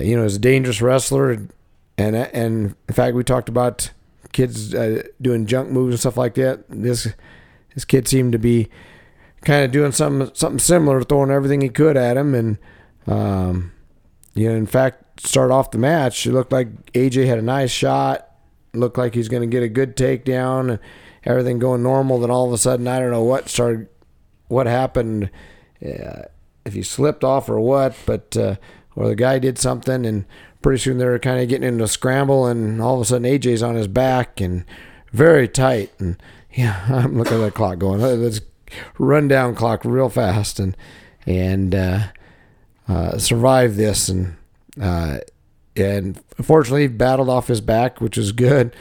you 0.00 0.16
know, 0.16 0.22
he's 0.22 0.36
a 0.36 0.40
dangerous 0.40 0.80
wrestler, 0.80 1.30
and 1.30 1.52
and 1.98 2.74
in 2.88 2.94
fact, 2.94 3.14
we 3.14 3.24
talked 3.24 3.48
about 3.48 3.90
kids 4.32 4.74
doing 5.20 5.46
junk 5.46 5.70
moves 5.70 5.94
and 5.94 6.00
stuff 6.00 6.16
like 6.16 6.34
that. 6.34 6.64
This 6.68 7.08
this 7.74 7.84
kid 7.84 8.08
seemed 8.08 8.32
to 8.32 8.38
be 8.38 8.68
kind 9.46 9.64
of 9.64 9.70
doing 9.70 9.92
something 9.92 10.28
something 10.34 10.58
similar, 10.58 11.02
throwing 11.02 11.30
everything 11.30 11.60
he 11.60 11.68
could 11.68 11.96
at 11.96 12.16
him, 12.16 12.34
and 12.34 12.58
um, 13.06 13.72
you 14.34 14.48
know, 14.50 14.56
in 14.56 14.66
fact, 14.66 15.20
start 15.20 15.50
off 15.50 15.70
the 15.70 15.78
match, 15.78 16.26
it 16.26 16.32
looked 16.32 16.52
like 16.52 16.92
AJ 16.92 17.26
had 17.26 17.38
a 17.38 17.42
nice 17.42 17.70
shot. 17.70 18.28
Looked 18.74 18.98
like 18.98 19.14
he's 19.14 19.28
going 19.28 19.42
to 19.42 19.46
get 19.46 19.62
a 19.62 19.68
good 19.68 19.96
takedown 19.96 20.72
and 20.72 20.78
everything 21.24 21.58
going 21.58 21.82
normal. 21.82 22.20
Then 22.20 22.30
all 22.30 22.46
of 22.46 22.52
a 22.52 22.58
sudden, 22.58 22.86
I 22.86 22.98
don't 22.98 23.12
know 23.12 23.22
what 23.22 23.48
started, 23.48 23.88
what 24.48 24.66
happened, 24.66 25.30
uh, 25.82 26.22
if 26.66 26.74
he 26.74 26.82
slipped 26.82 27.24
off 27.24 27.48
or 27.48 27.60
what, 27.60 27.96
but 28.04 28.36
uh, 28.36 28.56
or 28.96 29.08
the 29.08 29.14
guy 29.14 29.38
did 29.38 29.58
something, 29.58 30.04
and 30.04 30.26
pretty 30.60 30.80
soon 30.80 30.98
they 30.98 31.06
were 31.06 31.18
kind 31.18 31.40
of 31.40 31.48
getting 31.48 31.68
into 31.68 31.84
a 31.84 31.88
scramble, 31.88 32.46
and 32.46 32.82
all 32.82 32.96
of 32.96 33.00
a 33.00 33.04
sudden 33.04 33.30
AJ's 33.30 33.62
on 33.62 33.76
his 33.76 33.88
back 33.88 34.40
and 34.40 34.64
very 35.12 35.48
tight, 35.48 35.92
and 35.98 36.20
yeah, 36.52 36.84
I'm 36.90 37.16
looking 37.16 37.40
at 37.40 37.44
the 37.44 37.50
clock 37.52 37.78
going, 37.78 38.00
let's 38.00 38.40
run 38.98 39.28
down 39.28 39.54
clock 39.54 39.84
real 39.84 40.08
fast, 40.08 40.58
and 40.58 40.76
and 41.26 41.74
uh, 41.74 42.00
uh, 42.88 43.18
survive 43.18 43.76
this, 43.76 44.08
and 44.08 44.36
uh, 44.80 45.18
and 45.74 46.20
fortunately 46.42 46.88
battled 46.88 47.28
off 47.28 47.48
his 47.48 47.60
back, 47.60 48.00
which 48.00 48.16
is 48.18 48.32
good. 48.32 48.74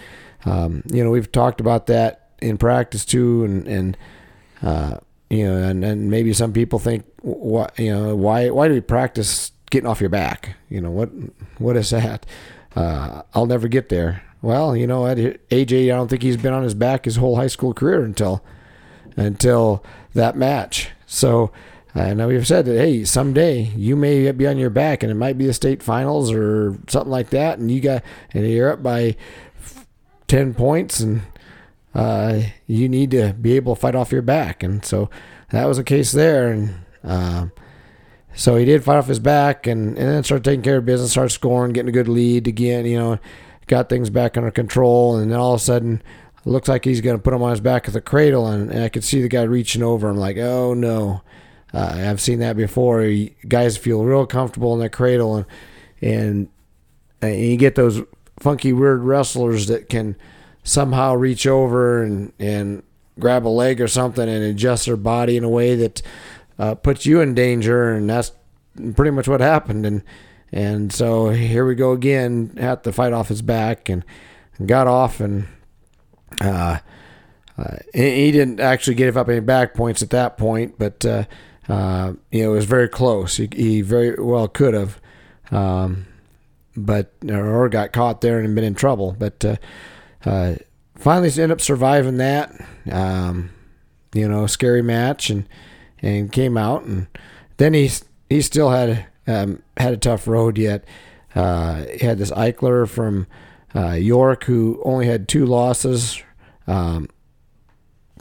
Um, 0.45 0.83
you 0.91 1.03
know, 1.03 1.09
we've 1.09 1.31
talked 1.31 1.59
about 1.59 1.87
that 1.87 2.29
in 2.41 2.57
practice 2.57 3.05
too, 3.05 3.43
and 3.43 3.67
and 3.67 3.97
uh, 4.61 4.97
you 5.29 5.45
know, 5.45 5.57
and, 5.57 5.83
and 5.83 6.09
maybe 6.09 6.33
some 6.33 6.53
people 6.53 6.79
think, 6.79 7.05
what 7.21 7.77
you 7.79 7.91
know, 7.91 8.15
why 8.15 8.49
why 8.49 8.67
do 8.67 8.73
we 8.73 8.81
practice 8.81 9.51
getting 9.71 9.87
off 9.87 9.99
your 9.99 10.09
back? 10.09 10.55
You 10.69 10.81
know, 10.81 10.91
what 10.91 11.09
what 11.57 11.75
is 11.75 11.89
that? 11.89 12.25
Uh, 12.75 13.23
I'll 13.33 13.45
never 13.45 13.67
get 13.67 13.89
there. 13.89 14.21
Well, 14.41 14.75
you 14.75 14.85
know 14.85 15.01
AJ, 15.01 15.85
I 15.85 15.95
don't 15.95 16.07
think 16.07 16.21
he's 16.21 16.37
been 16.37 16.53
on 16.53 16.61
his 16.61 16.75
back 16.75 17.05
his 17.05 17.15
whole 17.15 17.35
high 17.35 17.47
school 17.47 17.73
career 17.73 18.03
until 18.03 18.43
until 19.15 19.83
that 20.13 20.35
match. 20.37 20.89
So. 21.05 21.51
I 21.97 22.13
know 22.13 22.27
we've 22.27 22.45
said 22.45 22.65
that 22.65 22.77
hey, 22.77 23.05
someday 23.05 23.71
you 23.73 23.95
may 23.95 24.29
be 24.33 24.45
on 24.47 24.57
your 24.57 24.69
back, 24.69 25.01
and 25.01 25.09
it 25.09 25.15
might 25.15 25.37
be 25.37 25.47
the 25.47 25.53
state 25.53 25.81
finals 25.81 26.29
or 26.29 26.77
something 26.89 27.09
like 27.09 27.29
that, 27.29 27.57
and 27.57 27.71
you 27.71 27.79
got 27.79 28.03
and 28.33 28.45
you're 28.45 28.73
up 28.73 28.83
by 28.83 29.15
ten 30.27 30.53
points, 30.53 30.99
and 30.99 31.21
uh, 31.93 32.41
you 32.67 32.89
need 32.89 33.11
to 33.11 33.31
be 33.31 33.53
able 33.53 33.75
to 33.75 33.79
fight 33.79 33.95
off 33.95 34.11
your 34.11 34.21
back, 34.21 34.61
and 34.61 34.83
so 34.83 35.09
that 35.51 35.63
was 35.67 35.77
a 35.79 35.85
case 35.85 36.11
there, 36.11 36.51
and 36.51 36.75
uh, 37.01 37.45
so 38.33 38.57
he 38.57 38.65
did 38.65 38.83
fight 38.83 38.97
off 38.97 39.07
his 39.07 39.19
back, 39.19 39.65
and 39.65 39.97
and 39.97 40.09
then 40.09 40.23
started 40.25 40.43
taking 40.43 40.63
care 40.63 40.75
of 40.75 40.85
business, 40.85 41.11
started 41.11 41.29
scoring, 41.29 41.71
getting 41.71 41.87
a 41.87 41.93
good 41.93 42.09
lead 42.09 42.45
again, 42.45 42.85
you 42.85 42.97
know, 42.97 43.19
got 43.67 43.87
things 43.87 44.09
back 44.09 44.35
under 44.35 44.51
control, 44.51 45.15
and 45.15 45.31
then 45.31 45.39
all 45.39 45.53
of 45.53 45.61
a 45.61 45.63
sudden. 45.63 46.03
Looks 46.47 46.67
like 46.67 46.85
he's 46.85 47.01
going 47.01 47.17
to 47.17 47.21
put 47.21 47.33
him 47.33 47.41
on 47.41 47.49
his 47.49 47.59
back 47.59 47.87
at 47.87 47.93
the 47.93 48.01
cradle, 48.01 48.45
and, 48.45 48.69
and 48.69 48.83
I 48.83 48.89
could 48.89 49.03
see 49.03 49.19
the 49.19 49.27
guy 49.27 49.41
reaching 49.41 49.81
over. 49.81 50.07
I'm 50.07 50.17
like, 50.17 50.37
oh 50.37 50.75
no, 50.75 51.21
uh, 51.73 51.93
I've 52.07 52.21
seen 52.21 52.37
that 52.39 52.55
before. 52.55 53.11
Guys 53.47 53.77
feel 53.77 54.03
real 54.03 54.27
comfortable 54.27 54.73
in 54.75 54.79
the 54.79 54.89
cradle, 54.89 55.37
and, 55.37 55.45
and 56.01 56.49
and 57.19 57.39
you 57.39 57.57
get 57.57 57.73
those 57.73 58.01
funky, 58.39 58.73
weird 58.73 59.01
wrestlers 59.01 59.65
that 59.67 59.89
can 59.89 60.15
somehow 60.63 61.15
reach 61.15 61.47
over 61.47 62.03
and 62.03 62.31
and 62.37 62.83
grab 63.19 63.47
a 63.47 63.49
leg 63.49 63.81
or 63.81 63.87
something 63.87 64.29
and 64.29 64.43
adjust 64.43 64.85
their 64.85 64.97
body 64.97 65.37
in 65.37 65.43
a 65.43 65.49
way 65.49 65.73
that 65.75 66.01
uh, 66.59 66.75
puts 66.75 67.07
you 67.07 67.21
in 67.21 67.33
danger, 67.33 67.91
and 67.91 68.07
that's 68.07 68.31
pretty 68.95 69.11
much 69.11 69.27
what 69.27 69.41
happened. 69.41 69.83
And 69.83 70.03
and 70.51 70.93
so 70.93 71.29
here 71.29 71.65
we 71.65 71.73
go 71.73 71.91
again. 71.91 72.55
Had 72.55 72.83
to 72.83 72.93
fight 72.93 73.13
off 73.13 73.29
his 73.29 73.41
back 73.41 73.89
and 73.89 74.05
got 74.63 74.85
off 74.85 75.19
and. 75.19 75.47
Uh, 76.41 76.79
uh, 77.57 77.77
he 77.93 78.31
didn't 78.31 78.59
actually 78.59 78.95
give 78.95 79.15
up 79.15 79.29
any 79.29 79.39
back 79.39 79.73
points 79.73 80.01
at 80.01 80.09
that 80.09 80.37
point, 80.37 80.75
but 80.77 81.05
uh, 81.05 81.23
uh, 81.69 82.13
you 82.31 82.43
know, 82.43 82.51
it 82.51 82.55
was 82.55 82.65
very 82.65 82.89
close. 82.89 83.37
He, 83.37 83.49
he 83.55 83.81
very 83.81 84.15
well 84.21 84.47
could 84.47 84.73
have, 84.73 84.99
um, 85.51 86.05
but 86.75 87.13
or 87.29 87.69
got 87.69 87.93
caught 87.93 88.21
there 88.21 88.39
and 88.39 88.55
been 88.55 88.63
in 88.63 88.75
trouble. 88.75 89.15
But 89.17 89.45
uh, 89.45 89.55
uh, 90.25 90.55
finally, 90.95 91.29
ended 91.29 91.51
up 91.51 91.61
surviving 91.61 92.17
that. 92.17 92.51
Um, 92.91 93.51
you 94.13 94.27
know, 94.27 94.47
scary 94.47 94.81
match 94.81 95.29
and 95.29 95.47
and 96.01 96.31
came 96.31 96.57
out 96.57 96.83
and 96.83 97.07
then 97.57 97.73
he 97.73 97.89
he 98.29 98.41
still 98.41 98.69
had 98.69 99.05
um, 99.27 99.61
had 99.77 99.93
a 99.93 99.97
tough 99.97 100.27
road 100.27 100.57
yet. 100.57 100.83
Uh, 101.33 101.83
he 101.99 102.05
had 102.05 102.17
this 102.17 102.31
Eichler 102.31 102.87
from 102.87 103.27
uh, 103.75 103.91
York 103.93 104.45
who 104.45 104.81
only 104.85 105.07
had 105.07 105.27
two 105.27 105.45
losses. 105.45 106.21
Um, 106.67 107.09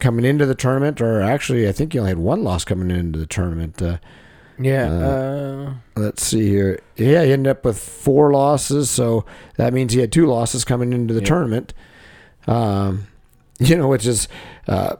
coming 0.01 0.25
into 0.25 0.45
the 0.45 0.55
tournament, 0.55 1.01
or 1.01 1.23
actually, 1.23 1.69
I 1.69 1.73
think 1.73 1.93
he 1.93 1.99
only 1.99 2.11
had 2.11 2.19
one 2.19 2.43
loss 2.43 2.65
coming 2.65 2.91
into 2.91 3.19
the 3.19 3.27
tournament. 3.27 3.81
Uh, 3.81 3.99
yeah. 4.59 4.93
Uh, 4.93 5.75
let's 5.97 6.23
see 6.23 6.49
here. 6.49 6.81
Yeah, 6.97 7.25
he 7.25 7.33
ended 7.33 7.51
up 7.51 7.65
with 7.65 7.79
four 7.79 8.33
losses, 8.33 8.91
so 8.91 9.25
that 9.57 9.73
means 9.73 9.93
he 9.93 10.01
had 10.01 10.13
two 10.13 10.27
losses 10.27 10.65
coming 10.65 10.93
into 10.93 11.15
the 11.15 11.21
yeah. 11.21 11.27
tournament. 11.27 11.75
Um, 12.47 13.07
you 13.59 13.77
know, 13.77 13.89
which 13.89 14.07
is, 14.07 14.29
uh, 14.69 14.97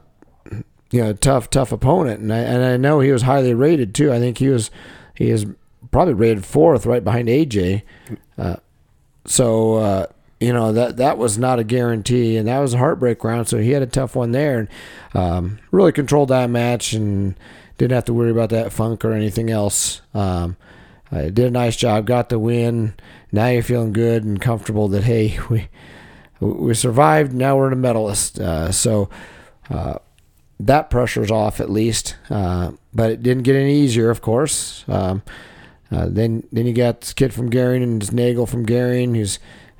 you 0.91 1.03
know, 1.03 1.13
tough, 1.13 1.49
tough 1.49 1.71
opponent, 1.71 2.21
and 2.21 2.33
I 2.33 2.39
and 2.39 2.63
I 2.63 2.77
know 2.77 2.99
he 2.99 3.11
was 3.11 3.23
highly 3.23 3.53
rated 3.53 3.93
too. 3.93 4.13
I 4.13 4.19
think 4.19 4.37
he 4.37 4.47
was, 4.47 4.71
he 5.13 5.29
is 5.29 5.45
probably 5.91 6.13
rated 6.13 6.45
fourth, 6.45 6.85
right 6.85 7.03
behind 7.03 7.27
AJ. 7.27 7.81
Uh, 8.37 8.55
so 9.25 9.75
uh, 9.75 10.05
you 10.45 10.53
know 10.53 10.71
that 10.73 10.97
that 10.97 11.17
was 11.17 11.39
not 11.39 11.57
a 11.57 11.63
guarantee, 11.63 12.37
and 12.37 12.47
that 12.47 12.59
was 12.59 12.75
a 12.75 12.77
heartbreak 12.77 13.23
round. 13.23 13.47
So 13.47 13.57
he 13.57 13.71
had 13.71 13.81
a 13.81 13.87
tough 13.87 14.15
one 14.15 14.31
there, 14.31 14.59
and 14.59 14.69
um, 15.15 15.59
really 15.71 15.91
controlled 15.91 16.29
that 16.29 16.51
match, 16.51 16.93
and 16.93 17.33
didn't 17.79 17.95
have 17.95 18.05
to 18.05 18.13
worry 18.13 18.29
about 18.29 18.51
that 18.51 18.71
funk 18.71 19.03
or 19.03 19.13
anything 19.13 19.49
else. 19.49 20.01
Um, 20.13 20.55
I 21.11 21.23
did 21.23 21.39
a 21.39 21.51
nice 21.51 21.75
job, 21.75 22.05
got 22.05 22.29
the 22.29 22.37
win. 22.37 22.93
Now 23.31 23.47
you're 23.47 23.63
feeling 23.63 23.91
good 23.91 24.23
and 24.23 24.39
comfortable 24.39 24.87
that 24.89 25.03
hey, 25.03 25.39
we 25.49 25.67
we 26.39 26.75
survived. 26.75 27.33
Now 27.33 27.57
we're 27.57 27.67
in 27.67 27.73
a 27.73 27.77
medalist. 27.77 28.39
Uh, 28.39 28.71
so 28.71 29.09
uh, 29.71 29.95
that 30.59 30.91
pressure's 30.91 31.31
off 31.31 31.59
at 31.59 31.71
least, 31.71 32.17
uh, 32.29 32.73
but 32.93 33.09
it 33.09 33.23
didn't 33.23 33.43
get 33.43 33.55
any 33.55 33.79
easier, 33.79 34.11
of 34.11 34.21
course. 34.21 34.85
Um, 34.87 35.23
uh, 35.91 36.07
then 36.07 36.43
then 36.51 36.67
you 36.67 36.73
got 36.73 37.01
this 37.01 37.13
kid 37.13 37.33
from 37.33 37.49
Gering 37.49 37.81
and 37.81 37.99
this 37.99 38.11
Nagel 38.11 38.45
from 38.45 38.63
Gering 38.63 39.15
who's 39.15 39.39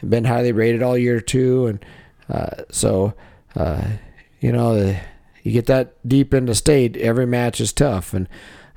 been 0.10 0.26
highly 0.26 0.52
rated 0.52 0.84
all 0.84 0.98
year 0.98 1.20
too, 1.20 1.68
and 1.68 1.86
uh, 2.30 2.64
so 2.72 3.14
uh, 3.56 3.84
you 4.40 4.52
know 4.52 4.76
the, 4.76 5.00
you 5.44 5.52
get 5.52 5.68
that 5.68 5.96
deep 6.08 6.34
into 6.34 6.56
state, 6.56 6.98
every 6.98 7.26
match 7.26 7.60
is 7.60 7.72
tough, 7.74 8.14
and 8.14 8.28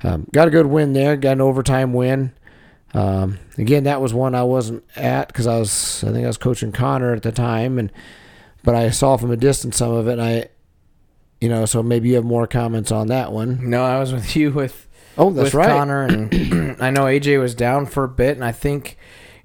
um, 0.03 0.27
got 0.31 0.47
a 0.47 0.51
good 0.51 0.67
win 0.67 0.93
there, 0.93 1.15
got 1.17 1.33
an 1.33 1.41
overtime 1.41 1.93
win. 1.93 2.31
Um, 2.93 3.39
again, 3.57 3.83
that 3.83 4.01
was 4.01 4.13
one 4.13 4.33
I 4.33 4.43
wasn't 4.43 4.83
at 4.95 5.27
because 5.27 5.47
I 5.47 5.59
was 5.59 6.03
I 6.03 6.11
think 6.11 6.23
I 6.23 6.27
was 6.27 6.37
coaching 6.37 6.71
Connor 6.71 7.13
at 7.13 7.23
the 7.23 7.31
time, 7.31 7.77
and 7.77 7.91
but 8.63 8.75
I 8.75 8.89
saw 8.89 9.17
from 9.17 9.31
a 9.31 9.37
distance 9.37 9.77
some 9.77 9.91
of 9.91 10.07
it, 10.07 10.13
and 10.13 10.21
I 10.21 10.49
you 11.39 11.49
know 11.49 11.65
so 11.65 11.83
maybe 11.83 12.09
you 12.09 12.15
have 12.15 12.25
more 12.25 12.47
comments 12.47 12.91
on 12.91 13.07
that 13.07 13.31
one. 13.31 13.69
No, 13.69 13.83
I 13.83 13.99
was 13.99 14.13
with 14.13 14.35
you 14.35 14.51
with. 14.51 14.87
Oh, 15.17 15.31
that's 15.31 15.47
with 15.47 15.53
right. 15.55 15.67
Connor 15.67 16.03
and 16.03 16.33
I 16.81 16.91
know 16.91 17.03
AJ 17.03 17.41
was 17.41 17.53
down 17.53 17.85
for 17.85 18.05
a 18.05 18.09
bit, 18.09 18.37
and 18.37 18.43
I 18.43 18.53
think 18.53 18.97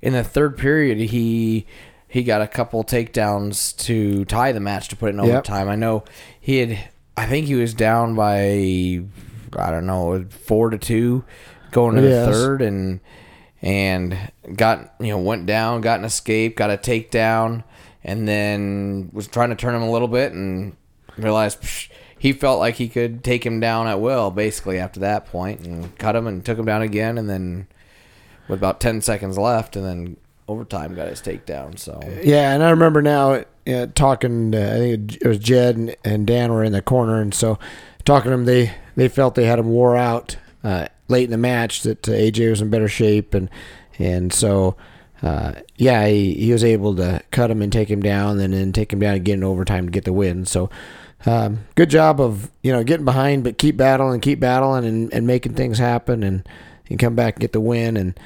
in 0.04 0.12
the 0.12 0.22
third 0.24 0.56
period, 0.58 0.98
he 0.98 1.66
he 2.08 2.22
got 2.22 2.40
a 2.42 2.46
couple 2.46 2.84
takedowns 2.84 3.76
to 3.78 4.24
tie 4.26 4.52
the 4.52 4.60
match 4.60 4.88
to 4.88 4.96
put 4.96 5.06
it 5.08 5.14
in 5.14 5.24
Yep. 5.24 5.28
overtime. 5.28 5.68
I 5.68 5.74
know 5.76 6.04
he 6.40 6.58
had. 6.58 6.78
I 7.16 7.26
think 7.26 7.46
he 7.46 7.54
was 7.54 7.74
down 7.74 8.14
by 8.14 9.02
I 9.56 9.70
don't 9.70 9.86
know 9.86 10.24
four 10.30 10.70
to 10.70 10.78
two 10.78 11.24
going 11.70 11.96
to 11.96 12.02
Yes. 12.02 12.26
the 12.26 12.32
third 12.32 12.62
and 12.62 13.00
and 13.62 14.16
got 14.56 14.94
you 15.00 15.08
know 15.08 15.18
went 15.18 15.46
down, 15.46 15.80
got 15.80 15.98
an 15.98 16.04
escape, 16.04 16.56
got 16.56 16.70
a 16.70 16.76
takedown, 16.76 17.64
and 18.02 18.28
then 18.28 19.10
was 19.12 19.26
trying 19.26 19.50
to 19.50 19.56
turn 19.56 19.74
him 19.74 19.82
a 19.82 19.90
little 19.90 20.08
bit 20.08 20.32
and 20.32 20.76
realized. 21.16 21.62
psh, 21.62 21.88
he 22.18 22.32
felt 22.32 22.58
like 22.58 22.76
he 22.76 22.88
could 22.88 23.22
take 23.22 23.44
him 23.44 23.60
down 23.60 23.86
at 23.86 24.00
will, 24.00 24.30
basically 24.30 24.78
after 24.78 24.98
that 25.00 25.26
point, 25.26 25.60
and 25.60 25.96
cut 25.98 26.16
him 26.16 26.26
and 26.26 26.44
took 26.44 26.58
him 26.58 26.64
down 26.64 26.80
again, 26.82 27.18
and 27.18 27.28
then 27.28 27.66
with 28.48 28.58
about 28.58 28.80
10 28.80 29.00
seconds 29.00 29.38
left 29.38 29.76
and 29.76 29.84
then 29.84 30.16
overtime 30.48 30.94
got 30.94 31.08
his 31.08 31.20
takedown 31.20 31.78
so 31.78 32.00
Yeah, 32.22 32.52
and 32.52 32.62
I 32.62 32.70
remember 32.70 33.00
now 33.00 33.44
talking. 33.94 34.54
Uh, 34.54 34.72
I 34.74 34.78
think 34.78 35.16
it 35.16 35.26
was 35.26 35.38
Jed 35.38 35.76
and, 35.76 35.96
and 36.04 36.26
Dan 36.26 36.52
were 36.52 36.64
in 36.64 36.72
the 36.72 36.82
corner, 36.82 37.20
and 37.20 37.34
so 37.34 37.58
talking 38.04 38.30
to 38.30 38.36
them, 38.36 38.44
they 38.44 38.74
they 38.96 39.08
felt 39.08 39.34
they 39.34 39.46
had 39.46 39.58
him 39.58 39.70
wore 39.70 39.96
out 39.96 40.36
uh, 40.62 40.86
late 41.08 41.24
in 41.24 41.30
the 41.30 41.38
match. 41.38 41.82
That 41.82 42.08
uh, 42.08 42.12
AJ 42.12 42.50
was 42.50 42.60
in 42.60 42.70
better 42.70 42.88
shape, 42.88 43.34
and 43.34 43.48
and 43.98 44.32
so 44.32 44.76
uh, 45.22 45.52
yeah, 45.76 46.06
he, 46.06 46.34
he 46.34 46.52
was 46.52 46.64
able 46.64 46.94
to 46.96 47.22
cut 47.30 47.50
him 47.50 47.62
and 47.62 47.72
take 47.72 47.90
him 47.90 48.02
down, 48.02 48.38
and 48.38 48.52
then 48.52 48.72
take 48.72 48.92
him 48.92 49.00
down 49.00 49.14
again 49.14 49.38
in 49.38 49.44
overtime 49.44 49.86
to 49.86 49.92
get 49.92 50.04
the 50.04 50.12
win. 50.12 50.44
So. 50.44 50.70
Um, 51.26 51.60
good 51.74 51.88
job 51.88 52.20
of 52.20 52.50
you 52.62 52.70
know 52.70 52.84
getting 52.84 53.06
behind, 53.06 53.44
but 53.44 53.56
keep 53.56 53.78
battling, 53.78 54.20
keep 54.20 54.40
battling, 54.40 54.84
and, 54.84 55.14
and 55.14 55.26
making 55.26 55.54
things 55.54 55.78
happen, 55.78 56.22
and, 56.22 56.46
and 56.94 57.00
come 57.00 57.16
back 57.16 57.34
and 57.34 57.40
get 57.40 57.52
the 57.52 57.60
win. 57.60 57.96
And 57.96 58.20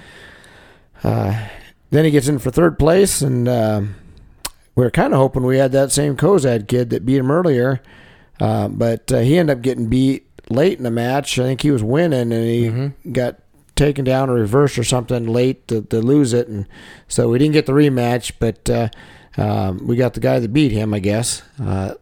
uh, 1.03 1.49
then 1.91 2.05
he 2.05 2.11
gets 2.11 2.29
in 2.29 2.39
for 2.39 2.51
third 2.51 2.79
place, 2.79 3.23
and 3.23 3.49
um, 3.49 3.95
we 4.75 4.85
are 4.85 4.91
kind 4.91 5.15
of 5.15 5.19
hoping 5.19 5.43
we 5.43 5.57
had 5.57 5.73
that 5.73 5.91
same 5.91 6.17
Cozad 6.17 6.69
kid 6.69 6.91
that 6.91 7.07
beat 7.07 7.17
him 7.17 7.31
earlier, 7.31 7.83
uh, 8.41 8.69
but 8.69 9.11
uh, 9.11 9.21
he 9.21 9.39
ended 9.39 9.57
up 9.57 9.63
getting 9.63 9.89
beat 9.89 10.27
late 10.51 10.77
in 10.77 10.85
the 10.85 10.91
match. 10.91 11.39
I 11.39 11.45
think 11.45 11.63
he 11.63 11.71
was 11.71 11.83
winning, 11.83 12.31
and 12.33 12.95
he 13.05 13.11
got 13.11 13.39
taken 13.75 14.05
down 14.05 14.29
or 14.29 14.35
reversed 14.35 14.79
or 14.79 14.85
something 14.85 15.27
late 15.27 15.67
to, 15.69 15.83
to 15.83 16.01
lose 16.01 16.35
it, 16.35 16.49
and 16.49 16.69
so 17.07 17.31
we 17.31 17.39
didn't 17.39 17.55
get 17.55 17.65
the 17.65 17.73
rematch. 17.73 18.33
But 18.39 18.69
uh, 18.69 18.89
um, 19.39 19.87
we 19.87 19.97
got 19.97 20.13
the 20.13 20.21
guy 20.21 20.39
that 20.41 20.53
beat 20.53 20.73
him, 20.73 20.93
I 20.93 20.99
guess. 20.99 21.43
Uh, 21.63 21.95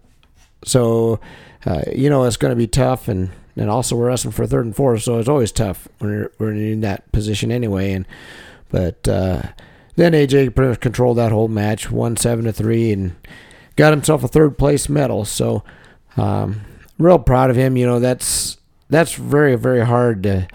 so 0.64 1.20
uh, 1.64 1.82
you 1.94 2.10
know 2.10 2.24
it's 2.24 2.36
going 2.36 2.50
to 2.50 2.56
be 2.56 2.66
tough, 2.66 3.06
and 3.06 3.30
and 3.56 3.70
also 3.70 3.96
we're 3.96 4.08
wrestling 4.08 4.32
for 4.32 4.46
third 4.46 4.66
and 4.66 4.76
fourth, 4.76 5.02
so 5.02 5.18
it's 5.18 5.28
always 5.28 5.52
tough 5.52 5.88
when 5.98 6.12
you're, 6.12 6.32
when 6.38 6.56
you're 6.56 6.72
in 6.72 6.80
that 6.82 7.10
position 7.12 7.50
anyway. 7.50 7.92
And 7.92 8.06
but 8.68 9.08
uh, 9.08 9.42
then 9.96 10.12
AJ 10.12 10.54
pretty 10.54 10.70
much 10.70 10.80
controlled 10.80 11.16
that 11.16 11.32
whole 11.32 11.48
match, 11.48 11.90
won 11.90 12.16
seven 12.16 12.44
to 12.44 12.52
three, 12.52 12.92
and 12.92 13.16
got 13.76 13.92
himself 13.92 14.22
a 14.22 14.28
third 14.28 14.58
place 14.58 14.88
medal. 14.88 15.24
So 15.24 15.64
um, 16.16 16.60
real 16.98 17.18
proud 17.18 17.50
of 17.50 17.56
him. 17.56 17.76
You 17.76 17.86
know 17.86 18.00
that's 18.00 18.58
that's 18.90 19.14
very 19.14 19.56
very 19.56 19.84
hard 19.84 20.22
to 20.24 20.48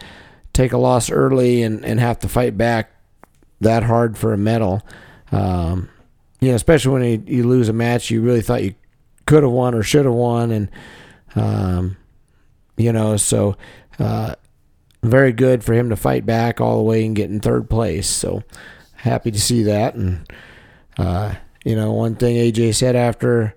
take 0.53 0.73
a 0.73 0.77
loss 0.77 1.09
early 1.09 1.63
and, 1.63 1.83
and 1.85 1.99
have 1.99 2.19
to 2.19 2.27
fight 2.27 2.57
back 2.57 2.91
that 3.61 3.83
hard 3.83 4.17
for 4.17 4.33
a 4.33 4.37
medal. 4.37 4.81
Um, 5.31 5.89
you 6.39 6.49
know, 6.49 6.55
especially 6.55 6.91
when 6.91 7.03
you, 7.03 7.37
you 7.37 7.47
lose 7.47 7.69
a 7.69 7.73
match 7.73 8.09
you 8.11 8.21
really 8.21 8.41
thought 8.41 8.63
you 8.63 8.75
could 9.25 9.43
have 9.43 9.51
won 9.51 9.73
or 9.73 9.83
should 9.83 10.05
have 10.05 10.13
won, 10.13 10.51
and 10.51 10.69
um, 11.35 11.97
you 12.81 12.91
know, 12.91 13.17
so 13.17 13.55
uh, 13.99 14.35
very 15.03 15.31
good 15.31 15.63
for 15.63 15.73
him 15.73 15.89
to 15.89 15.95
fight 15.95 16.25
back 16.25 16.61
all 16.61 16.77
the 16.77 16.83
way 16.83 17.05
and 17.05 17.15
get 17.15 17.29
in 17.29 17.39
third 17.39 17.69
place. 17.69 18.07
So 18.07 18.43
happy 18.95 19.31
to 19.31 19.39
see 19.39 19.63
that, 19.63 19.95
and 19.95 20.29
uh, 20.97 21.35
you 21.63 21.75
know, 21.75 21.91
one 21.91 22.15
thing 22.15 22.35
AJ 22.35 22.75
said 22.75 22.95
after 22.95 23.55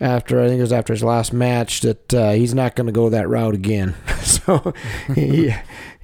after 0.00 0.42
I 0.42 0.48
think 0.48 0.58
it 0.58 0.62
was 0.62 0.72
after 0.72 0.92
his 0.92 1.02
last 1.02 1.32
match 1.32 1.80
that 1.80 2.14
uh, 2.14 2.32
he's 2.32 2.54
not 2.54 2.76
going 2.76 2.86
to 2.86 2.92
go 2.92 3.08
that 3.10 3.28
route 3.28 3.54
again. 3.54 3.94
so 4.22 4.74
he 5.14 5.54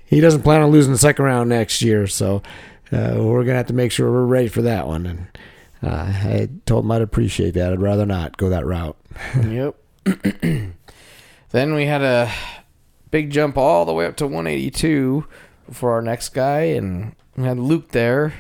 he 0.07 0.21
doesn't 0.21 0.43
plan 0.43 0.63
on 0.63 0.71
losing 0.71 0.93
the 0.93 0.99
second 0.99 1.25
round 1.25 1.49
next 1.49 1.83
year. 1.83 2.07
So 2.07 2.43
uh, 2.93 3.17
we're 3.17 3.45
gonna 3.45 3.57
have 3.57 3.67
to 3.67 3.75
make 3.75 3.93
sure 3.93 4.11
we're 4.11 4.25
ready 4.25 4.49
for 4.49 4.63
that 4.63 4.87
one. 4.87 5.07
And 5.07 5.39
uh, 5.83 6.13
I 6.13 6.49
told 6.67 6.85
him 6.85 6.91
I'd 6.91 7.03
appreciate 7.03 7.55
that. 7.55 7.73
I'd 7.73 7.81
rather 7.81 8.07
not 8.07 8.37
go 8.37 8.49
that 8.51 8.67
route. 8.67 8.97
yep. 9.43 9.77
then 11.51 11.75
we 11.75 11.87
had 11.87 12.03
a 12.03 12.31
big 13.13 13.31
jump 13.31 13.57
all 13.57 13.85
the 13.85 13.93
way 13.93 14.07
up 14.07 14.17
to 14.17 14.27
182 14.27 15.25
for 15.71 15.93
our 15.93 16.03
next 16.03 16.31
guy, 16.31 16.63
and 16.63 17.15
we 17.37 17.45
had 17.45 17.61
Luke 17.61 17.91
there. 17.91 18.35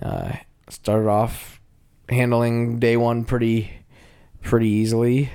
Uh, 0.00 0.36
started 0.68 1.08
off 1.08 1.60
handling 2.08 2.78
day 2.78 2.96
one 2.96 3.24
pretty 3.24 3.72
pretty 4.42 4.68
easily. 4.68 5.30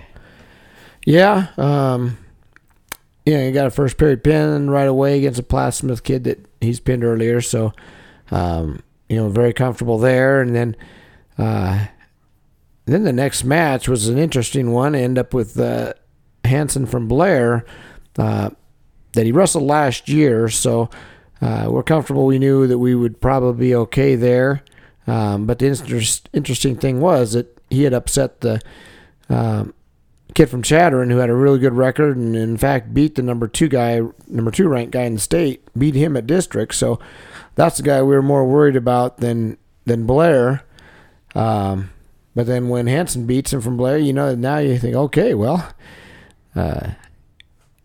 Yeah, 1.05 1.47
um, 1.57 2.17
yeah, 3.25 3.45
he 3.45 3.51
got 3.51 3.67
a 3.67 3.71
first 3.71 3.97
period 3.97 4.23
pin 4.23 4.69
right 4.69 4.87
away 4.87 5.17
against 5.17 5.39
a 5.39 5.43
Plattsmouth 5.43 6.03
kid 6.03 6.23
that 6.23 6.45
he's 6.61 6.79
pinned 6.79 7.03
earlier, 7.03 7.41
so 7.41 7.73
um, 8.31 8.81
you 9.09 9.17
know, 9.17 9.29
very 9.29 9.53
comfortable 9.53 9.97
there. 9.97 10.41
And 10.41 10.55
then, 10.55 10.75
uh, 11.37 11.87
then 12.85 13.03
the 13.03 13.13
next 13.13 13.43
match 13.43 13.89
was 13.89 14.07
an 14.07 14.17
interesting 14.17 14.71
one. 14.71 14.95
End 14.95 15.17
up 15.17 15.33
with 15.33 15.59
uh, 15.59 15.93
Hanson 16.45 16.85
from 16.85 17.07
Blair 17.07 17.65
uh, 18.17 18.49
that 19.13 19.25
he 19.25 19.31
wrestled 19.31 19.63
last 19.63 20.09
year, 20.09 20.49
so 20.49 20.89
uh, 21.41 21.67
we're 21.69 21.83
comfortable. 21.83 22.25
We 22.25 22.39
knew 22.39 22.67
that 22.67 22.77
we 22.77 22.95
would 22.95 23.21
probably 23.21 23.67
be 23.67 23.75
okay 23.75 24.15
there. 24.15 24.63
Um, 25.05 25.45
but 25.45 25.59
the 25.59 25.67
interest, 25.67 26.29
interesting 26.33 26.77
thing 26.77 27.01
was 27.01 27.33
that 27.33 27.59
he 27.69 27.83
had 27.83 27.93
upset 27.93 28.41
the 28.41 28.61
um, 29.29 29.73
kid 30.33 30.47
from 30.47 30.63
Chadron 30.63 31.09
who 31.09 31.17
had 31.17 31.29
a 31.29 31.35
really 31.35 31.59
good 31.59 31.73
record 31.73 32.17
and 32.17 32.35
in 32.35 32.57
fact 32.57 32.93
beat 32.93 33.15
the 33.15 33.21
number 33.21 33.47
two 33.47 33.67
guy, 33.67 34.01
number 34.27 34.51
two 34.51 34.67
ranked 34.67 34.91
guy 34.91 35.03
in 35.03 35.15
the 35.15 35.19
state, 35.19 35.67
beat 35.77 35.95
him 35.95 36.15
at 36.15 36.27
district. 36.27 36.75
So 36.75 36.99
that's 37.55 37.77
the 37.77 37.83
guy 37.83 38.01
we 38.01 38.15
were 38.15 38.21
more 38.21 38.45
worried 38.45 38.75
about 38.75 39.17
than 39.17 39.57
than 39.85 40.05
Blair. 40.05 40.63
Um, 41.35 41.91
but 42.35 42.47
then 42.47 42.69
when 42.69 42.87
Hanson 42.87 43.25
beats 43.25 43.53
him 43.53 43.61
from 43.61 43.77
Blair, 43.77 43.97
you 43.97 44.13
know, 44.13 44.33
now 44.33 44.57
you 44.57 44.79
think, 44.79 44.95
okay, 44.95 45.33
well, 45.33 45.69
uh, 46.55 46.91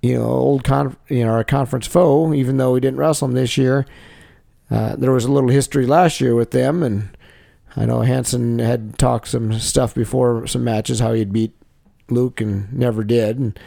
you 0.02 0.14
know, 0.14 0.24
old 0.24 0.64
con, 0.64 0.96
you 1.08 1.24
know, 1.24 1.30
our 1.30 1.44
conference 1.44 1.86
foe, 1.86 2.32
even 2.32 2.56
though 2.56 2.72
we 2.72 2.80
didn't 2.80 2.98
wrestle 2.98 3.28
him 3.28 3.34
this 3.34 3.56
year, 3.56 3.86
uh, 4.70 4.96
there 4.96 5.12
was 5.12 5.24
a 5.24 5.32
little 5.32 5.50
history 5.50 5.86
last 5.86 6.20
year 6.20 6.34
with 6.34 6.50
them, 6.50 6.82
and 6.82 7.16
I 7.76 7.86
know 7.86 8.00
Hanson 8.00 8.58
had 8.58 8.98
talked 8.98 9.28
some 9.28 9.52
stuff 9.58 9.94
before 9.94 10.46
some 10.46 10.64
matches 10.64 11.00
how 11.00 11.12
he'd 11.12 11.32
beat 11.32 11.54
Luke 12.10 12.40
and 12.40 12.72
never 12.72 13.02
did, 13.02 13.38
and, 13.38 13.58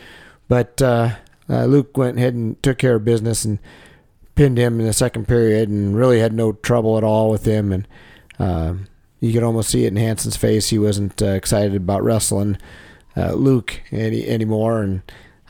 but 0.47 0.81
uh, 0.81 1.15
uh, 1.49 1.65
Luke 1.65 1.97
went 1.97 2.17
ahead 2.17 2.33
and 2.33 2.61
took 2.63 2.77
care 2.77 2.95
of 2.95 3.05
business 3.05 3.43
and 3.43 3.59
pinned 4.35 4.57
him 4.57 4.79
in 4.79 4.85
the 4.85 4.93
second 4.93 5.27
period 5.27 5.69
and 5.69 5.95
really 5.95 6.19
had 6.19 6.33
no 6.33 6.53
trouble 6.53 6.97
at 6.97 7.03
all 7.03 7.29
with 7.29 7.45
him. 7.45 7.71
And 7.71 7.87
um, 8.39 8.87
you 9.19 9.33
could 9.33 9.43
almost 9.43 9.69
see 9.69 9.85
it 9.85 9.89
in 9.89 9.97
Hanson's 9.97 10.37
face. 10.37 10.69
He 10.69 10.79
wasn't 10.79 11.21
uh, 11.21 11.27
excited 11.27 11.75
about 11.75 12.03
wrestling 12.03 12.57
uh, 13.15 13.33
Luke 13.33 13.81
any 13.91 14.27
anymore. 14.27 14.81
And 14.81 15.01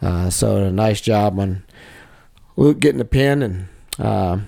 uh, 0.01 0.29
so 0.29 0.57
a 0.57 0.71
nice 0.71 1.01
job 1.01 1.39
on 1.39 1.63
Luke 2.55 2.79
getting 2.79 2.99
the 2.99 3.05
pin. 3.05 3.43
And, 3.43 3.67
and 3.97 4.47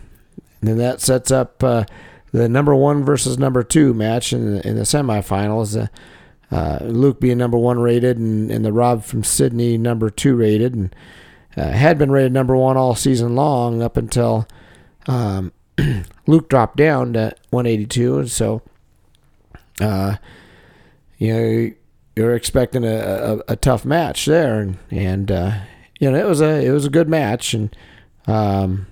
then 0.62 0.78
that 0.78 1.02
sets 1.02 1.32
up 1.32 1.64
uh, 1.64 1.86
the 2.32 2.50
number 2.50 2.76
one 2.76 3.04
versus 3.04 3.38
number 3.38 3.64
two 3.64 3.94
match 3.94 4.34
in 4.34 4.56
the, 4.56 4.68
in 4.68 4.76
the 4.76 4.84
semifinals. 4.84 5.90
Uh, 6.52 6.78
Luke 6.82 7.20
being 7.20 7.38
number 7.38 7.58
one 7.58 7.80
rated 7.80 8.18
and, 8.18 8.52
and 8.52 8.64
the 8.64 8.74
Rob 8.74 9.04
from 9.04 9.24
Sidney 9.24 9.78
number 9.78 10.10
two 10.10 10.36
rated. 10.36 10.74
And 10.74 10.96
uh, 11.56 11.70
had 11.70 11.98
been 11.98 12.12
rated 12.12 12.32
number 12.32 12.56
one 12.56 12.78
all 12.78 12.96
season 12.96 13.36
long 13.36 13.82
up 13.82 13.98
until 13.98 14.48
um, 15.08 15.52
Luke 16.28 16.50
dropped 16.50 16.78
down 16.78 17.14
to 17.14 17.36
182, 17.50 18.20
and 18.20 18.32
so 18.32 18.62
uh, 19.82 20.16
you 21.18 21.34
know 21.34 21.72
you're 22.16 22.36
expecting 22.36 22.84
a, 22.84 22.96
a, 22.96 23.54
a, 23.54 23.56
tough 23.56 23.86
match 23.86 24.26
there, 24.26 24.60
and 24.60 24.78
and 24.92 25.32
uh, 25.32 25.54
you 26.00 26.12
know 26.12 26.18
it 26.18 26.28
was 26.28 26.42
a 26.42 26.66
it 26.66 26.72
was 26.72 26.86
a 26.86 26.90
good 26.90 27.10
match, 27.10 27.54
and 27.54 27.76
um, 28.28 28.88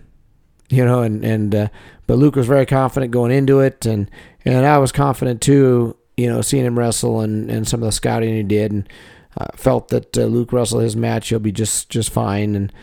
you 0.69 0.83
know 0.83 1.01
and 1.01 1.23
and 1.23 1.53
uh, 1.53 1.67
but 2.07 2.17
Luke 2.17 2.35
was 2.35 2.47
very 2.47 2.65
confident 2.65 3.11
going 3.11 3.31
into 3.31 3.59
it, 3.59 3.85
and 3.85 4.09
and 4.43 4.65
I 4.65 4.77
was 4.79 4.91
confident 4.91 5.41
too, 5.41 5.95
you 6.17 6.27
know, 6.27 6.41
seeing 6.41 6.65
him 6.65 6.77
wrestle 6.77 7.21
and 7.21 7.49
and 7.49 7.67
some 7.67 7.81
of 7.81 7.85
the 7.85 7.91
scouting 7.91 8.35
he 8.35 8.43
did, 8.43 8.71
and 8.71 8.89
uh, 9.37 9.47
felt 9.55 9.89
that 9.89 10.17
uh, 10.17 10.25
Luke 10.25 10.51
Russell 10.51 10.79
his 10.79 10.95
match 10.95 11.29
he'll 11.29 11.39
be 11.39 11.51
just 11.51 11.89
just 11.89 12.09
fine. 12.09 12.55
And 12.55 12.73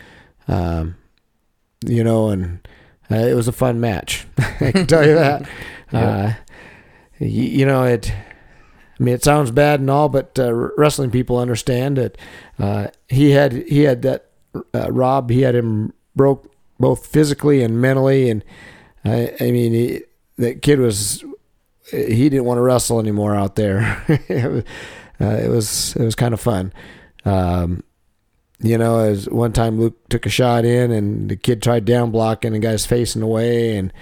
um, 0.47 0.95
you 1.85 2.03
know 2.03 2.29
and 2.29 2.67
uh, 3.11 3.15
it 3.15 3.33
was 3.33 3.47
a 3.47 3.53
fun 3.53 3.79
match. 3.79 4.25
I 4.61 4.71
can 4.71 4.87
tell 4.87 5.05
you 5.05 5.15
that. 5.15 5.47
Yeah. 5.91 6.35
you, 7.17 7.27
you, 7.27 7.65
know 7.65 7.83
it 7.83 8.13
I 8.99 9.03
mean 9.03 9.13
it 9.13 9.23
sounds 9.23 9.51
bad 9.51 9.79
and 9.79 9.89
all 9.89 10.09
but 10.09 10.37
uh, 10.37 10.53
wrestling 10.53 11.11
people 11.11 11.37
understand 11.37 11.97
that 11.97 12.17
uh, 12.57 12.87
he 13.07 13.31
had 13.31 13.53
he 13.53 13.81
had 13.81 14.01
that 14.01 14.29
uh, 14.73 14.91
Rob 14.91 15.29
he 15.29 15.41
had 15.41 15.55
him 15.55 15.93
broke 16.15 16.51
both 16.79 17.05
physically 17.05 17.61
and 17.63 17.81
mentally 17.81 18.29
and 18.29 18.43
I, 19.05 19.33
I 19.39 19.51
mean 19.51 19.73
he, 19.73 20.01
that 20.37 20.61
kid 20.61 20.79
was 20.79 21.23
he 21.91 22.29
didn't 22.29 22.45
want 22.45 22.57
to 22.57 22.61
wrestle 22.61 22.99
anymore 22.99 23.35
out 23.35 23.55
there 23.55 24.03
uh, 25.21 25.35
it 25.35 25.49
was 25.49 25.95
it 25.95 26.03
was 26.03 26.15
kind 26.15 26.33
of 26.33 26.39
fun. 26.39 26.73
Um, 27.25 27.83
you 28.61 28.77
know, 28.77 28.99
as 28.99 29.29
one 29.29 29.53
time 29.53 29.79
Luke 29.79 29.97
took 30.09 30.25
a 30.25 30.29
shot 30.29 30.65
in 30.65 30.91
and 30.91 31.29
the 31.29 31.35
kid 31.35 31.61
tried 31.61 31.85
down 31.85 32.11
blocking 32.11 32.53
and 32.53 32.61
got 32.61 32.71
his 32.71 32.85
face 32.85 33.15
in 33.15 33.21
the 33.21 33.27
way 33.27 33.77
and 33.77 33.93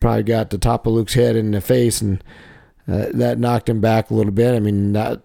probably 0.00 0.24
got 0.24 0.50
the 0.50 0.58
top 0.58 0.86
of 0.86 0.92
Luke's 0.92 1.14
head 1.14 1.36
in 1.36 1.52
the 1.52 1.60
face 1.60 2.00
and 2.00 2.22
uh, 2.88 3.06
that 3.12 3.38
knocked 3.38 3.68
him 3.68 3.80
back 3.80 4.10
a 4.10 4.14
little 4.14 4.32
bit. 4.32 4.54
I 4.54 4.60
mean, 4.60 4.92
not 4.92 5.22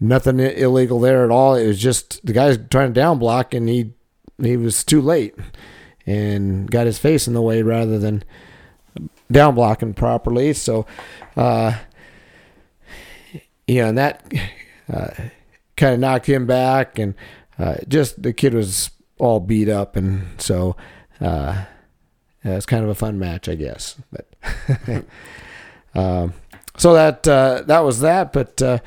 nothing 0.00 0.40
illegal 0.40 1.00
there 1.00 1.24
at 1.24 1.30
all. 1.30 1.54
It 1.54 1.66
was 1.66 1.78
just 1.78 2.24
the 2.24 2.32
guy's 2.32 2.58
trying 2.70 2.90
to 2.90 3.00
down 3.00 3.18
block 3.18 3.54
and 3.54 3.68
he 3.68 3.92
he 4.40 4.56
was 4.56 4.84
too 4.84 5.00
late 5.00 5.34
and 6.06 6.70
got 6.70 6.86
his 6.86 6.98
face 6.98 7.26
in 7.26 7.34
the 7.34 7.42
way 7.42 7.62
rather 7.62 7.98
than 7.98 8.22
down 9.30 9.54
blocking 9.54 9.94
properly. 9.94 10.52
So, 10.52 10.86
uh, 11.36 11.76
you 13.66 13.82
know, 13.82 13.88
and 13.88 13.98
that 13.98 14.32
uh, 14.92 15.10
kind 15.76 15.94
of 15.94 16.00
knocked 16.00 16.26
him 16.26 16.46
back, 16.46 16.98
and 16.98 17.14
uh, 17.58 17.76
just 17.86 18.22
the 18.22 18.32
kid 18.32 18.54
was 18.54 18.90
all 19.18 19.40
beat 19.40 19.68
up, 19.68 19.96
and 19.96 20.40
so 20.40 20.76
uh, 21.20 21.64
yeah, 22.44 22.56
it's 22.56 22.66
kind 22.66 22.84
of 22.84 22.90
a 22.90 22.94
fun 22.94 23.18
match, 23.18 23.48
I 23.48 23.54
guess. 23.54 23.96
But 24.10 24.28
um, 25.98 26.34
so 26.76 26.94
that 26.94 27.26
uh, 27.26 27.62
that 27.66 27.80
was 27.80 28.00
that, 28.00 28.32
but. 28.32 28.60
Uh, 28.62 28.78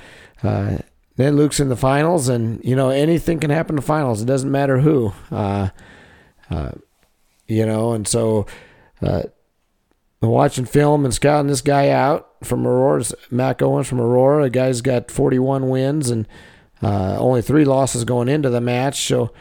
uh, 0.44 0.78
then 1.18 1.36
Luke's 1.36 1.60
in 1.60 1.70
the 1.70 1.76
finals, 1.76 2.30
and 2.30 2.64
you 2.64 2.76
know 2.76 2.90
anything 2.90 3.40
can 3.40 3.52
happen 3.52 3.74
in 3.74 3.76
the 3.76 3.82
finals. 3.84 4.24
It 4.24 4.26
doesn't 4.26 4.50
matter 4.50 4.80
who, 4.80 5.14
uh, 5.30 5.70
you 7.48 7.64
know. 7.64 7.92
And 7.92 8.08
so, 8.08 8.48
watching 10.22 10.66
film 10.66 11.06
and 11.06 11.14
scouting 11.14 11.48
this 11.48 11.62
guy 11.62 11.90
out 11.90 12.32
from 12.44 12.66
Aurora, 12.66 13.04
Mac 13.30 13.62
Owens 13.62 13.88
from 13.88 14.02
Aurora. 14.02 14.44
The 14.44 14.50
guy's 14.50 14.82
got 14.82 15.12
41 15.12 15.70
wins 15.70 16.10
and 16.10 16.28
uh, 16.82 17.18
only 17.18 17.42
three 17.42 17.66
losses 17.66 18.04
going 18.04 18.28
into 18.28 18.50
the 18.50 18.62
match. 18.62 19.06
So, 19.06 19.32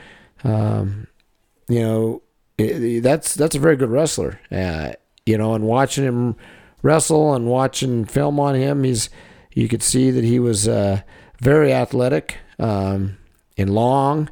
um, 0.45 1.07
you 1.69 1.81
know, 1.81 2.23
that's 3.01 3.35
that's 3.35 3.55
a 3.55 3.61
very 3.61 3.77
good 3.77 3.91
wrestler. 3.91 4.41
Uh, 4.51 4.93
you 5.27 5.39
know, 5.39 5.55
and 5.55 5.65
watching 5.65 6.05
him 6.05 6.37
wrestle 6.83 7.35
and 7.35 7.47
watching 7.47 8.05
film 8.05 8.41
on 8.41 8.55
him, 8.55 8.85
he's 8.85 9.11
you 9.53 9.69
could 9.69 9.83
see 9.83 10.11
that 10.11 10.25
he 10.25 10.39
was 10.39 10.69
uh, 10.69 11.03
very 11.41 11.73
athletic 11.73 12.39
um, 12.59 13.19
and 13.57 13.71
long. 13.71 14.31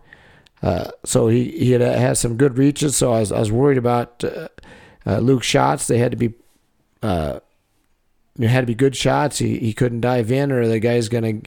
Uh, 0.63 0.91
so 1.05 1.29
he 1.29 1.51
he 1.51 1.73
had, 1.73 1.81
had 1.81 2.17
some 2.17 2.37
good 2.37 2.59
reaches. 2.59 2.97
So 2.97 3.13
I 3.13 3.21
was 3.21 3.33
I 3.33 3.39
was 3.39 3.53
worried 3.53 3.79
about 3.79 4.23
uh, 4.25 4.49
uh, 5.07 5.19
Luke's 5.19 5.47
shots. 5.47 5.87
They 5.87 5.99
had 5.99 6.11
to 6.11 6.17
be 6.17 6.35
uh, 7.03 7.41
had 8.41 8.61
to 8.61 8.67
be 8.67 8.75
good 8.75 8.97
shots. 8.97 9.39
He 9.39 9.59
he 9.59 9.73
couldn't 9.73 10.01
dive 10.01 10.33
in, 10.33 10.51
or 10.53 10.67
the 10.67 10.81
guy's 10.81 11.09
gonna 11.09 11.41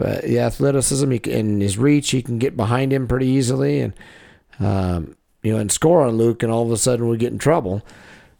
uh, 0.00 0.20
the 0.22 0.38
athleticism 0.40 1.10
he, 1.10 1.20
and 1.32 1.62
his 1.62 1.78
reach. 1.78 2.10
He 2.10 2.22
can 2.22 2.38
get 2.38 2.56
behind 2.56 2.92
him 2.92 3.08
pretty 3.08 3.26
easily, 3.26 3.80
and 3.80 3.94
um, 4.58 5.16
you 5.42 5.52
know, 5.52 5.58
and 5.58 5.72
score 5.72 6.02
on 6.02 6.16
Luke, 6.16 6.42
and 6.42 6.52
all 6.52 6.62
of 6.62 6.70
a 6.70 6.76
sudden 6.76 7.08
we 7.08 7.16
get 7.16 7.32
in 7.32 7.38
trouble. 7.38 7.82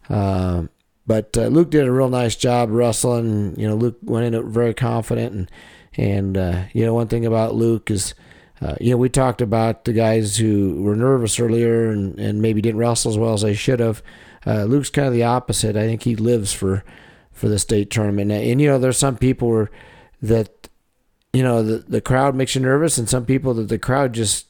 Um, 0.09 0.69
but 1.07 1.35
uh, 1.37 1.47
Luke 1.47 1.71
did 1.71 1.87
a 1.87 1.91
real 1.91 2.09
nice 2.09 2.35
job 2.35 2.69
wrestling. 2.69 3.59
You 3.59 3.67
know, 3.67 3.75
Luke 3.75 3.97
went 4.01 4.33
in 4.33 4.51
very 4.51 4.73
confident, 4.73 5.33
and 5.33 5.51
and 5.97 6.37
uh, 6.37 6.63
you 6.73 6.85
know 6.85 6.93
one 6.93 7.07
thing 7.07 7.25
about 7.25 7.55
Luke 7.55 7.91
is. 7.91 8.13
Uh, 8.63 8.75
you 8.79 8.91
know, 8.91 8.97
we 8.97 9.09
talked 9.09 9.41
about 9.41 9.85
the 9.85 9.91
guys 9.93 10.37
who 10.37 10.83
were 10.83 10.95
nervous 10.95 11.39
earlier 11.39 11.89
and, 11.89 12.19
and 12.19 12.43
maybe 12.43 12.61
didn't 12.61 12.77
wrestle 12.77 13.09
as 13.09 13.17
well 13.17 13.33
as 13.33 13.41
they 13.41 13.55
should 13.55 13.79
have. 13.79 14.03
Uh, 14.45 14.65
Luke's 14.65 14.91
kind 14.91 15.07
of 15.07 15.13
the 15.15 15.23
opposite. 15.23 15.75
I 15.75 15.87
think 15.87 16.03
he 16.03 16.15
lives 16.15 16.53
for 16.53 16.83
for 17.31 17.49
the 17.49 17.57
state 17.57 17.89
tournament. 17.89 18.31
And, 18.31 18.43
and 18.43 18.61
you 18.61 18.67
know, 18.67 18.77
there's 18.77 18.99
some 18.99 19.17
people 19.17 19.67
that 20.21 20.69
you 21.33 21.41
know 21.41 21.63
the 21.63 21.79
the 21.79 22.01
crowd 22.01 22.35
makes 22.35 22.53
you 22.53 22.61
nervous, 22.61 22.99
and 22.99 23.09
some 23.09 23.25
people 23.25 23.55
that 23.55 23.67
the 23.67 23.79
crowd 23.79 24.13
just 24.13 24.45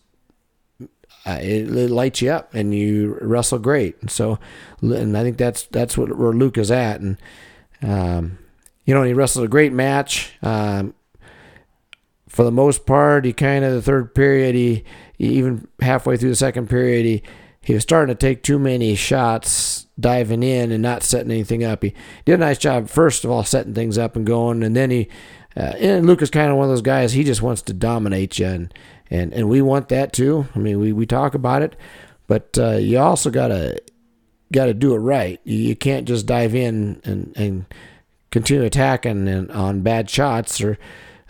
uh, 1.26 1.38
it, 1.42 1.76
it, 1.76 1.90
lights 1.92 2.22
you 2.22 2.32
up 2.32 2.54
and 2.54 2.74
you 2.74 3.18
wrestle 3.22 3.60
great. 3.60 3.96
And 4.02 4.10
so, 4.10 4.40
and 4.82 5.18
I 5.18 5.24
think 5.24 5.38
that's 5.38 5.64
that's 5.68 5.98
what 5.98 6.18
where 6.18 6.34
Luke 6.34 6.58
is 6.58 6.72
at. 6.72 7.02
And 7.02 7.18
um, 7.82 8.40
you 8.86 8.94
know, 8.94 9.04
he 9.04 9.14
wrestled 9.14 9.46
a 9.46 9.50
great 9.50 9.74
match. 9.74 10.34
Um, 10.42 10.94
for 12.28 12.44
the 12.44 12.52
most 12.52 12.86
part, 12.86 13.26
he 13.26 13.34
kind 13.34 13.66
of 13.66 13.74
the 13.74 13.82
third 13.82 14.16
period, 14.16 14.56
he, 14.56 14.84
he 15.18 15.28
even 15.38 15.68
halfway 15.82 16.18
through 16.18 16.30
the 16.30 16.36
second 16.36 16.70
period, 16.70 17.06
he 17.06 17.24
he 17.64 17.76
was 17.76 17.84
starting 17.84 18.14
to 18.14 18.20
take 18.20 18.42
too 18.42 18.58
many 18.58 18.96
shots 18.96 19.86
diving 20.00 20.42
in 20.42 20.72
and 20.72 20.82
not 20.82 21.04
setting 21.04 21.32
anything 21.32 21.64
up. 21.64 21.84
He 21.84 21.94
did 22.26 22.34
a 22.34 22.38
nice 22.38 22.58
job, 22.58 22.90
first 22.90 23.24
of 23.24 23.30
all, 23.30 23.44
setting 23.44 23.76
things 23.76 24.00
up 24.00 24.16
and 24.16 24.26
going, 24.26 24.64
and 24.64 24.76
then 24.76 24.90
he, 24.90 25.10
uh, 25.56 25.74
and 25.78 26.08
Luke 26.08 26.24
is 26.24 26.32
kind 26.32 26.50
of 26.50 26.58
one 26.58 26.64
of 26.64 26.72
those 26.72 26.82
guys, 26.82 27.14
he 27.14 27.24
just 27.24 27.44
wants 27.44 27.62
to 27.64 27.74
dominate 27.74 28.40
you, 28.40 28.48
and, 28.48 28.74
and, 29.12 29.34
and 29.34 29.50
we 29.50 29.62
want 29.62 29.90
that 29.90 30.14
too. 30.14 30.48
I 30.56 30.60
mean, 30.60 30.80
we, 30.80 30.94
we 30.94 31.06
talk 31.06 31.36
about 31.36 31.62
it, 31.62 31.76
but 32.28 32.58
uh, 32.58 32.78
you 32.78 32.98
also 32.98 33.30
got 33.30 33.50
to 33.50 33.80
got 34.52 34.66
to 34.66 34.74
do 34.74 34.96
it 34.96 35.00
right. 35.00 35.40
You 35.44 35.76
can't 35.76 36.08
just 36.08 36.26
dive 36.26 36.56
in 36.56 37.02
and, 37.04 37.34
and 37.36 37.66
continue 38.32 38.64
attacking 38.64 39.28
and 39.28 39.52
on 39.52 39.82
bad 39.82 40.10
shots 40.10 40.62
or, 40.62 40.78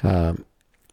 um, 0.04 0.46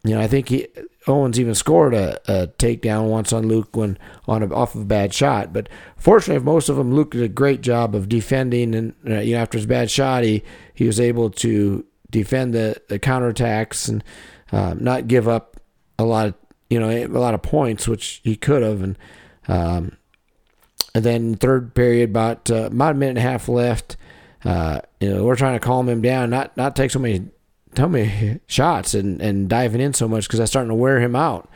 you 0.05 0.15
know, 0.15 0.21
I 0.21 0.27
think 0.27 0.49
he 0.49 0.69
Owens 1.07 1.41
even 1.41 1.55
scored 1.55 1.95
a, 1.95 2.21
a 2.31 2.49
takedown 2.49 3.09
once 3.09 3.33
on 3.33 3.49
Luke 3.49 3.75
when 3.75 3.99
on 4.27 4.43
a, 4.43 4.55
off 4.55 4.75
of 4.75 4.83
a 4.83 4.87
bad 4.87 5.15
shot. 5.15 5.53
But 5.53 5.69
fortunately, 5.97 6.45
most 6.45 6.69
of 6.69 6.77
them, 6.77 6.95
Luke 6.95 7.13
did 7.13 7.23
a 7.23 7.29
great 7.29 7.63
job 7.63 7.95
of 7.95 8.09
defending. 8.09 8.75
And 8.75 8.95
uh, 9.09 9.21
you 9.21 9.35
know, 9.35 9.41
after 9.41 9.59
his 9.59 9.67
bad 9.67 9.91
shot, 9.91 10.23
he 10.23 10.43
he 10.75 10.87
was 10.87 11.01
able 11.01 11.31
to 11.31 11.85
defend 12.11 12.55
the 12.55 12.81
the 12.89 12.99
counterattacks 12.99 13.89
and 13.89 14.05
um, 14.53 14.83
not 14.83 15.09
give 15.09 15.27
up 15.27 15.57
a 15.99 16.05
lot 16.05 16.29
of 16.29 16.35
you 16.71 16.79
know 16.79 16.89
a 16.89 17.07
lot 17.07 17.35
of 17.35 17.43
points, 17.43 17.89
which 17.89 18.21
he 18.25 18.37
could 18.37 18.63
have. 18.63 18.83
And 18.83 18.99
um, 19.47 19.97
and 20.95 21.05
then 21.05 21.35
third 21.35 21.75
period, 21.75 22.11
about 22.11 22.51
uh, 22.51 22.67
about 22.67 22.93
a 22.93 22.99
minute 22.99 23.11
and 23.11 23.19
a 23.19 23.23
half 23.23 23.49
left. 23.49 23.97
Uh, 24.45 24.81
you 25.01 25.11
know, 25.11 25.25
we're 25.25 25.37
trying 25.37 25.59
to 25.59 25.65
calm 25.65 25.89
him 25.89 26.01
down, 26.01 26.31
not 26.31 26.57
not 26.57 26.77
take 26.77 26.91
so 26.91 26.99
many 26.99 27.29
tell 27.75 27.89
me 27.89 28.41
shots 28.47 28.95
and, 28.95 29.21
and 29.21 29.49
diving 29.49 29.81
in 29.81 29.95
so 29.95 30.09
much 30.09 30.25
because 30.25 30.39
that's 30.39 30.51
starting 30.51 30.69
to 30.69 30.75
wear 30.75 31.01
him 31.01 31.15
out. 31.15 31.49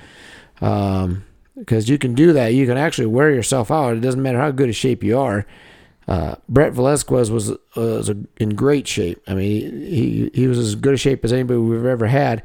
Um, 0.61 1.25
because 1.57 1.89
you 1.89 1.99
can 1.99 2.15
do 2.15 2.33
that. 2.33 2.55
You 2.55 2.67
can 2.67 2.79
actually 2.79 3.07
wear 3.07 3.31
yourself 3.31 3.71
out. 3.71 3.97
It 3.97 4.01
doesn't 4.01 4.23
matter 4.23 4.39
how 4.39 4.51
good 4.51 4.69
a 4.69 4.73
shape 4.73 5.05
you 5.05 5.19
are. 5.19 5.47
Uh, 6.09 6.35
Brett 6.49 6.73
Velasquez 6.73 7.31
was 7.31 7.53
was 7.77 8.09
a, 8.09 8.17
in 8.39 8.51
great 8.51 8.89
shape. 8.89 9.23
I 9.29 9.35
mean, 9.35 9.81
he 9.83 10.31
he 10.35 10.47
was 10.49 10.59
as 10.59 10.75
good 10.75 10.95
a 10.95 10.97
shape 10.97 11.25
as 11.25 11.33
anybody 11.33 11.61
we've 11.61 11.85
ever 11.85 12.07
had. 12.07 12.43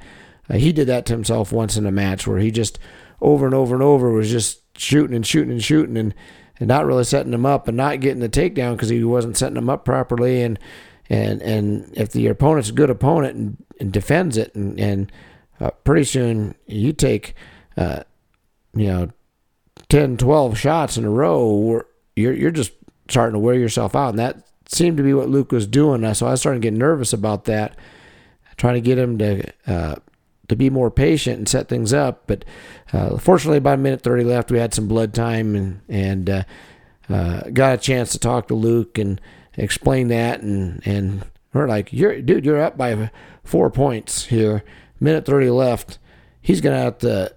Uh, 0.50 0.56
he 0.56 0.72
did 0.72 0.88
that 0.88 1.06
to 1.06 1.14
himself 1.14 1.52
once 1.52 1.78
in 1.78 1.86
a 1.86 1.92
match 1.92 2.28
where 2.28 2.40
he 2.40 2.52
just 2.52 2.80
over 3.22 3.46
and 3.46 3.56
over 3.56 3.74
and 3.74 3.84
over 3.84 4.12
was 4.12 4.30
just 4.30 4.62
shooting 4.78 5.16
and 5.16 5.26
shooting 5.26 5.52
and 5.52 5.64
shooting 5.64 5.98
and, 5.98 6.14
and 6.60 6.68
not 6.68 6.86
really 6.86 7.04
setting 7.04 7.32
them 7.32 7.46
up 7.46 7.68
and 7.68 7.78
not 7.78 8.00
getting 8.00 8.20
the 8.20 8.30
takedown 8.30 8.74
because 8.74 8.90
he 8.90 9.04
wasn't 9.04 9.38
setting 9.38 9.56
them 9.56 9.70
up 9.70 9.84
properly 9.84 10.42
and 10.42 10.60
and 11.10 11.42
and 11.42 11.94
if 11.96 12.12
the 12.12 12.28
opponent's 12.28 12.70
a 12.70 12.74
good 12.74 12.90
opponent 12.90 13.36
and, 13.36 13.66
and 13.80 13.92
defends 13.92 14.38
it, 14.38 14.54
and, 14.56 14.80
and 14.80 15.12
uh, 15.60 15.72
pretty 15.84 16.04
soon 16.04 16.56
you 16.66 16.94
take, 16.94 17.36
uh, 17.78 18.04
you 18.76 18.88
know, 18.88 19.10
10, 19.90 20.18
12 20.18 20.58
shots 20.58 20.98
in 20.98 21.06
a 21.06 21.10
row, 21.10 21.82
you're 22.16 22.34
you're 22.34 22.52
just 22.52 22.74
starting 23.10 23.34
to 23.34 23.40
wear 23.40 23.56
yourself 23.56 23.96
out, 23.96 24.10
and 24.10 24.20
that 24.20 24.46
seemed 24.68 24.98
to 24.98 25.04
be 25.04 25.14
what 25.14 25.30
Luke 25.30 25.52
was 25.52 25.66
doing. 25.66 26.14
So 26.14 26.28
I 26.28 26.36
started 26.36 26.62
getting 26.62 26.80
nervous 26.80 27.14
about 27.14 27.46
that, 27.46 27.78
trying 28.58 28.76
to 28.76 28.82
get 28.82 28.98
him 28.98 29.18
to 29.20 29.54
uh, 29.66 29.96
to 30.50 30.56
be 30.56 30.70
more 30.70 30.90
patient 30.90 31.38
and 31.38 31.50
set 31.50 31.68
things 31.68 31.94
up. 31.94 32.24
But 32.28 32.46
uh, 32.94 33.18
fortunately, 33.18 33.58
about 33.58 33.76
a 33.76 33.82
minute 33.82 34.02
thirty 34.02 34.24
left, 34.24 34.52
we 34.52 34.60
had 34.60 34.74
some 34.74 34.88
blood 34.88 35.14
time 35.14 35.56
and 35.56 35.82
and 35.90 36.30
uh, 36.30 36.44
uh, 37.10 37.42
got 37.52 37.76
a 37.76 37.78
chance 37.78 38.12
to 38.12 38.20
talk 38.20 38.48
to 38.48 38.56
Luke 38.56 38.98
and 38.98 39.20
explain 39.56 40.08
that 40.10 40.42
and 40.42 40.82
and 40.86 41.26
we're 41.54 41.68
like, 41.68 41.92
"You're 41.92 42.22
dude, 42.22 42.46
you're 42.46 42.62
up 42.62 42.78
by 42.78 43.12
four 43.44 43.70
points 43.70 44.26
here. 44.26 44.64
Minute 45.00 45.26
thirty 45.26 45.50
left. 45.50 45.98
He's 46.42 46.62
gonna 46.62 46.80
have 46.80 47.00
to 47.00 47.34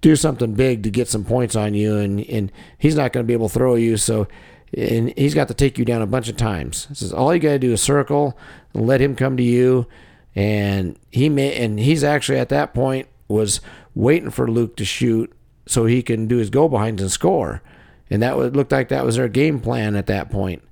do 0.00 0.16
something 0.16 0.54
big 0.54 0.82
to 0.82 0.90
get 0.90 1.08
some 1.08 1.24
points 1.24 1.56
on 1.56 1.74
you, 1.74 1.96
and 1.96 2.20
and 2.20 2.52
he's 2.78 2.96
not 2.96 3.12
gonna 3.12 3.24
be 3.24 3.32
able 3.32 3.48
to 3.48 3.54
throw 3.54 3.74
you. 3.74 3.96
So." 3.96 4.28
And 4.74 5.12
he's 5.18 5.34
got 5.34 5.48
to 5.48 5.54
take 5.54 5.76
you 5.76 5.84
down 5.84 6.00
a 6.00 6.06
bunch 6.06 6.30
of 6.30 6.38
times. 6.38 6.86
He 6.86 6.94
says 6.94 7.12
all 7.12 7.34
you 7.34 7.40
got 7.40 7.50
to 7.50 7.58
do 7.58 7.74
is 7.74 7.82
circle 7.82 8.38
let 8.72 9.02
him 9.02 9.14
come 9.14 9.36
to 9.36 9.42
you, 9.42 9.86
and 10.34 10.98
he 11.10 11.28
may 11.28 11.54
and 11.54 11.78
he's 11.78 12.02
actually 12.04 12.38
at 12.38 12.48
that 12.48 12.74
point 12.74 13.08
was 13.28 13.60
waiting 13.94 14.30
for 14.30 14.50
Luke 14.50 14.76
to 14.76 14.84
shoot 14.84 15.32
so 15.66 15.86
he 15.86 16.02
can 16.02 16.26
do 16.26 16.38
his 16.38 16.50
go 16.50 16.68
behinds 16.68 17.02
and 17.02 17.10
score, 17.10 17.62
and 18.10 18.22
that 18.22 18.36
looked 18.36 18.72
like 18.72 18.88
that 18.88 19.04
was 19.04 19.16
their 19.16 19.28
game 19.28 19.60
plan 19.60 19.96
at 19.96 20.06
that 20.06 20.30
point. 20.30 20.62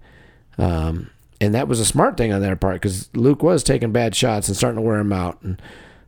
Um, 0.58 1.10
and 1.40 1.54
that 1.54 1.68
was 1.68 1.80
a 1.80 1.86
smart 1.86 2.16
thing 2.16 2.32
on 2.32 2.42
their 2.42 2.56
part 2.56 2.76
because 2.76 3.08
Luke 3.14 3.42
was 3.42 3.62
taking 3.62 3.92
bad 3.92 4.14
shots 4.14 4.48
and 4.48 4.56
starting 4.56 4.76
to 4.76 4.82
wear 4.82 4.98
him 4.98 5.12
out. 5.12 5.40
And 5.42 5.60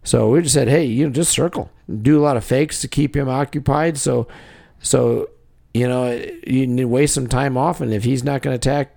so 0.05 0.29
we 0.29 0.43
just 0.43 0.53
said, 0.53 0.69
hey, 0.69 0.85
you 0.85 1.07
know, 1.07 1.13
just 1.13 1.33
circle, 1.33 1.71
do 2.03 2.21
a 2.21 2.23
lot 2.23 2.37
of 2.37 2.45
fakes 2.45 2.81
to 2.83 2.89
keep 2.89 3.17
him 3.17 3.29
occupied. 3.29 3.97
So, 3.97 4.29
so 4.81 5.31
you 5.75 5.89
know, 5.89 6.13
you 6.47 6.67
need 6.67 6.83
to 6.83 6.89
waste 6.89 7.15
some 7.15 7.29
time 7.29 7.57
off, 7.57 7.81
and 7.81 7.93
if 7.93 8.05
he's 8.05 8.23
not 8.23 8.43
going 8.43 8.59
to 8.59 8.71
attack 8.71 8.95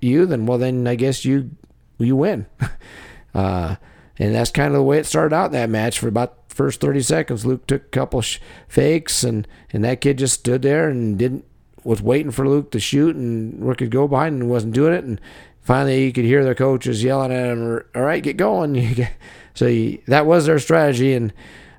you, 0.00 0.26
then 0.26 0.46
well, 0.46 0.58
then 0.58 0.86
I 0.86 0.94
guess 0.94 1.24
you 1.24 1.50
you 1.98 2.16
win. 2.16 2.46
uh, 3.34 3.76
and 4.18 4.34
that's 4.34 4.50
kind 4.50 4.68
of 4.68 4.74
the 4.74 4.82
way 4.82 4.98
it 4.98 5.06
started 5.06 5.34
out 5.34 5.46
in 5.46 5.52
that 5.52 5.70
match 5.70 5.98
for 5.98 6.08
about 6.08 6.48
the 6.48 6.54
first 6.54 6.80
30 6.80 7.00
seconds. 7.00 7.44
Luke 7.44 7.66
took 7.66 7.82
a 7.82 7.88
couple 7.88 8.20
sh- 8.20 8.38
fakes, 8.68 9.24
and 9.24 9.46
and 9.72 9.84
that 9.84 10.00
kid 10.00 10.18
just 10.18 10.34
stood 10.40 10.62
there 10.62 10.88
and 10.88 11.18
didn't 11.18 11.44
was 11.84 12.00
waiting 12.00 12.30
for 12.30 12.48
Luke 12.48 12.70
to 12.70 12.80
shoot, 12.80 13.14
and 13.14 13.64
Rook 13.64 13.78
could 13.78 13.90
go 13.90 14.08
behind 14.08 14.40
and 14.40 14.50
wasn't 14.50 14.74
doing 14.74 14.94
it. 14.94 15.04
And 15.04 15.20
finally, 15.60 16.06
you 16.06 16.12
could 16.12 16.24
hear 16.24 16.42
their 16.42 16.54
coaches 16.54 17.04
yelling 17.04 17.32
at 17.32 17.50
him, 17.50 17.82
"All 17.94 18.02
right, 18.02 18.22
get 18.22 18.36
going!" 18.36 19.06
so 19.54 19.66
he, 19.66 20.02
that 20.06 20.26
was 20.26 20.46
their 20.46 20.58
strategy. 20.58 21.12
And, 21.12 21.32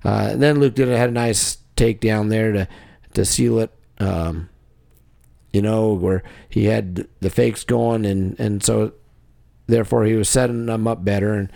uh, 0.04 0.36
then 0.36 0.60
Luke 0.60 0.76
did 0.76 0.88
had 0.88 1.10
a 1.10 1.14
nice 1.14 1.58
takedown 1.76 2.30
there 2.30 2.52
to 2.52 2.68
to 3.14 3.26
seal 3.26 3.60
it. 3.60 3.72
Um, 4.00 4.50
you 5.52 5.62
know, 5.62 5.94
where 5.94 6.22
he 6.50 6.66
had 6.66 7.08
the 7.22 7.30
fakes 7.30 7.64
going, 7.64 8.06
and 8.06 8.40
and 8.40 8.62
so 8.62 8.92
therefore 9.68 10.04
he 10.04 10.14
was 10.14 10.30
setting 10.30 10.66
them 10.66 10.86
up 10.86 11.04
better. 11.04 11.34
And 11.34 11.52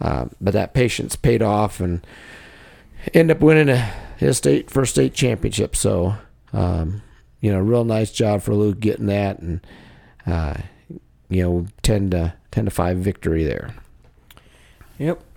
uh, 0.00 0.26
but 0.40 0.52
that 0.54 0.74
patience 0.74 1.16
paid 1.16 1.42
off, 1.42 1.80
and 1.80 2.06
end 3.14 3.30
up 3.30 3.40
winning 3.40 3.68
a, 3.68 3.78
his 4.16 4.36
state 4.36 4.70
first 4.70 4.92
state 4.92 5.14
championship. 5.14 5.76
So. 5.76 6.16
Um, 6.52 7.02
you 7.40 7.52
know, 7.52 7.60
real 7.60 7.84
nice 7.84 8.10
job 8.10 8.42
for 8.42 8.54
Luke 8.54 8.80
getting 8.80 9.06
that, 9.06 9.38
and 9.38 9.64
uh, 10.26 10.54
you 11.28 11.42
know, 11.42 11.66
ten 11.82 12.10
to 12.10 12.34
ten 12.50 12.64
to 12.64 12.70
five 12.70 12.98
victory 12.98 13.44
there. 13.44 13.74
Yep. 14.98 15.22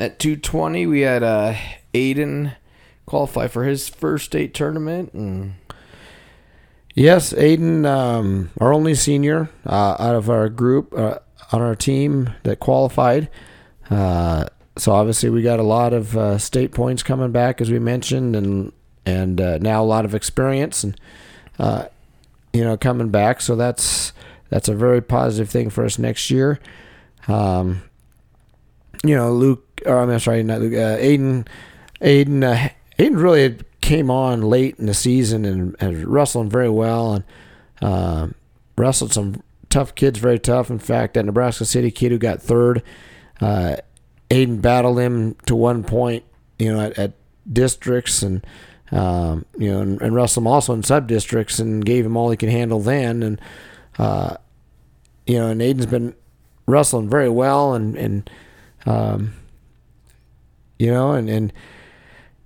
At 0.00 0.18
two 0.18 0.36
twenty, 0.36 0.86
we 0.86 1.00
had 1.00 1.22
uh, 1.22 1.54
Aiden 1.92 2.56
qualify 3.04 3.48
for 3.48 3.64
his 3.64 3.88
first 3.88 4.26
state 4.26 4.54
tournament, 4.54 5.12
and 5.12 5.54
yes, 6.94 7.32
Aiden, 7.32 7.84
um, 7.84 8.50
our 8.58 8.72
only 8.72 8.94
senior 8.94 9.50
uh, 9.66 9.96
out 9.98 10.14
of 10.14 10.30
our 10.30 10.48
group 10.48 10.96
uh, 10.96 11.18
on 11.52 11.60
our 11.60 11.74
team 11.74 12.30
that 12.44 12.60
qualified. 12.60 13.28
Uh, 13.90 14.46
so 14.76 14.92
obviously, 14.92 15.30
we 15.30 15.42
got 15.42 15.58
a 15.58 15.64
lot 15.64 15.92
of 15.92 16.16
uh, 16.16 16.38
state 16.38 16.72
points 16.72 17.02
coming 17.02 17.32
back, 17.32 17.60
as 17.60 17.70
we 17.70 17.78
mentioned, 17.78 18.36
and 18.36 18.72
and 19.04 19.40
uh, 19.40 19.58
now 19.58 19.82
a 19.82 19.84
lot 19.84 20.04
of 20.04 20.14
experience 20.14 20.84
and 20.84 20.98
uh, 21.58 21.86
you 22.52 22.64
know, 22.64 22.76
coming 22.76 23.10
back. 23.10 23.40
So 23.40 23.56
that's 23.56 24.12
that's 24.48 24.68
a 24.68 24.74
very 24.74 25.00
positive 25.02 25.50
thing 25.50 25.70
for 25.70 25.84
us 25.84 25.98
next 25.98 26.30
year. 26.30 26.60
Um, 27.28 27.82
you 29.04 29.14
know, 29.14 29.32
Luke, 29.32 29.82
or 29.86 29.98
I'm 29.98 30.18
sorry, 30.18 30.42
not 30.42 30.60
Luke, 30.60 30.74
uh, 30.74 30.98
Aiden, 30.98 31.46
Aiden, 32.00 32.72
Aiden 32.98 33.22
really 33.22 33.58
came 33.80 34.10
on 34.10 34.42
late 34.42 34.76
in 34.78 34.86
the 34.86 34.94
season 34.94 35.44
and, 35.44 35.76
and 35.80 36.06
wrestling 36.06 36.50
very 36.50 36.68
well 36.68 37.24
and 37.80 38.34
wrestled 38.76 39.12
some 39.12 39.42
tough 39.68 39.94
kids, 39.94 40.18
very 40.18 40.38
tough. 40.38 40.70
In 40.70 40.78
fact, 40.78 41.14
that 41.14 41.24
Nebraska 41.24 41.64
City 41.64 41.90
kid 41.90 42.12
who 42.12 42.18
got 42.18 42.42
third, 42.42 42.82
uh, 43.40 43.76
Aiden 44.30 44.60
battled 44.60 44.98
him 44.98 45.34
to 45.46 45.56
one 45.56 45.82
point, 45.82 46.24
you 46.58 46.72
know, 46.72 46.80
at, 46.80 46.98
at 46.98 47.12
districts 47.50 48.22
and 48.22 48.44
um, 48.92 49.44
you 49.56 49.70
know, 49.70 49.80
and, 49.80 50.00
and 50.02 50.14
wrestled 50.14 50.42
him 50.42 50.48
also 50.48 50.72
in 50.72 50.82
sub 50.82 51.06
districts 51.06 51.58
and 51.58 51.84
gave 51.84 52.04
him 52.04 52.16
all 52.16 52.30
he 52.30 52.36
could 52.36 52.48
handle 52.48 52.80
then. 52.80 53.22
And 53.22 53.40
uh, 53.98 54.36
you 55.26 55.38
know, 55.38 55.48
and 55.48 55.60
Aiden's 55.60 55.86
been 55.86 56.14
wrestling 56.66 57.08
very 57.08 57.28
well 57.28 57.74
and 57.74 57.96
and 57.96 58.30
um, 58.86 59.34
you 60.78 60.90
know, 60.90 61.12
and 61.12 61.28
and 61.28 61.52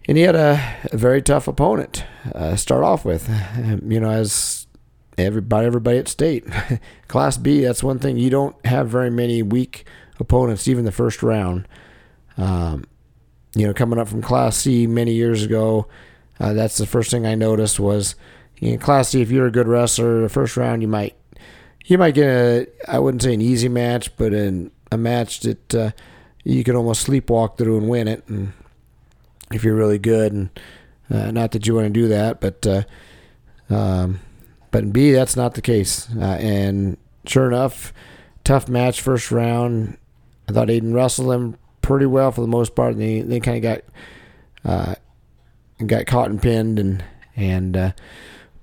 and 0.06 0.18
he 0.18 0.24
had 0.24 0.36
a, 0.36 0.60
a 0.92 0.96
very 0.96 1.22
tough 1.22 1.48
opponent 1.48 2.04
uh, 2.34 2.56
start 2.56 2.84
off 2.84 3.04
with. 3.04 3.28
You 3.86 4.00
know, 4.00 4.10
as 4.10 4.66
everybody 5.16 5.66
everybody 5.66 5.98
at 5.98 6.08
state, 6.08 6.44
Class 7.08 7.36
B. 7.36 7.60
That's 7.60 7.82
one 7.82 7.98
thing 7.98 8.18
you 8.18 8.30
don't 8.30 8.56
have 8.66 8.88
very 8.88 9.10
many 9.10 9.42
weak 9.42 9.86
opponents, 10.18 10.68
even 10.68 10.84
the 10.84 10.92
first 10.92 11.22
round. 11.22 11.66
Um, 12.36 12.84
you 13.54 13.66
know, 13.66 13.74
coming 13.74 13.98
up 13.98 14.08
from 14.08 14.22
Class 14.22 14.56
C 14.56 14.86
many 14.86 15.12
years 15.12 15.44
ago, 15.44 15.86
uh, 16.40 16.52
that's 16.52 16.76
the 16.76 16.86
first 16.86 17.10
thing 17.10 17.26
I 17.26 17.34
noticed 17.34 17.78
was 17.78 18.16
in 18.60 18.78
Class 18.78 19.10
C. 19.10 19.22
If 19.22 19.30
you're 19.30 19.46
a 19.46 19.52
good 19.52 19.68
wrestler, 19.68 20.22
the 20.22 20.28
first 20.28 20.56
round 20.56 20.82
you 20.82 20.88
might 20.88 21.14
you 21.86 21.98
might 21.98 22.14
get 22.14 22.28
a 22.28 22.66
I 22.88 22.98
wouldn't 22.98 23.22
say 23.22 23.34
an 23.34 23.40
easy 23.40 23.68
match, 23.68 24.16
but 24.16 24.32
in 24.32 24.70
a 24.90 24.96
match 24.96 25.40
that 25.40 25.74
uh, 25.74 25.90
you 26.42 26.64
could 26.64 26.74
almost 26.74 27.06
sleepwalk 27.06 27.56
through 27.56 27.78
and 27.78 27.88
win 27.88 28.08
it, 28.08 28.26
and 28.28 28.52
if 29.52 29.64
you're 29.64 29.74
really 29.74 29.98
good, 29.98 30.32
and 30.32 30.50
uh, 31.10 31.30
not 31.30 31.52
that 31.52 31.66
you 31.66 31.74
want 31.74 31.86
to 31.86 31.90
do 31.90 32.08
that, 32.08 32.40
but 32.40 32.66
uh, 32.66 32.82
um, 33.70 34.20
but 34.70 34.82
in 34.82 34.90
B 34.90 35.12
that's 35.12 35.36
not 35.36 35.54
the 35.54 35.62
case, 35.62 36.08
uh, 36.16 36.38
and 36.40 36.96
sure 37.26 37.46
enough, 37.46 37.92
tough 38.42 38.68
match 38.68 39.00
first 39.00 39.30
round. 39.30 39.98
I 40.48 40.52
thought 40.52 40.68
Aiden 40.68 40.94
wrestled 40.94 41.32
him 41.32 41.56
pretty 41.84 42.06
well 42.06 42.32
for 42.32 42.40
the 42.40 42.46
most 42.46 42.74
part. 42.74 42.92
And 42.92 43.00
they 43.00 43.20
they 43.20 43.40
kind 43.40 43.56
of 43.56 43.62
got 43.62 43.84
uh, 44.64 44.94
got 45.86 46.06
caught 46.06 46.30
and 46.30 46.40
pinned 46.40 46.78
and 46.78 47.04
and 47.36 47.76
uh, 47.76 47.92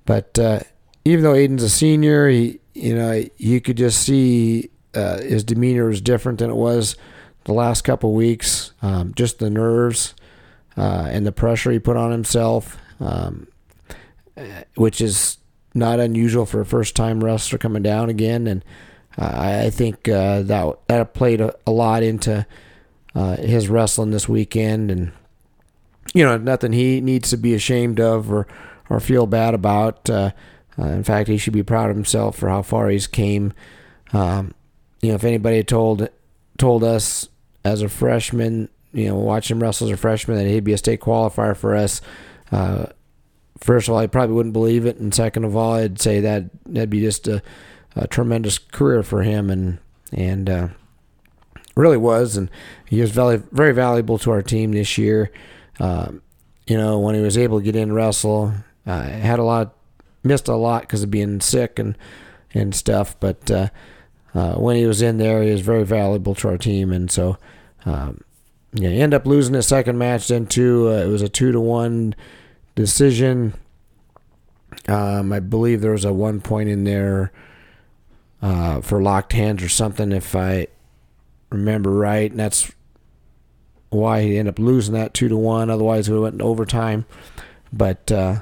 but 0.06 0.38
uh, 0.40 0.60
even 1.06 1.24
though 1.24 1.34
Aiden's 1.34 1.64
a 1.64 1.70
senior, 1.70 2.28
he 2.28 2.60
you 2.74 2.96
know 2.96 3.24
you 3.38 3.62
could 3.62 3.78
just 3.78 4.02
see 4.02 4.70
uh, 4.94 5.20
his 5.20 5.44
demeanor 5.44 5.86
was 5.86 6.02
different 6.02 6.40
than 6.40 6.50
it 6.50 6.56
was 6.56 6.96
the 7.46 7.54
last 7.54 7.84
couple 7.84 8.14
weeks. 8.14 8.72
Um, 8.82 9.14
just 9.14 9.40
the 9.40 9.50
nerves 9.50 10.16
uh, 10.78 11.08
and 11.10 11.26
the 11.26 11.32
pressure 11.32 11.72
he 11.72 11.80
put 11.80 11.98
on 11.98 12.12
himself, 12.12 12.78
um, 13.00 13.48
which 14.76 15.00
is 15.02 15.38
not 15.74 16.00
unusual 16.00 16.46
for 16.46 16.60
a 16.60 16.66
first 16.66 16.96
time 16.96 17.24
wrestler 17.24 17.58
coming 17.58 17.84
down 17.84 18.10
again 18.10 18.48
and. 18.48 18.66
I 19.18 19.70
think 19.70 20.08
uh, 20.08 20.42
that 20.44 20.78
that 20.88 21.14
played 21.14 21.42
a, 21.42 21.54
a 21.68 21.72
lot 21.72 22.04
into 22.04 22.46
uh, 23.14 23.38
his 23.38 23.68
wrestling 23.68 24.12
this 24.12 24.30
weekend, 24.30 24.90
and 24.90 25.12
you 26.14 26.24
know 26.24 26.38
nothing 26.38 26.72
he 26.72 27.02
needs 27.02 27.30
to 27.32 27.38
be 27.38 27.54
ashamed 27.54 28.00
of 28.00 28.32
or 28.32 28.48
or 28.90 29.00
feel 29.00 29.28
bad 29.28 29.54
about. 29.54 30.10
Uh, 30.10 30.32
uh, 30.80 30.88
in 30.88 31.04
fact, 31.04 31.28
he 31.28 31.38
should 31.38 31.54
be 31.54 31.64
proud 31.64 31.90
of 31.90 31.96
himself 31.96 32.38
for 32.38 32.50
how 32.50 32.62
far 32.62 32.90
he's 32.90 33.08
came. 33.08 33.54
Um, 34.14 34.54
you 35.02 35.10
know, 35.10 35.16
if 35.16 35.24
anybody 35.24 35.64
told 35.64 36.08
told 36.58 36.84
us 36.84 37.28
as 37.64 37.82
a 37.82 37.90
freshman, 37.90 38.70
you 38.94 39.08
know, 39.08 39.16
watching 39.16 39.58
him 39.58 39.64
wrestle 39.64 39.88
as 39.88 39.94
a 39.94 39.98
freshman 39.98 40.38
that 40.38 40.48
he'd 40.48 40.64
be 40.64 40.74
a 40.74 40.78
state 40.78 41.02
qualifier 41.02 41.56
for 41.56 41.76
us. 41.76 42.02
Uh, 42.52 42.86
first 43.60 43.88
of 43.88 43.94
all, 43.94 44.00
I 44.00 44.08
probably 44.08 44.36
wouldn't 44.36 44.54
believe 44.54 44.86
it, 44.86 44.98
and 44.98 45.14
second 45.14 45.44
of 45.44 45.56
all, 45.56 45.74
I'd 45.74 46.02
say 46.02 46.22
that 46.22 46.46
that'd 46.66 46.90
be 46.90 47.02
just 47.02 47.28
a, 47.28 47.42
a 47.96 48.08
tremendous 48.08 48.58
career 48.58 49.04
for 49.04 49.24
him, 49.24 49.50
and 49.50 49.80
and 50.14 50.50
uh, 50.50 50.68
really 51.76 51.98
was, 51.98 52.38
and 52.38 52.50
he 52.88 53.02
was 53.02 53.12
very 53.12 53.38
very 53.38 53.74
valuable 53.74 54.18
to 54.20 54.32
our 54.32 54.42
team 54.42 54.72
this 54.72 54.98
year. 54.98 55.32
Um, 55.80 56.22
you 56.68 56.78
know, 56.78 57.00
when 57.00 57.16
he 57.16 57.22
was 57.22 57.38
able 57.38 57.60
to 57.60 57.64
get 57.64 57.76
in 57.76 57.94
wrestle, 57.94 58.54
uh, 58.86 59.02
had 59.04 59.40
a 59.40 59.44
lot, 59.44 59.76
missed 60.24 60.48
a 60.48 60.56
lot 60.56 60.84
because 60.84 61.04
of 61.04 61.12
being 61.12 61.42
sick 61.42 61.80
and 61.80 61.98
and 62.54 62.76
stuff. 62.76 63.20
But 63.20 63.50
uh, 63.50 63.68
uh, 64.34 64.54
when 64.56 64.76
he 64.76 64.86
was 64.86 65.02
in 65.02 65.18
there, 65.18 65.44
he 65.44 65.52
was 65.52 65.62
very 65.62 65.84
valuable 65.84 66.36
to 66.36 66.50
our 66.50 66.58
team, 66.58 66.92
and 66.92 67.10
so 67.12 67.38
um, 67.86 68.22
yeah, 68.74 68.90
he 68.90 69.02
ended 69.02 69.20
up 69.20 69.28
losing 69.28 69.54
his 69.54 69.68
second 69.68 69.98
match. 69.98 70.28
Then 70.28 70.46
too, 70.46 70.88
uh, 70.90 71.04
it 71.04 71.08
was 71.08 71.22
a 71.22 71.30
two 71.30 71.52
to 71.52 71.60
one 71.60 72.16
decision. 72.76 73.54
Um, 74.88 75.34
I 75.34 75.40
believe 75.40 75.82
there 75.82 75.92
was 75.92 76.06
a 76.06 76.14
one 76.14 76.40
point 76.40 76.70
in 76.70 76.86
there 76.86 77.32
uh, 78.42 78.82
for 78.82 79.02
locked 79.02 79.34
hands 79.34 79.64
or 79.64 79.70
something, 79.70 80.12
if 80.12 80.36
I 80.36 80.68
remember 81.50 81.92
right, 81.92 82.30
and 82.30 82.40
that's 82.40 82.72
why 83.90 84.22
he 84.22 84.38
ended 84.38 84.56
up 84.56 84.60
losing 84.60 84.94
that 84.94 85.14
two 85.14 85.28
to 85.28 85.38
one. 85.38 85.70
Otherwise, 85.70 86.10
we 86.10 86.20
went 86.20 86.34
into 86.34 86.46
overtime. 86.46 87.06
But 87.74 88.12
uh, 88.12 88.42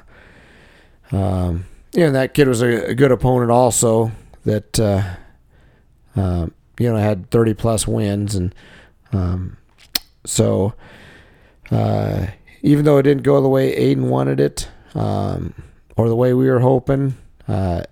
um, 1.12 1.66
yeah, 1.92 2.10
that 2.10 2.34
kid 2.34 2.48
was 2.48 2.62
a, 2.62 2.90
a 2.90 2.94
good 2.94 3.12
opponent 3.12 3.50
also. 3.50 4.12
That 4.44 4.80
uh, 4.80 5.02
uh, 6.16 6.46
you 6.78 6.90
know 6.90 6.96
had 6.96 7.30
thirty 7.30 7.54
plus 7.54 7.86
wins, 7.86 8.34
and 8.34 8.54
um, 9.12 9.56
so 10.24 10.74
uh, 11.70 12.28
even 12.62 12.84
though 12.84 12.98
it 12.98 13.02
didn't 13.02 13.22
go 13.22 13.40
the 13.40 13.48
way 13.48 13.74
Aiden 13.76 14.08
wanted 14.08 14.40
it, 14.40 14.68
um, 14.94 15.54
or 15.96 16.08
the 16.08 16.16
way 16.16 16.32
we 16.32 16.48
were 16.48 16.60
hoping, 16.60 17.16
uh, 17.48 17.82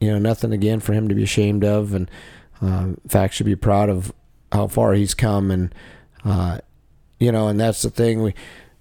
you 0.00 0.10
know, 0.10 0.18
nothing 0.18 0.52
again 0.52 0.80
for 0.80 0.92
him 0.92 1.08
to 1.08 1.14
be 1.14 1.22
ashamed 1.22 1.64
of, 1.64 1.94
and 1.94 2.10
um, 2.60 2.98
in 3.02 3.08
fact, 3.08 3.34
should 3.34 3.46
be 3.46 3.56
proud 3.56 3.88
of 3.88 4.12
how 4.52 4.66
far 4.66 4.94
he's 4.94 5.14
come, 5.14 5.50
and 5.50 5.74
uh, 6.24 6.58
you 7.18 7.32
know, 7.32 7.48
and 7.48 7.58
that's 7.58 7.82
the 7.82 7.90
thing 7.90 8.22
we 8.22 8.34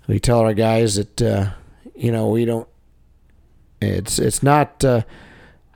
we 0.07 0.19
tell 0.19 0.39
our 0.39 0.53
guys 0.53 0.95
that 0.95 1.21
uh, 1.21 1.51
you 1.95 2.11
know 2.11 2.29
we 2.29 2.45
don't. 2.45 2.67
It's 3.81 4.19
it's 4.19 4.43
not. 4.43 4.83
Uh, 4.83 5.01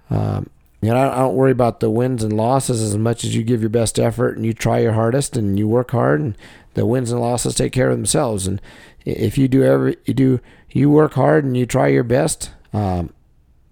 um, 0.09 0.49
you 0.81 0.89
know, 0.89 1.11
I 1.11 1.19
don't 1.19 1.35
worry 1.35 1.51
about 1.51 1.79
the 1.79 1.91
wins 1.91 2.23
and 2.23 2.33
losses 2.33 2.81
as 2.81 2.97
much 2.97 3.23
as 3.23 3.35
you 3.35 3.43
give 3.43 3.61
your 3.61 3.69
best 3.69 3.99
effort 3.99 4.35
and 4.35 4.43
you 4.43 4.51
try 4.51 4.79
your 4.79 4.93
hardest 4.93 5.37
and 5.37 5.59
you 5.59 5.67
work 5.67 5.91
hard, 5.91 6.19
and 6.19 6.37
the 6.73 6.87
wins 6.87 7.11
and 7.11 7.21
losses 7.21 7.53
take 7.53 7.71
care 7.71 7.91
of 7.91 7.97
themselves. 7.97 8.47
And 8.47 8.59
if 9.05 9.37
you 9.37 9.47
do 9.47 9.63
every 9.63 9.97
you 10.05 10.13
do 10.13 10.39
you 10.71 10.89
work 10.89 11.13
hard 11.13 11.43
and 11.43 11.55
you 11.55 11.65
try 11.65 11.87
your 11.87 12.03
best, 12.03 12.51
um, 12.73 13.13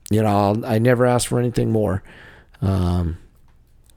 you 0.09 0.21
know, 0.21 0.27
I'll, 0.27 0.65
I 0.65 0.79
never 0.79 1.05
ask 1.05 1.27
for 1.27 1.39
anything 1.39 1.71
more. 1.71 2.03
Um, 2.61 3.17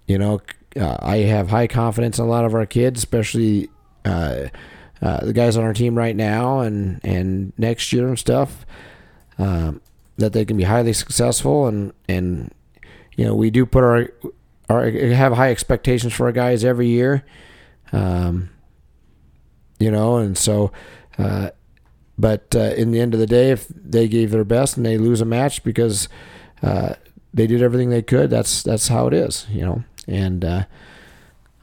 you 0.07 0.19
know, 0.19 0.41
uh, 0.79 0.97
I 1.01 1.19
have 1.19 1.49
high 1.49 1.67
confidence 1.67 2.19
in 2.19 2.25
a 2.25 2.29
lot 2.29 2.45
of 2.45 2.55
our 2.55 2.67
kids, 2.67 3.01
especially 3.01 3.69
uh, 4.05 4.47
uh, 5.01 5.25
the 5.25 5.33
guys 5.33 5.57
on 5.57 5.65
our 5.65 5.73
team 5.73 5.97
right 5.97 6.15
now 6.17 6.61
and 6.61 7.01
and 7.05 7.53
next 7.59 7.93
year 7.93 8.09
and 8.09 8.19
stuff. 8.19 8.67
Um, 9.39 9.81
that 10.19 10.33
they 10.35 10.45
can 10.45 10.57
be 10.57 10.65
highly 10.65 10.93
successful 10.93 11.67
and 11.67 11.93
and 12.07 12.53
you 13.17 13.25
know 13.25 13.35
we 13.35 13.51
do 13.51 13.65
put 13.65 13.83
our 13.83 14.09
our 14.69 14.91
have 14.91 15.33
high 15.33 15.51
expectations 15.51 16.13
for 16.13 16.27
our 16.27 16.33
guys 16.33 16.65
every 16.65 16.89
year. 16.89 17.25
Um, 17.93 18.51
you 19.79 19.91
know, 19.91 20.19
and 20.19 20.37
so. 20.37 20.73
But 22.23 22.55
uh, 22.55 22.73
in 22.77 22.93
the 22.93 23.01
end 23.01 23.15
of 23.15 23.21
the 23.21 23.27
day, 23.27 23.51
if 23.51 23.67
they 23.67 24.07
gave 24.07 24.31
their 24.31 24.45
best 24.45 24.77
and 24.77 24.87
they 24.87 24.97
lose 24.97 25.21
a 25.21 25.25
match 25.25 25.65
because 25.65 26.09
uh, 26.63 26.95
they 27.35 27.49
did 27.49 27.65
everything 27.65 27.91
they 27.91 28.01
could, 28.01 28.31
that's 28.31 28.63
that's 28.63 28.87
how 28.87 29.09
it 29.09 29.13
is, 29.13 29.45
you 29.51 29.63
know. 29.63 29.83
And 30.07 30.45
uh, 30.45 30.65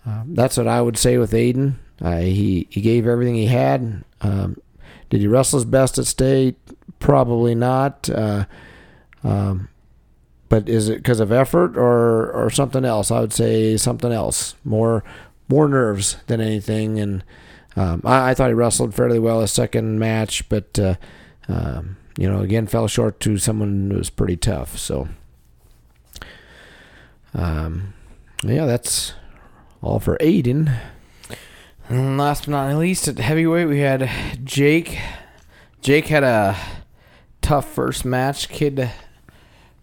um, 0.06 0.36
that's 0.36 0.58
what 0.58 0.68
I 0.68 0.82
would 0.82 0.98
say 0.98 1.18
with 1.18 1.32
Aiden. 1.32 1.76
Uh, 2.02 2.18
he 2.18 2.68
he 2.70 2.82
gave 2.82 3.08
everything 3.08 3.36
he 3.36 3.46
had. 3.46 4.04
Um, 4.20 4.58
did 5.10 5.22
he 5.22 5.28
wrestle 5.28 5.60
his 5.60 5.66
best 5.66 5.98
at 5.98 6.06
state? 6.06 6.58
Probably 7.00 7.56
not. 7.56 8.10
Uh, 8.10 8.44
um, 9.24 9.70
but 10.50 10.68
is 10.68 10.90
it 10.90 10.98
because 10.98 11.22
of 11.22 11.32
effort 11.32 11.78
or 11.78 12.34
or 12.34 12.50
something 12.50 12.84
else? 12.84 13.12
I 13.12 13.22
would 13.22 13.32
say 13.32 13.78
something 13.78 14.12
else. 14.12 14.56
More 14.66 15.06
more 15.48 15.70
nerves 15.70 16.18
than 16.28 16.42
anything. 16.42 17.00
And 17.00 17.24
um, 17.76 18.02
I, 18.04 18.32
I, 18.32 18.34
thought 18.34 18.50
he 18.50 18.54
wrestled 18.54 18.94
fairly 18.94 19.20
well 19.20 19.42
his 19.42 19.52
second 19.52 20.00
match, 20.00 20.48
but 20.50 20.78
uh, 20.80 20.96
um, 21.48 21.98
you 22.18 22.30
know 22.30 22.42
again 22.42 22.68
fell 22.68 22.88
short 22.88 23.20
to 23.22 23.38
someone 23.38 23.92
who 23.92 23.98
was 23.98 24.10
pretty 24.10 24.38
tough. 24.38 24.78
So. 24.78 25.08
Um, 27.34 27.94
yeah, 28.44 28.66
that's 28.66 29.14
all 29.82 30.00
for 30.00 30.18
Aiden. 30.18 30.76
And 31.88 32.18
last 32.18 32.46
but 32.46 32.52
not 32.52 32.76
least, 32.78 33.08
at 33.08 33.18
heavyweight, 33.18 33.68
we 33.68 33.80
had 33.80 34.10
Jake. 34.44 35.00
Jake 35.82 36.08
had 36.08 36.24
a 36.24 36.56
tough 37.42 37.72
first 37.72 38.06
match. 38.06 38.50
Kid 38.50 38.92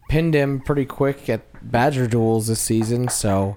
pinned 0.08 0.34
him 0.34 0.60
pretty 0.60 0.84
quick 0.84 1.28
at 1.28 1.42
Badger 1.68 2.06
duels 2.06 2.46
this 2.46 2.60
season, 2.60 3.08
so 3.08 3.56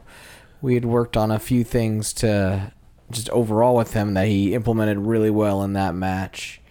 we 0.61 0.73
had 0.73 0.85
worked 0.85 1.15
on 1.15 1.31
a 1.31 1.39
few 1.39 1.63
things 1.63 2.11
to 2.13 2.71
just 3.11 3.29
overall 3.29 3.75
with 3.75 3.93
him 3.93 4.13
that 4.13 4.27
he 4.27 4.53
implemented 4.53 4.97
really 4.99 5.29
well 5.29 5.63
in 5.63 5.73
that 5.73 5.95
match, 5.95 6.61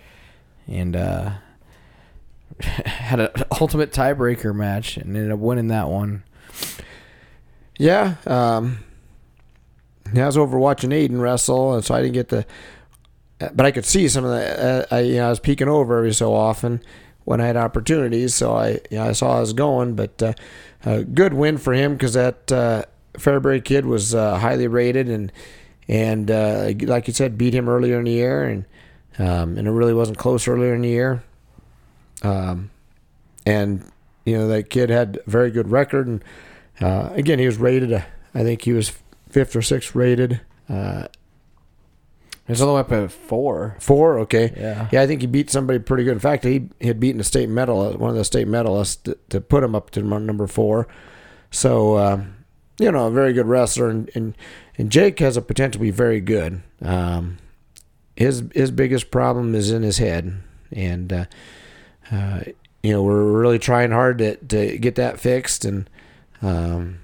and 0.66 0.94
uh, 0.94 1.32
had 2.62 3.20
an 3.20 3.30
ultimate 3.60 3.92
tiebreaker 3.92 4.54
match 4.54 4.96
and 4.96 5.16
ended 5.16 5.32
up 5.32 5.38
winning 5.38 5.68
that 5.68 5.88
one. 5.88 6.22
Yeah, 7.78 8.16
um, 8.26 8.84
I 10.14 10.26
was 10.26 10.36
over 10.36 10.58
watching 10.58 10.90
Aiden 10.90 11.20
wrestle, 11.20 11.74
and 11.74 11.84
so 11.84 11.94
I 11.94 12.02
didn't 12.02 12.14
get 12.14 12.28
the. 12.28 12.46
But 13.38 13.66
I 13.66 13.70
could 13.70 13.84
see 13.84 14.08
some 14.08 14.24
of 14.24 14.30
the. 14.30 14.64
Uh, 14.64 14.86
I 14.90 15.00
you 15.00 15.16
know 15.16 15.26
I 15.26 15.30
was 15.30 15.40
peeking 15.40 15.68
over 15.68 15.98
every 15.98 16.12
so 16.12 16.34
often 16.34 16.82
when 17.24 17.40
I 17.40 17.46
had 17.46 17.56
opportunities, 17.56 18.34
so 18.34 18.52
I 18.52 18.70
you 18.90 18.98
know, 18.98 19.04
I 19.04 19.12
saw 19.12 19.36
I 19.36 19.40
was 19.40 19.52
going. 19.52 19.94
But 19.94 20.20
uh, 20.22 20.32
a 20.84 21.04
good 21.04 21.34
win 21.34 21.58
for 21.58 21.72
him 21.72 21.92
because 21.92 22.14
that 22.14 22.50
uh, 22.50 22.82
Fairbury 23.14 23.64
kid 23.64 23.86
was 23.86 24.14
uh, 24.14 24.38
highly 24.38 24.66
rated 24.66 25.08
and 25.08 25.32
and 25.88 26.30
uh, 26.30 26.72
like 26.82 27.06
you 27.08 27.14
said, 27.14 27.38
beat 27.38 27.54
him 27.54 27.68
earlier 27.68 27.98
in 27.98 28.04
the 28.04 28.10
year, 28.12 28.44
and 28.44 28.64
um, 29.18 29.56
and 29.58 29.66
it 29.66 29.70
really 29.70 29.94
wasn't 29.94 30.18
close 30.18 30.46
earlier 30.46 30.74
in 30.74 30.82
the 30.82 30.88
year. 30.88 31.22
Um, 32.22 32.70
and 33.46 33.84
you 34.24 34.36
know 34.36 34.48
that 34.48 34.70
kid 34.70 34.90
had 34.90 35.20
a 35.26 35.30
very 35.30 35.50
good 35.50 35.70
record, 35.70 36.06
and 36.06 36.24
uh, 36.80 37.10
again 37.12 37.38
he 37.38 37.46
was 37.46 37.56
rated. 37.56 37.92
Uh, 37.92 38.02
I 38.34 38.42
think 38.42 38.62
he 38.62 38.72
was 38.72 38.92
fifth 39.30 39.56
or 39.56 39.62
sixth 39.62 39.94
rated. 39.94 40.40
Uh, 40.68 41.08
It's 42.46 42.60
all 42.60 42.68
the 42.68 42.74
way 42.74 42.80
up 42.80 42.92
at 42.92 43.12
four. 43.12 43.76
four, 43.78 44.18
okay. 44.20 44.52
Yeah. 44.56 44.88
Yeah, 44.90 45.02
I 45.02 45.06
think 45.06 45.20
he 45.20 45.26
beat 45.26 45.50
somebody 45.50 45.78
pretty 45.78 46.04
good. 46.04 46.12
In 46.12 46.18
fact, 46.18 46.44
he 46.44 46.68
had 46.80 46.98
beaten 46.98 47.20
a 47.20 47.24
state 47.24 47.48
medal, 47.48 47.92
one 47.98 48.10
of 48.10 48.16
the 48.16 48.24
state 48.24 48.46
medalists, 48.46 49.02
to, 49.04 49.18
to 49.30 49.40
put 49.40 49.62
him 49.62 49.74
up 49.74 49.90
to 49.90 50.02
number 50.02 50.46
four. 50.46 50.88
So, 51.50 51.98
um, 51.98 52.36
you 52.78 52.90
know, 52.92 53.06
a 53.06 53.10
very 53.10 53.32
good 53.34 53.46
wrestler, 53.46 53.88
and, 53.90 54.10
and 54.14 54.34
and 54.78 54.90
Jake 54.90 55.18
has 55.18 55.36
a 55.36 55.42
potential 55.42 55.80
to 55.80 55.84
be 55.84 55.90
very 55.90 56.20
good. 56.20 56.62
Um, 56.80 57.38
his 58.16 58.44
his 58.54 58.70
biggest 58.70 59.10
problem 59.10 59.54
is 59.54 59.70
in 59.70 59.82
his 59.82 59.98
head, 59.98 60.40
and 60.72 61.12
uh, 61.12 61.24
uh, 62.10 62.40
you 62.82 62.92
know 62.92 63.02
we're 63.02 63.24
really 63.24 63.58
trying 63.58 63.90
hard 63.90 64.18
to 64.18 64.36
to 64.36 64.78
get 64.78 64.94
that 64.94 65.20
fixed, 65.20 65.64
and 65.64 65.90
um, 66.40 67.00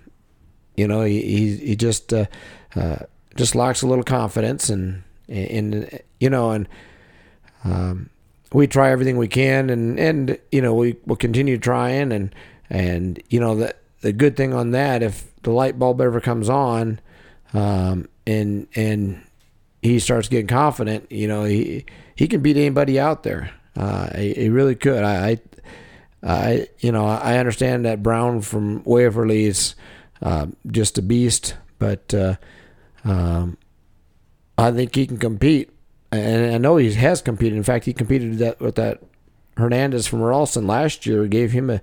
you 0.77 0.89
know 0.89 1.03
he 1.03 1.21
he, 1.21 1.57
he 1.57 1.77
just 1.77 2.13
uh, 2.13 2.27
uh, 2.77 2.99
just 3.37 3.55
lacks 3.55 3.83
a 3.83 3.87
little 3.87 4.05
confidence, 4.05 4.71
and 4.71 5.03
and 5.29 6.01
you 6.21 6.31
know 6.31 6.53
and 6.53 6.69
um, 7.65 8.11
we 8.53 8.67
try 8.67 8.91
everything 8.91 9.17
we 9.17 9.29
can, 9.29 9.71
and 9.71 9.99
and 9.99 10.39
you 10.53 10.63
know 10.63 10.75
we 10.75 10.97
will 11.07 11.17
continue 11.17 11.59
trying, 11.59 12.13
and 12.13 12.35
and 12.71 13.23
you 13.29 13.41
know 13.41 13.55
the 13.57 13.75
the 14.01 14.13
good 14.13 14.37
thing 14.37 14.53
on 14.53 14.71
that 14.73 15.03
if 15.03 15.33
the 15.43 15.51
light 15.51 15.79
bulb 15.79 16.01
ever 16.01 16.21
comes 16.21 16.49
on, 16.49 17.01
um, 17.55 18.09
and 18.27 18.69
and 18.75 19.23
he 19.81 19.99
starts 19.99 20.29
getting 20.29 20.49
confident, 20.49 21.11
you 21.11 21.29
know 21.29 21.45
he 21.45 21.87
he 22.15 22.29
can 22.29 22.43
beat 22.43 22.57
anybody 22.57 23.01
out 23.01 23.23
there. 23.23 23.51
Uh, 23.77 24.17
he, 24.17 24.35
he 24.35 24.49
really 24.49 24.75
could. 24.75 25.03
I, 25.03 25.31
I 25.31 25.41
I 26.23 26.69
you 26.81 26.93
know 26.93 27.07
I 27.07 27.39
understand 27.39 27.85
that 27.85 28.03
Brown 28.03 28.41
from 28.41 28.83
Waverly 28.85 29.45
is 29.45 29.75
uh, 30.23 30.47
just 30.67 30.99
a 30.99 31.03
beast, 31.03 31.55
but 31.79 32.13
uh, 32.15 32.37
um, 33.05 33.57
I 34.57 34.71
think 34.71 34.95
he 34.95 35.07
can 35.07 35.19
compete, 35.19 35.71
and 36.11 36.55
I 36.55 36.59
know 36.59 36.77
he 36.77 36.93
has 36.95 37.21
competed. 37.21 37.57
In 37.57 37.63
fact, 37.63 37.85
he 37.85 37.93
competed 37.93 38.39
that 38.39 38.61
with 38.61 38.77
that 38.77 39.03
Hernandez 39.57 40.07
from 40.07 40.23
Ralston 40.23 40.67
last 40.67 41.07
year. 41.07 41.27
Gave 41.27 41.53
him 41.53 41.71
a 41.71 41.81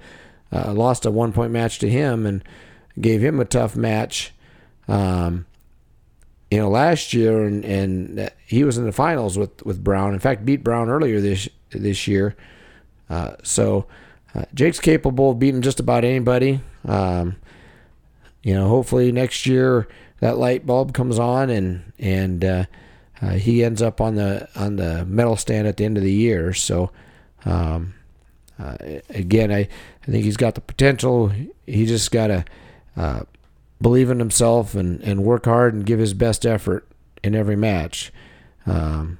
uh, 0.52 0.74
lost 0.74 1.06
a 1.06 1.12
one 1.12 1.34
point 1.34 1.52
match 1.52 1.80
to 1.80 1.90
him, 1.90 2.26
and 2.26 2.44
gave 3.00 3.24
him 3.24 3.40
a 3.40 3.46
tough 3.46 3.76
match. 3.76 4.34
Um, 4.88 5.46
you 6.52 6.58
know, 6.58 6.70
last 6.70 7.14
year, 7.14 7.44
and 7.46 7.64
and 7.64 8.30
he 8.46 8.64
was 8.64 8.78
in 8.78 8.86
the 8.86 8.92
finals 8.92 9.38
with 9.38 9.66
with 9.66 9.84
Brown. 9.84 10.14
In 10.14 10.20
fact, 10.20 10.46
beat 10.46 10.64
Brown 10.64 10.90
earlier 10.90 11.22
this 11.22 11.48
this 11.70 12.08
year. 12.08 12.36
Uh, 13.10 13.36
so 13.42 13.88
uh, 14.36 14.44
Jake's 14.54 14.80
capable 14.80 15.32
of 15.32 15.40
beating 15.40 15.62
just 15.62 15.80
about 15.80 16.04
anybody. 16.04 16.60
Um, 16.86 17.38
you 18.44 18.54
know, 18.54 18.68
hopefully 18.68 19.12
next 19.12 19.46
year 19.46 19.88
that 20.20 20.38
light 20.38 20.66
bulb 20.66 20.94
comes 20.94 21.18
on 21.18 21.50
and 21.50 21.94
and 21.98 22.44
uh, 22.44 22.66
uh, 23.22 23.32
he 23.32 23.64
ends 23.64 23.82
up 23.82 24.02
on 24.02 24.16
the 24.16 24.48
on 24.56 24.76
the 24.76 25.06
medal 25.06 25.38
stand 25.38 25.68
at 25.68 25.78
the 25.78 25.86
end 25.86 25.98
of 25.98 26.04
the 26.04 26.14
year. 26.14 26.54
So 26.54 26.92
um, 27.46 27.94
uh, 28.60 28.78
again, 29.10 29.52
I, 29.52 29.60
I 29.60 30.06
think 30.06 30.26
he's 30.26 30.38
got 30.38 30.56
the 30.56 30.62
potential. 30.62 31.32
He 31.66 31.86
just 31.86 32.12
got 32.12 32.28
to 32.28 32.46
uh, 32.98 33.22
believe 33.82 34.10
in 34.10 34.20
himself 34.20 34.76
and, 34.76 35.02
and 35.02 35.24
work 35.24 35.46
hard 35.46 35.74
and 35.74 35.86
give 35.86 36.00
his 36.00 36.14
best 36.14 36.46
effort 36.46 36.88
in 37.24 37.36
every 37.36 37.56
match. 37.56 38.12
Um, 38.66 39.18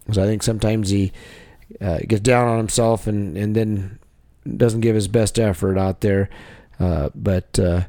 because 0.00 0.18
I 0.18 0.26
think 0.26 0.42
sometimes 0.42 0.90
he 0.90 1.12
uh, 1.80 1.98
gets 2.06 2.22
down 2.22 2.46
on 2.46 2.58
himself 2.58 3.06
and, 3.08 3.36
and 3.36 3.56
then 3.56 3.98
doesn't 4.56 4.80
give 4.80 4.94
his 4.94 5.08
best 5.08 5.38
effort 5.38 5.76
out 5.76 6.00
there. 6.00 6.28
Uh, 6.78 7.10
but 7.14 7.58
uh, 7.58 7.82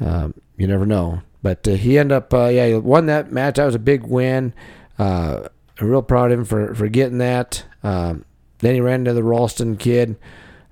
um, 0.00 0.34
you 0.56 0.66
never 0.66 0.84
know. 0.84 1.22
But 1.42 1.66
uh, 1.68 1.72
he 1.72 1.98
ended 1.98 2.16
up, 2.16 2.34
uh, 2.34 2.46
yeah, 2.46 2.66
he 2.66 2.74
won 2.74 3.06
that 3.06 3.30
match. 3.30 3.56
That 3.56 3.66
was 3.66 3.76
a 3.76 3.80
big 3.80 4.02
win. 4.04 4.52
Uh, 4.98 5.48
I'm 5.78 5.88
real 5.88 6.02
proud 6.02 6.32
of 6.32 6.40
him 6.40 6.44
for, 6.44 6.74
for 6.74 6.88
getting 6.88 7.18
that. 7.18 7.64
Um, 7.84 8.24
then 8.58 8.74
he 8.74 8.80
ran 8.80 9.00
into 9.00 9.12
the 9.12 9.22
Ralston 9.22 9.76
kid. 9.76 10.16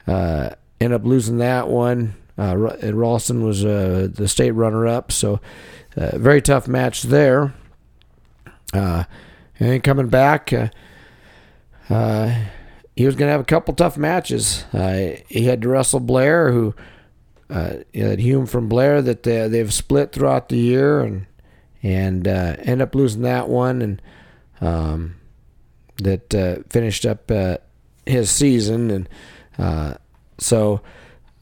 Uh, 0.07 0.51
ended 0.81 1.01
up 1.01 1.07
losing 1.07 1.39
that 1.39 1.69
one. 1.69 2.17
Uh, 2.39 2.67
and 2.83 2.99
Ralston 2.99 3.43
was 3.43 3.65
uh, 3.65 4.09
the 4.13 4.29
state 4.29 4.51
runner-up, 4.51 5.11
so 5.11 5.41
uh, 5.97 6.19
very 6.19 6.43
tough 6.43 6.69
match 6.69 7.03
there. 7.03 7.55
Uh, 8.75 9.05
and 9.59 9.71
then 9.71 9.81
coming 9.81 10.09
back, 10.09 10.53
uh, 10.53 10.69
uh, 11.89 12.35
he 12.95 13.07
was 13.07 13.15
going 13.15 13.29
to 13.29 13.33
have 13.33 13.41
a 13.41 13.45
couple 13.45 13.73
tough 13.73 13.97
matches. 13.97 14.65
Uh, 14.75 15.17
he 15.29 15.45
had 15.45 15.63
to 15.63 15.69
wrestle 15.71 16.01
Blair, 16.01 16.53
who 16.53 16.75
uh, 17.49 17.77
Hume 17.93 18.45
from 18.45 18.69
Blair 18.69 19.01
that 19.01 19.23
they, 19.23 19.49
they've 19.49 19.73
split 19.73 20.13
throughout 20.13 20.51
the 20.51 20.59
year, 20.59 21.01
and 21.01 21.27
and 21.83 22.29
uh, 22.29 22.57
end 22.59 22.83
up 22.83 22.95
losing 22.95 23.23
that 23.23 23.49
one, 23.49 23.81
and 23.81 24.03
um, 24.61 25.17
that 26.03 26.35
uh, 26.35 26.57
finished 26.69 27.07
up 27.07 27.31
uh, 27.31 27.57
his 28.05 28.31
season, 28.31 28.91
and 28.91 29.09
uh, 29.59 29.95
so. 30.37 30.83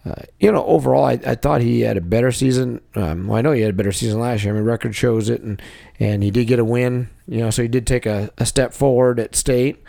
Uh, 0.07 0.23
you 0.39 0.53
know, 0.53 0.65
overall, 0.67 1.05
I, 1.05 1.13
I 1.27 1.35
thought 1.35 1.63
he 1.63 1.81
had 1.81 1.97
a 1.97 2.03
better 2.03 2.31
season. 2.31 2.81
Um, 2.95 3.27
well, 3.27 3.39
I 3.39 3.43
know 3.43 3.53
he 3.53 3.63
had 3.63 3.71
a 3.71 3.77
better 3.77 3.93
season 3.93 4.21
last 4.21 4.45
year. 4.45 4.53
I 4.53 4.57
mean, 4.57 4.67
record 4.67 4.95
shows 4.95 5.31
it, 5.31 5.41
and 5.41 5.61
and 5.99 6.23
he 6.23 6.31
did 6.31 6.47
get 6.47 6.59
a 6.59 6.65
win. 6.65 7.09
You 7.27 7.39
know, 7.39 7.51
so 7.51 7.63
he 7.63 7.69
did 7.69 7.87
take 7.87 8.05
a, 8.05 8.31
a 8.37 8.45
step 8.45 8.75
forward 8.75 9.19
at 9.19 9.35
state. 9.35 9.83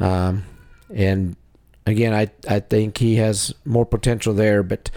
Um, 0.00 0.44
and 0.94 1.36
again, 1.86 2.12
I 2.12 2.30
I 2.48 2.60
think 2.60 2.98
he 2.98 3.16
has 3.16 3.54
more 3.64 3.86
potential 3.86 4.34
there, 4.34 4.62
but 4.62 4.90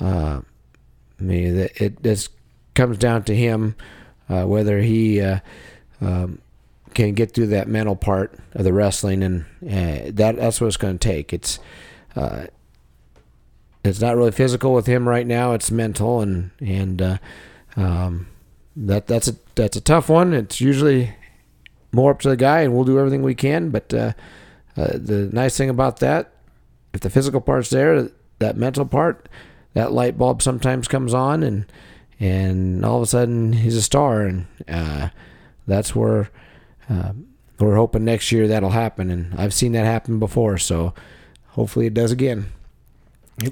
uh, 0.00 0.40
I 1.20 1.22
mean, 1.22 1.56
it, 1.56 1.80
it 1.80 2.02
this 2.02 2.28
comes 2.74 2.98
down 2.98 3.22
to 3.24 3.36
him 3.36 3.76
uh, 4.28 4.44
whether 4.44 4.80
he 4.80 5.20
uh, 5.20 5.40
um, 6.00 6.40
can 6.94 7.14
get 7.14 7.32
through 7.32 7.48
that 7.48 7.68
mental 7.68 7.96
part 7.96 8.38
of 8.54 8.64
the 8.64 8.72
wrestling, 8.72 9.22
and 9.22 9.44
uh, 9.62 10.10
that 10.12 10.36
that's 10.36 10.60
what 10.60 10.66
it's 10.66 10.76
going 10.76 10.98
to 10.98 11.08
take. 11.08 11.32
It's 11.32 11.58
uh, 12.16 12.46
it's 13.88 14.00
not 14.00 14.16
really 14.16 14.30
physical 14.30 14.74
with 14.74 14.86
him 14.86 15.08
right 15.08 15.26
now. 15.26 15.52
It's 15.52 15.70
mental, 15.70 16.20
and 16.20 16.50
and 16.60 17.02
uh, 17.02 17.18
um, 17.76 18.28
that 18.76 19.06
that's 19.06 19.28
a 19.28 19.36
that's 19.54 19.76
a 19.76 19.80
tough 19.80 20.08
one. 20.08 20.34
It's 20.34 20.60
usually 20.60 21.14
more 21.92 22.12
up 22.12 22.20
to 22.20 22.28
the 22.28 22.36
guy, 22.36 22.60
and 22.60 22.74
we'll 22.74 22.84
do 22.84 22.98
everything 22.98 23.22
we 23.22 23.34
can. 23.34 23.70
But 23.70 23.92
uh, 23.92 24.12
uh, 24.76 24.92
the 24.94 25.28
nice 25.32 25.56
thing 25.56 25.70
about 25.70 26.00
that, 26.00 26.32
if 26.92 27.00
the 27.00 27.10
physical 27.10 27.40
part's 27.40 27.70
there, 27.70 28.10
that 28.38 28.56
mental 28.56 28.86
part, 28.86 29.28
that 29.74 29.92
light 29.92 30.18
bulb 30.18 30.42
sometimes 30.42 30.88
comes 30.88 31.14
on, 31.14 31.42
and 31.42 31.66
and 32.20 32.84
all 32.84 32.96
of 32.96 33.02
a 33.02 33.06
sudden 33.06 33.52
he's 33.52 33.76
a 33.76 33.82
star, 33.82 34.22
and 34.22 34.46
uh, 34.68 35.08
that's 35.66 35.94
where 35.94 36.30
uh, 36.90 37.12
we're 37.58 37.76
hoping 37.76 38.04
next 38.04 38.32
year 38.32 38.48
that'll 38.48 38.70
happen. 38.70 39.10
And 39.10 39.34
I've 39.38 39.54
seen 39.54 39.72
that 39.72 39.84
happen 39.84 40.18
before, 40.18 40.58
so 40.58 40.94
hopefully 41.48 41.86
it 41.86 41.94
does 41.94 42.12
again. 42.12 42.52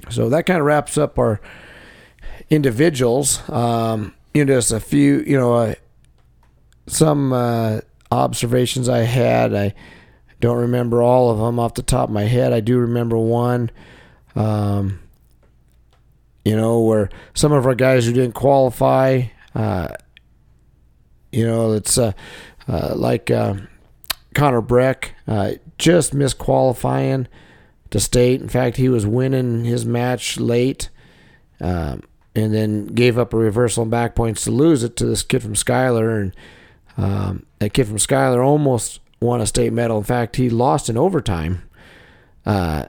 So 0.09 0.29
that 0.29 0.45
kind 0.45 0.59
of 0.59 0.65
wraps 0.65 0.97
up 0.97 1.17
our 1.17 1.39
individuals. 2.49 3.47
Um, 3.49 4.13
you 4.33 4.45
know, 4.45 4.55
just 4.55 4.71
a 4.71 4.79
few, 4.79 5.23
you 5.25 5.37
know, 5.37 5.53
uh, 5.53 5.75
some 6.87 7.33
uh, 7.33 7.81
observations 8.11 8.89
I 8.89 8.99
had. 8.99 9.53
I 9.53 9.73
don't 10.39 10.57
remember 10.57 11.01
all 11.01 11.29
of 11.31 11.39
them 11.39 11.59
off 11.59 11.73
the 11.73 11.83
top 11.83 12.09
of 12.09 12.13
my 12.13 12.23
head. 12.23 12.53
I 12.53 12.59
do 12.59 12.77
remember 12.77 13.17
one. 13.17 13.71
Um, 14.35 14.99
you 16.45 16.55
know, 16.55 16.79
where 16.79 17.09
some 17.33 17.51
of 17.51 17.65
our 17.65 17.75
guys 17.75 18.05
who 18.05 18.13
didn't 18.13 18.35
qualify, 18.35 19.23
uh, 19.53 19.89
you 21.31 21.45
know, 21.45 21.73
it's 21.73 21.97
uh, 21.97 22.13
uh, 22.69 22.93
like 22.95 23.29
uh, 23.29 23.55
Connor 24.33 24.61
Breck 24.61 25.13
uh, 25.27 25.53
just 25.77 26.13
missed 26.13 26.37
qualifying 26.37 27.27
to 27.91 27.99
state. 27.99 28.41
In 28.41 28.49
fact, 28.49 28.77
he 28.77 28.89
was 28.89 29.05
winning 29.05 29.65
his 29.65 29.85
match 29.85 30.39
late, 30.39 30.89
um, 31.59 32.03
and 32.35 32.53
then 32.53 32.87
gave 32.87 33.17
up 33.17 33.33
a 33.33 33.37
reversal 33.37 33.83
and 33.83 33.91
back 33.91 34.15
points 34.15 34.43
to 34.43 34.51
lose 34.51 34.83
it 34.83 34.95
to 34.97 35.05
this 35.05 35.23
kid 35.23 35.41
from 35.41 35.55
Schuyler. 35.55 36.19
And 36.19 36.35
um, 36.97 37.45
that 37.59 37.73
kid 37.73 37.87
from 37.87 37.99
Schuyler 37.99 38.43
almost 38.43 38.99
won 39.19 39.41
a 39.41 39.45
state 39.45 39.73
medal. 39.73 39.97
In 39.97 40.03
fact, 40.03 40.35
he 40.35 40.49
lost 40.49 40.89
in 40.89 40.97
overtime 40.97 41.63
uh, 42.45 42.85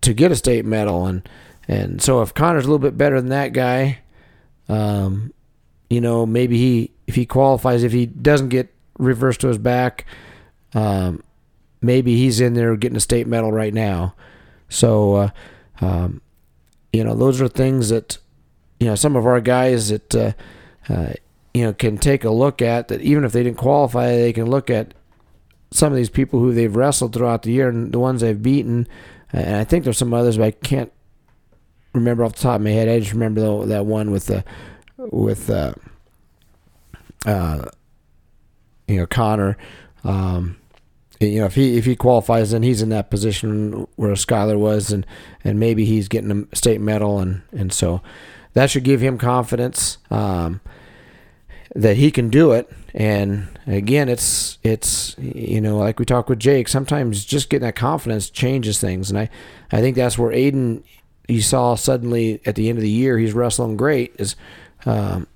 to 0.00 0.14
get 0.14 0.32
a 0.32 0.36
state 0.36 0.64
medal. 0.64 1.06
And 1.06 1.28
and 1.66 2.00
so 2.00 2.22
if 2.22 2.32
Connor's 2.32 2.64
a 2.64 2.68
little 2.68 2.78
bit 2.78 2.96
better 2.96 3.20
than 3.20 3.30
that 3.30 3.52
guy, 3.52 3.98
um, 4.68 5.32
you 5.90 6.00
know, 6.00 6.24
maybe 6.24 6.56
he 6.56 6.90
if 7.06 7.14
he 7.14 7.26
qualifies, 7.26 7.82
if 7.82 7.92
he 7.92 8.06
doesn't 8.06 8.48
get 8.48 8.72
reversed 8.98 9.40
to 9.40 9.48
his 9.48 9.58
back, 9.58 10.04
um, 10.74 11.22
maybe 11.80 12.16
he's 12.16 12.40
in 12.40 12.54
there 12.54 12.76
getting 12.76 12.96
a 12.96 13.00
state 13.00 13.26
medal 13.26 13.52
right 13.52 13.74
now. 13.74 14.14
So, 14.68 15.14
uh, 15.14 15.30
um, 15.80 16.20
you 16.92 17.04
know, 17.04 17.14
those 17.14 17.40
are 17.40 17.48
things 17.48 17.88
that, 17.90 18.18
you 18.80 18.86
know, 18.86 18.94
some 18.94 19.16
of 19.16 19.26
our 19.26 19.40
guys 19.40 19.88
that, 19.88 20.14
uh, 20.14 20.32
uh, 20.88 21.12
you 21.54 21.64
know, 21.64 21.72
can 21.72 21.98
take 21.98 22.24
a 22.24 22.30
look 22.30 22.62
at 22.62 22.88
that 22.88 23.00
even 23.00 23.24
if 23.24 23.32
they 23.32 23.42
didn't 23.42 23.58
qualify, 23.58 24.16
they 24.16 24.32
can 24.32 24.46
look 24.46 24.70
at 24.70 24.94
some 25.70 25.92
of 25.92 25.96
these 25.96 26.10
people 26.10 26.40
who 26.40 26.52
they've 26.52 26.74
wrestled 26.74 27.12
throughout 27.12 27.42
the 27.42 27.52
year 27.52 27.68
and 27.68 27.92
the 27.92 27.98
ones 27.98 28.20
they've 28.20 28.42
beaten. 28.42 28.86
And 29.32 29.56
I 29.56 29.64
think 29.64 29.84
there's 29.84 29.98
some 29.98 30.14
others, 30.14 30.38
but 30.38 30.44
I 30.44 30.50
can't 30.50 30.92
remember 31.92 32.24
off 32.24 32.34
the 32.34 32.42
top 32.42 32.56
of 32.56 32.62
my 32.62 32.70
head. 32.70 32.88
I 32.88 33.00
just 33.00 33.12
remember 33.12 33.40
the, 33.40 33.66
that 33.66 33.86
one 33.86 34.10
with 34.10 34.26
the, 34.26 34.44
with, 34.96 35.50
uh, 35.50 35.74
uh, 37.26 37.64
you 38.86 38.96
know, 38.96 39.06
Connor. 39.06 39.58
Um, 40.04 40.56
you 41.20 41.40
know, 41.40 41.46
if 41.46 41.54
he 41.54 41.76
if 41.76 41.84
he 41.84 41.96
qualifies, 41.96 42.52
then 42.52 42.62
he's 42.62 42.82
in 42.82 42.90
that 42.90 43.10
position 43.10 43.86
where 43.96 44.14
Schuyler 44.14 44.58
was, 44.58 44.92
and 44.92 45.06
and 45.44 45.58
maybe 45.58 45.84
he's 45.84 46.08
getting 46.08 46.48
a 46.50 46.56
state 46.56 46.80
medal, 46.80 47.18
and 47.18 47.42
and 47.52 47.72
so 47.72 48.02
that 48.54 48.70
should 48.70 48.84
give 48.84 49.00
him 49.00 49.18
confidence 49.18 49.98
um, 50.10 50.60
that 51.74 51.96
he 51.96 52.10
can 52.10 52.28
do 52.30 52.52
it. 52.52 52.70
And 52.94 53.48
again, 53.66 54.08
it's 54.08 54.58
it's 54.62 55.16
you 55.18 55.60
know, 55.60 55.78
like 55.78 55.98
we 55.98 56.04
talked 56.04 56.28
with 56.28 56.38
Jake, 56.38 56.68
sometimes 56.68 57.24
just 57.24 57.50
getting 57.50 57.66
that 57.66 57.76
confidence 57.76 58.30
changes 58.30 58.80
things, 58.80 59.10
and 59.10 59.18
I 59.18 59.28
I 59.72 59.80
think 59.80 59.96
that's 59.96 60.18
where 60.18 60.30
Aiden 60.32 60.82
you 61.26 61.42
saw 61.42 61.74
suddenly 61.74 62.40
at 62.46 62.54
the 62.54 62.68
end 62.68 62.78
of 62.78 62.82
the 62.82 62.90
year 62.90 63.18
he's 63.18 63.32
wrestling 63.32 63.76
great 63.76 64.14
is. 64.18 64.36
Um, 64.86 65.26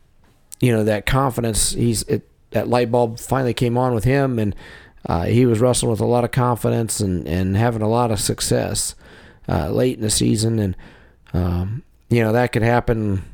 you 0.62 0.72
know 0.72 0.85
that 0.85 1.05
confidence. 1.05 1.72
He's 1.72 2.05
it, 2.05 2.26
that 2.53 2.68
light 2.68 2.91
bulb 2.91 3.18
finally 3.18 3.53
came 3.53 3.76
on 3.76 3.95
with 3.95 4.05
him, 4.05 4.39
and 4.39 4.55
uh, 5.07 5.25
he 5.25 5.47
was 5.47 5.61
wrestling 5.61 5.91
with 5.91 6.01
a 6.01 6.07
lot 6.07 6.25
of 6.25 6.31
confidence 6.31 7.01
and, 7.01 7.27
and 7.27 7.57
having 7.57 7.83
a 7.83 7.89
lot 7.89 8.11
of 8.11 8.21
success 8.21 8.95
uh, 9.49 9.69
late 9.69 9.97
in 9.97 10.03
the 10.03 10.11
season. 10.11 10.59
And, 10.59 10.77
um, 11.33 11.83
you 12.09 12.23
know, 12.23 12.33
that 12.33 12.53
could 12.53 12.63
happen 12.63 13.25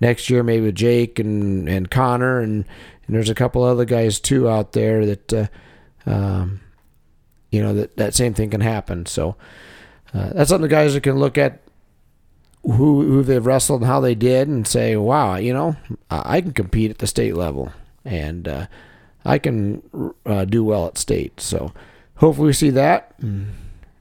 next 0.00 0.30
year, 0.30 0.42
maybe 0.42 0.66
with 0.66 0.74
Jake 0.74 1.18
and, 1.18 1.68
and 1.68 1.90
Connor. 1.90 2.40
And, 2.40 2.64
and 3.06 3.16
there's 3.16 3.28
a 3.28 3.34
couple 3.34 3.62
other 3.62 3.84
guys, 3.84 4.20
too, 4.20 4.48
out 4.48 4.72
there 4.72 5.04
that, 5.04 5.32
uh, 5.32 5.46
um, 6.06 6.60
you 7.50 7.62
know, 7.62 7.74
that, 7.74 7.96
that 7.96 8.14
same 8.14 8.32
thing 8.32 8.50
can 8.50 8.62
happen. 8.62 9.04
So 9.04 9.36
uh, 10.14 10.30
that's 10.32 10.48
something 10.48 10.62
the 10.62 10.68
guys 10.68 10.94
that 10.94 11.02
can 11.02 11.18
look 11.18 11.36
at 11.36 11.60
who, 12.62 13.02
who 13.02 13.22
they've 13.22 13.44
wrestled 13.44 13.82
and 13.82 13.90
how 13.90 14.00
they 14.00 14.14
did 14.14 14.48
and 14.48 14.66
say, 14.66 14.96
wow, 14.96 15.36
you 15.36 15.52
know, 15.52 15.76
I 16.10 16.40
can 16.40 16.52
compete 16.52 16.90
at 16.90 16.98
the 16.98 17.06
state 17.06 17.34
level. 17.34 17.72
And, 18.04 18.48
uh, 18.48 18.66
I 19.24 19.38
can 19.38 19.82
uh, 20.24 20.44
do 20.44 20.64
well 20.64 20.86
at 20.86 20.98
state. 20.98 21.40
So 21.40 21.72
hopefully 22.16 22.48
we 22.48 22.52
see 22.52 22.70
that 22.70 23.14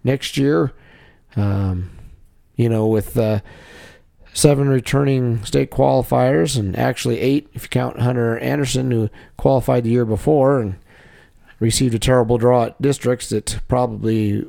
next 0.03 0.37
year. 0.37 0.73
Um, 1.35 1.91
you 2.55 2.67
know, 2.67 2.87
with 2.87 3.17
uh, 3.17 3.39
seven 4.33 4.69
returning 4.69 5.43
state 5.43 5.71
qualifiers 5.71 6.57
and 6.57 6.77
actually 6.77 7.19
eight 7.19 7.49
if 7.53 7.63
you 7.63 7.69
count 7.69 7.99
Hunter 7.99 8.37
Anderson 8.39 8.91
who 8.91 9.09
qualified 9.37 9.83
the 9.83 9.89
year 9.89 10.05
before 10.05 10.59
and 10.59 10.75
received 11.59 11.93
a 11.95 11.99
terrible 11.99 12.37
draw 12.37 12.65
at 12.65 12.81
districts 12.81 13.29
that 13.29 13.59
probably 13.67 14.45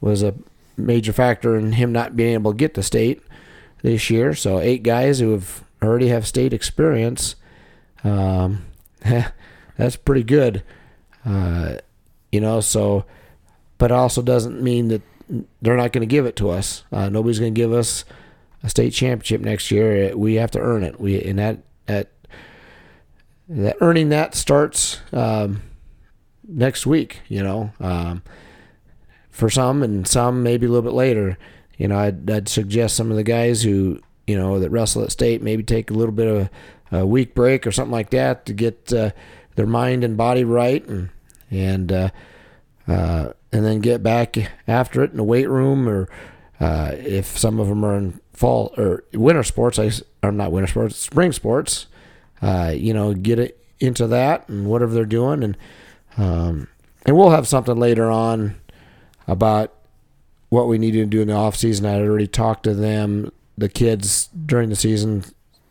was 0.00 0.22
a 0.22 0.34
major 0.76 1.12
factor 1.12 1.56
in 1.56 1.72
him 1.72 1.92
not 1.92 2.16
being 2.16 2.34
able 2.34 2.52
to 2.52 2.56
get 2.56 2.74
to 2.74 2.82
state 2.82 3.22
this 3.82 4.10
year. 4.10 4.34
So 4.34 4.60
eight 4.60 4.82
guys 4.82 5.18
who 5.18 5.32
have 5.32 5.64
already 5.82 6.08
have 6.08 6.26
state 6.26 6.52
experience. 6.52 7.36
Um, 8.04 8.64
that's 9.78 9.96
pretty 9.96 10.24
good. 10.24 10.62
Uh, 11.24 11.76
you 12.30 12.40
know, 12.40 12.60
so, 12.60 13.06
but 13.78 13.90
also 13.90 14.20
doesn't 14.20 14.60
mean 14.60 14.88
that 14.88 15.02
they're 15.62 15.76
not 15.76 15.92
going 15.92 16.06
to 16.06 16.06
give 16.06 16.26
it 16.26 16.36
to 16.36 16.50
us. 16.50 16.84
Uh, 16.92 17.08
nobody's 17.08 17.38
going 17.38 17.54
to 17.54 17.58
give 17.58 17.72
us 17.72 18.04
a 18.62 18.68
state 18.68 18.92
championship 18.92 19.40
next 19.40 19.70
year. 19.70 20.14
We 20.16 20.34
have 20.34 20.50
to 20.50 20.58
earn 20.58 20.82
it. 20.82 21.00
We 21.00 21.22
and 21.22 21.38
that 21.38 21.58
that 21.86 22.10
that 23.48 23.76
earning 23.80 24.08
that 24.10 24.34
starts 24.34 25.00
um, 25.12 25.62
next 26.46 26.86
week. 26.86 27.20
You 27.28 27.42
know, 27.42 27.72
um, 27.80 28.22
for 29.30 29.48
some 29.48 29.82
and 29.82 30.06
some 30.06 30.42
maybe 30.42 30.66
a 30.66 30.68
little 30.68 30.90
bit 30.90 30.96
later. 30.96 31.38
You 31.76 31.86
know, 31.86 31.98
I'd, 31.98 32.28
I'd 32.28 32.48
suggest 32.48 32.96
some 32.96 33.10
of 33.12 33.16
the 33.16 33.22
guys 33.22 33.62
who 33.62 34.00
you 34.26 34.36
know 34.36 34.58
that 34.58 34.70
wrestle 34.70 35.04
at 35.04 35.12
state 35.12 35.40
maybe 35.40 35.62
take 35.62 35.90
a 35.90 35.94
little 35.94 36.12
bit 36.12 36.26
of 36.26 36.50
a, 36.90 36.98
a 37.00 37.06
week 37.06 37.34
break 37.34 37.66
or 37.66 37.70
something 37.70 37.92
like 37.92 38.10
that 38.10 38.44
to 38.46 38.52
get. 38.52 38.92
Uh, 38.92 39.12
their 39.58 39.66
mind 39.66 40.04
and 40.04 40.16
body 40.16 40.44
right, 40.44 40.86
and 40.86 41.10
and 41.50 41.90
uh, 41.90 42.10
uh, 42.86 43.32
and 43.50 43.64
then 43.64 43.80
get 43.80 44.04
back 44.04 44.36
after 44.68 45.02
it 45.02 45.10
in 45.10 45.16
the 45.16 45.24
weight 45.24 45.48
room, 45.48 45.88
or 45.88 46.08
uh, 46.60 46.92
if 46.94 47.36
some 47.36 47.58
of 47.58 47.66
them 47.66 47.84
are 47.84 47.98
in 47.98 48.20
fall 48.32 48.72
or 48.78 49.02
winter 49.12 49.42
sports, 49.42 49.76
I 49.76 49.90
are 50.22 50.30
not 50.30 50.52
winter 50.52 50.68
sports, 50.68 50.96
spring 50.96 51.32
sports. 51.32 51.88
Uh, 52.40 52.72
you 52.72 52.94
know, 52.94 53.14
get 53.14 53.40
it 53.40 53.66
into 53.80 54.06
that 54.06 54.48
and 54.48 54.68
whatever 54.68 54.94
they're 54.94 55.04
doing, 55.04 55.42
and 55.42 55.56
um, 56.16 56.68
and 57.04 57.16
we'll 57.16 57.30
have 57.30 57.48
something 57.48 57.76
later 57.76 58.08
on 58.08 58.60
about 59.26 59.74
what 60.50 60.68
we 60.68 60.78
need 60.78 60.92
to 60.92 61.04
do 61.04 61.20
in 61.20 61.28
the 61.28 61.34
off 61.34 61.56
season. 61.56 61.84
I 61.84 62.00
already 62.00 62.28
talked 62.28 62.62
to 62.62 62.74
them, 62.74 63.32
the 63.58 63.68
kids 63.68 64.28
during 64.28 64.68
the 64.68 64.76
season, 64.76 65.24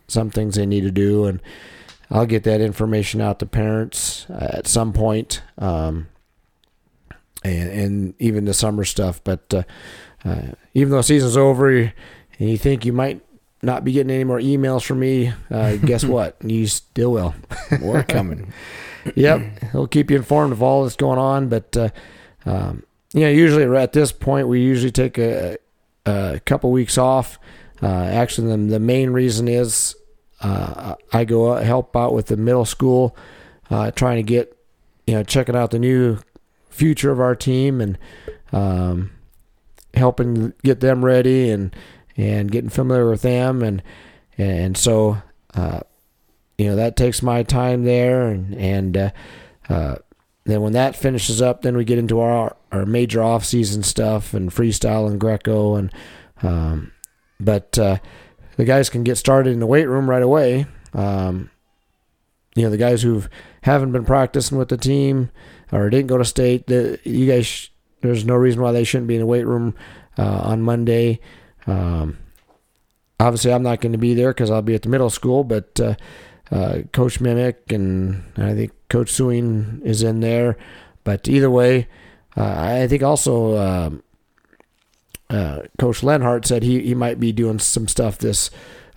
some 0.10 0.30
things 0.30 0.56
they 0.56 0.66
need 0.66 0.82
to 0.82 0.92
do, 0.92 1.24
and 1.24 1.42
I'll 2.10 2.26
get 2.26 2.44
that 2.44 2.62
information 2.62 3.22
out 3.22 3.40
to 3.40 3.46
parents 3.46 4.26
uh, 4.30 4.50
at 4.54 4.68
some 4.68 4.94
point, 4.94 5.42
um, 5.58 6.08
and, 7.44 7.70
and 7.70 8.14
even 8.20 8.46
the 8.46 8.54
summer 8.54 8.86
stuff. 8.86 9.22
But 9.24 9.54
uh, 9.54 9.64
uh, 10.24 10.54
even 10.74 10.92
though 10.92 11.02
season's 11.02 11.38
over, 11.38 11.70
and 11.70 11.94
you 12.40 12.58
think 12.58 12.86
you 12.86 12.94
might 12.94 13.22
not 13.62 13.84
be 13.84 13.92
getting 13.92 14.12
any 14.12 14.24
more 14.24 14.40
emails 14.40 14.86
from 14.86 15.00
me, 15.00 15.34
uh, 15.52 15.76
guess 15.78 16.04
what? 16.06 16.38
You 16.42 16.68
still 16.68 17.12
will. 17.12 17.36
More 17.80 18.04
coming. 18.04 18.54
yep, 19.16 19.42
he'll 19.72 19.88
keep 19.88 20.10
you 20.10 20.18
informed 20.18 20.54
of 20.54 20.62
all 20.64 20.84
that's 20.84 20.96
going 20.96 21.20
on. 21.20 21.50
But 21.50 21.76
uh, 21.76 21.90
um, 22.46 22.84
you 23.14 23.22
know, 23.22 23.30
usually 23.30 23.64
at 23.78 23.94
this 23.94 24.12
point, 24.12 24.48
we 24.48 24.62
usually 24.62 24.92
take 24.92 25.18
a, 25.18 25.58
a 26.06 26.40
couple 26.46 26.72
weeks 26.72 26.98
off. 26.98 27.40
Uh, 27.82 27.88
actually, 27.88 28.50
the, 28.50 28.58
the 28.58 28.80
main 28.80 29.12
reason 29.12 29.48
is 29.48 29.96
uh, 30.42 30.96
I 31.12 31.26
go 31.26 31.56
help 31.56 31.96
out 31.96 32.14
with 32.14 32.28
the 32.28 32.38
middle 32.38 32.66
school, 32.66 33.16
uh, 33.70 33.92
trying 33.92 34.18
to 34.18 34.24
get, 34.24 34.58
you 35.06 35.16
know, 35.16 35.24
checking 35.24 35.56
out 35.56 35.72
the 35.72 35.80
new 35.80 36.20
future 36.70 37.12
of 37.12 37.20
our 37.20 37.36
team 37.36 37.82
and 37.82 37.98
um, 38.52 39.12
helping 39.94 40.54
get 40.64 40.80
them 40.80 41.04
ready 41.04 41.50
and 41.50 41.76
and 42.16 42.52
getting 42.52 42.70
familiar 42.70 43.10
with 43.10 43.22
them. 43.22 43.64
And 43.64 43.82
and 44.38 44.78
so 44.78 45.22
uh, 45.56 45.82
you 46.58 46.68
know 46.68 46.76
that 46.76 46.96
takes 46.96 47.22
my 47.22 47.44
time 47.44 47.84
there. 47.84 48.28
And 48.28 48.56
and 48.56 48.98
uh, 48.98 49.12
uh, 49.70 49.96
then 50.44 50.62
when 50.62 50.74
that 50.74 50.96
finishes 50.96 51.42
up, 51.42 51.62
then 51.62 51.76
we 51.76 51.84
get 51.84 51.98
into 51.98 52.20
our 52.20 52.56
our 52.72 52.86
major 52.86 53.24
off 53.24 53.44
season 53.44 53.82
stuff 53.82 54.34
and 54.34 54.52
freestyle 54.52 55.10
and 55.10 55.20
Greco 55.20 55.76
and 55.76 55.92
um, 56.44 56.92
but 57.40 57.78
uh, 57.80 57.98
the 58.58 58.66
guys 58.66 58.90
can 58.90 59.04
get 59.04 59.18
started 59.18 59.54
in 59.54 59.60
the 59.60 59.66
weight 59.66 59.88
room 59.88 60.10
right 60.10 60.22
away. 60.22 60.66
Um, 60.94 61.50
you 62.56 62.64
know, 62.64 62.70
the 62.70 62.78
guys 62.78 63.04
who 63.04 63.24
haven't 63.62 63.92
been 63.92 64.06
practicing 64.06 64.58
with 64.58 64.70
the 64.70 64.78
team 64.78 65.30
or 65.72 65.90
didn't 65.90 66.08
go 66.08 66.18
to 66.18 66.26
state, 66.26 66.68
the, 66.68 67.00
you 67.04 67.28
guys, 67.28 67.46
sh- 67.46 67.70
there's 68.02 68.26
no 68.26 68.36
reason 68.36 68.62
why 68.62 68.72
they 68.72 68.84
shouldn't 68.84 69.08
be 69.08 69.16
in 69.16 69.22
the 69.22 69.28
weight 69.28 69.46
room 69.46 69.76
uh, 70.18 70.40
on 70.44 70.64
Monday. 70.64 71.20
Um, 71.68 72.18
obviously, 73.20 73.54
I'm 73.54 73.64
not 73.64 73.80
going 73.80 73.92
to 73.92 73.98
be 73.98 74.16
there 74.16 74.32
because 74.32 74.50
I'll 74.50 74.62
be 74.64 74.76
at 74.76 74.82
the 74.82 74.90
middle 74.90 75.12
school, 75.12 75.44
but 75.44 75.80
uh, 75.80 75.96
uh, 76.52 76.80
Coach 76.94 77.20
Mimic 77.20 77.72
and 77.72 78.24
I 78.38 78.54
think 78.56 78.72
Coach 78.90 79.12
Suing 79.12 79.82
is 79.86 80.02
in 80.02 80.20
there. 80.22 80.58
But 81.04 81.28
either 81.28 81.50
way, 81.50 81.88
uh, 82.36 82.56
I 82.58 82.88
think 82.88 83.04
also 83.04 83.58
um, 83.58 84.04
uh, 85.30 85.62
Coach 85.78 86.04
Lenhart 86.04 86.46
said 86.46 86.64
he, 86.64 86.82
he 86.82 86.96
might 86.96 87.20
be 87.20 87.32
doing 87.32 87.60
some 87.60 87.88
stuff 87.88 88.18
this 88.18 88.50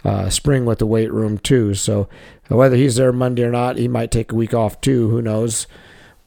uh, 0.05 0.31
spring 0.31 0.65
with 0.65 0.79
the 0.79 0.87
weight 0.87 1.13
room 1.13 1.39
too. 1.39 1.75
So 1.75 2.09
whether 2.49 2.77
he's 2.77 2.97
there 2.97 3.13
Monday 3.13 3.43
or 3.43 3.51
not, 3.51 3.77
he 3.77 3.89
might 3.89 4.11
take 4.11 4.33
a 4.33 4.37
week 4.37 4.55
off 4.55 4.81
too. 4.81 5.09
Who 5.11 5.23
knows? 5.23 5.67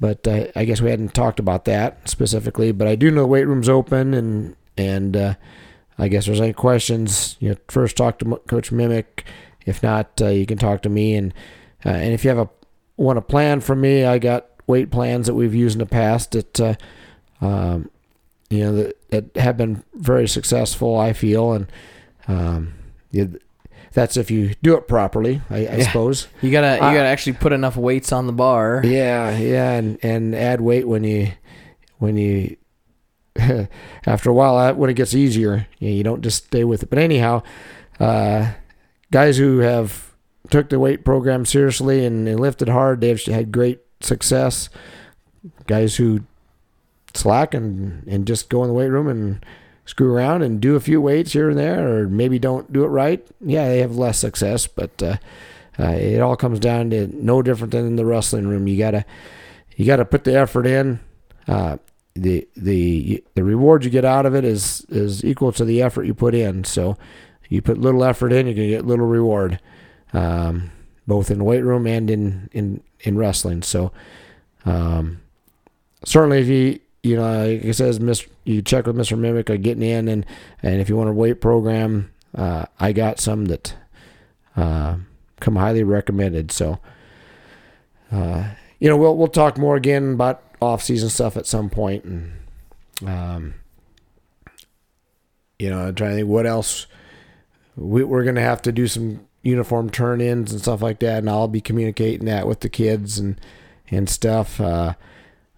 but 0.04 0.28
uh, 0.28 0.47
I 0.54 0.66
guess 0.66 0.82
we 0.82 0.89
hadn't 0.89 1.14
talked 1.14 1.39
about 1.39 1.64
that 1.64 2.10
specifically. 2.10 2.74
But 2.74 2.89
I 2.89 2.95
do 2.95 3.10
know 3.10 3.22
the 3.22 3.28
weight 3.28 3.47
room's 3.47 3.70
open, 3.70 4.14
and 4.14 4.54
and 4.78 5.16
uh, 5.16 5.34
I 5.97 6.10
guess 6.10 6.26
there's 6.26 6.41
any 6.41 6.51
questions, 6.51 7.38
you 7.39 7.51
know, 7.51 7.56
first 7.70 7.95
talk 7.95 8.20
to 8.20 8.36
Coach 8.47 8.70
Mimic. 8.70 9.24
If 9.66 9.82
not, 9.82 10.22
uh, 10.22 10.28
you 10.28 10.45
can 10.45 10.58
talk 10.58 10.82
to 10.82 10.89
me. 10.89 11.16
And 11.16 11.34
uh, 11.86 11.89
and 11.89 12.14
if 12.14 12.26
you 12.26 12.30
have 12.30 12.38
a 12.38 12.49
want 12.97 13.18
a 13.18 13.22
plan 13.22 13.62
from 13.62 13.80
me, 13.80 14.04
I 14.04 14.20
got 14.20 14.47
weight 14.68 14.91
plans 14.91 15.28
that 15.28 15.36
we've 15.36 15.56
used 15.56 15.76
in 15.76 15.80
the 15.80 15.86
past 15.86 16.32
that 16.32 16.60
uh, 16.60 16.76
um, 17.39 17.89
you 18.50 18.60
know 18.60 18.74
that, 18.76 19.10
that 19.10 19.38
have 19.41 19.58
been 19.58 19.84
very 19.94 20.28
successful. 20.28 20.98
I 20.98 21.14
feel, 21.14 21.54
and 21.54 21.68
um, 22.28 22.74
you, 23.12 23.39
that's 23.94 24.18
if 24.18 24.30
you 24.32 24.54
do 24.62 24.76
it 24.78 24.88
properly, 24.88 25.41
I, 25.50 25.56
I 25.56 25.60
Yeah. 25.60 25.84
suppose. 25.88 26.28
You 26.41 26.52
gotta 26.52 26.76
you 26.76 26.82
gotta 26.82 27.00
actually 27.08 27.34
put 27.34 27.52
enough 27.54 27.76
weights 27.78 28.12
on 28.12 28.28
the 28.28 28.34
bar. 28.34 28.82
Yeah, 28.84 29.38
yeah, 29.38 29.72
and 29.72 29.98
and 30.04 30.36
add 30.36 30.62
weight 30.62 30.88
when 30.88 31.04
you 31.04 31.32
when 32.00 32.18
you 32.18 32.58
after 34.06 34.30
a 34.30 34.34
while 34.34 34.74
when 34.76 34.89
it 34.89 34.94
gets 34.96 35.14
easier, 35.16 35.68
you, 35.80 35.89
you 35.89 36.04
don't 36.04 36.22
just 36.22 36.46
stay 36.46 36.64
with 36.64 36.84
it. 36.84 36.89
But 36.89 37.00
anyhow, 37.00 37.44
uh, 38.00 38.52
guys 39.12 39.38
who 39.38 39.60
have 39.60 40.12
took 40.50 40.70
the 40.70 40.80
weight 40.80 41.04
program 41.06 41.46
seriously 41.46 42.06
and, 42.06 42.28
and 42.28 42.39
lifted 42.39 42.70
hard, 42.70 43.02
they've 43.02 43.24
had 43.26 43.52
great 43.52 43.80
success. 44.02 44.70
Guys 45.68 45.96
who 45.96 46.22
slack 47.14 47.53
and 47.53 48.05
and 48.07 48.28
just 48.28 48.49
go 48.49 48.64
in 48.64 48.70
the 48.70 48.74
weight 48.74 48.89
room 48.89 49.07
and 49.07 49.45
screw 49.86 50.14
around 50.14 50.41
and 50.41 50.61
do 50.61 50.76
a 50.76 50.80
few 50.80 51.01
weights 51.01 51.34
here 51.34 51.49
and 51.49 51.57
there, 51.57 51.97
or 51.97 52.07
maybe 52.07 52.39
don't 52.39 52.72
do 52.72 52.84
it 52.84 52.88
right. 52.88 53.26
Yeah, 53.41 53.68
they 53.68 53.80
have 53.80 53.95
less 53.95 54.20
success, 54.20 54.68
but. 54.68 55.01
Uh, 55.01 55.18
uh, 55.80 55.93
it 55.93 56.20
all 56.22 56.36
comes 56.36 56.59
down 56.59 56.91
to 56.91 57.07
no 57.07 57.41
different 57.41 57.72
than 57.72 57.86
in 57.86 57.95
the 57.95 58.05
wrestling 58.05 58.47
room. 58.47 58.68
You 58.68 58.78
gotta, 58.78 59.05
you 59.76 59.86
gotta 59.86 60.05
put 60.05 60.24
the 60.24 60.38
effort 60.38 60.68
in. 60.68 60.99
Uh, 61.47 61.78
the 62.16 62.47
the 62.55 63.24
the 63.34 63.43
reward 63.43 63.84
you 63.84 63.89
get 63.89 64.05
out 64.05 64.26
of 64.26 64.36
it 64.36 64.45
is 64.45 64.86
is 64.89 65.26
equal 65.26 65.51
to 65.53 65.66
the 65.66 65.82
effort 65.82 66.03
you 66.03 66.14
put 66.14 66.36
in. 66.36 66.64
So, 66.64 66.95
you 67.49 67.61
put 67.61 67.80
little 67.80 68.03
effort 68.03 68.32
in, 68.32 68.47
you 68.47 68.53
can 68.53 68.68
get 68.68 68.86
little 68.86 69.07
reward, 69.07 69.59
um, 70.14 70.72
both 71.07 71.32
in 71.32 71.39
the 71.39 71.43
weight 71.43 71.64
room 71.64 71.88
and 71.88 72.09
in 72.09 72.49
in 72.51 72.84
in 72.99 73.18
wrestling. 73.18 73.64
So, 73.64 73.91
um, 74.66 75.22
certainly 76.05 76.39
if 76.39 76.47
you 76.47 76.80
you 77.04 77.16
know 77.16 77.45
like 77.45 77.64
it 77.64 77.76
says, 77.76 77.99
Mr. 77.99 78.28
You 78.43 78.62
check 78.62 78.88
with 78.88 78.95
Mr. 78.95 79.18
Mimic 79.18 79.49
on 79.49 79.62
getting 79.62 79.84
in, 79.84 80.08
and 80.08 80.26
and 80.62 80.82
if 80.82 80.89
you 80.89 80.97
want 80.97 81.10
a 81.10 81.14
weight 81.14 81.41
program, 81.41 82.12
uh, 82.36 82.66
I 82.80 82.93
got 82.93 83.20
some 83.20 83.45
that. 83.45 83.76
Uh, 84.56 84.97
come 85.43 85.58
highly 85.58 85.84
recommended. 85.84 86.51
So, 86.51 86.80
uh, 88.12 88.51
you 88.80 88.89
know, 88.89 88.97
we'll 88.97 89.16
we'll 89.16 89.28
talk 89.28 89.58
more 89.58 89.76
again 89.76 90.14
about 90.14 90.41
off 90.62 90.82
season 90.82 91.10
stuff 91.10 91.38
at 91.38 91.45
some 91.45 91.70
point, 91.70 92.06
and 92.06 92.32
um, 93.06 93.54
you 95.60 95.70
know, 95.70 95.88
I'm 95.88 95.95
trying 95.95 96.12
to 96.12 96.16
think 96.18 96.30
what 96.30 96.47
else 96.47 96.88
we, 97.76 98.04
we're 98.04 98.24
gonna 98.24 98.41
have 98.41 98.62
to 98.64 98.72
do 98.72 98.88
some 98.88 99.28
uniform 99.43 99.89
turn 99.89 100.22
ins 100.22 100.51
and 100.51 100.62
stuff 100.62 100.82
like 100.82 100.99
that, 100.99 101.20
and 101.20 101.30
I'll 101.30 101.47
be 101.47 101.62
communicating 101.62 102.26
that 102.26 102.47
with 102.47 102.62
the 102.62 102.70
kids 102.70 103.20
and 103.20 103.39
and 103.91 104.10
stuff 104.10 104.60
uh, 104.60 104.93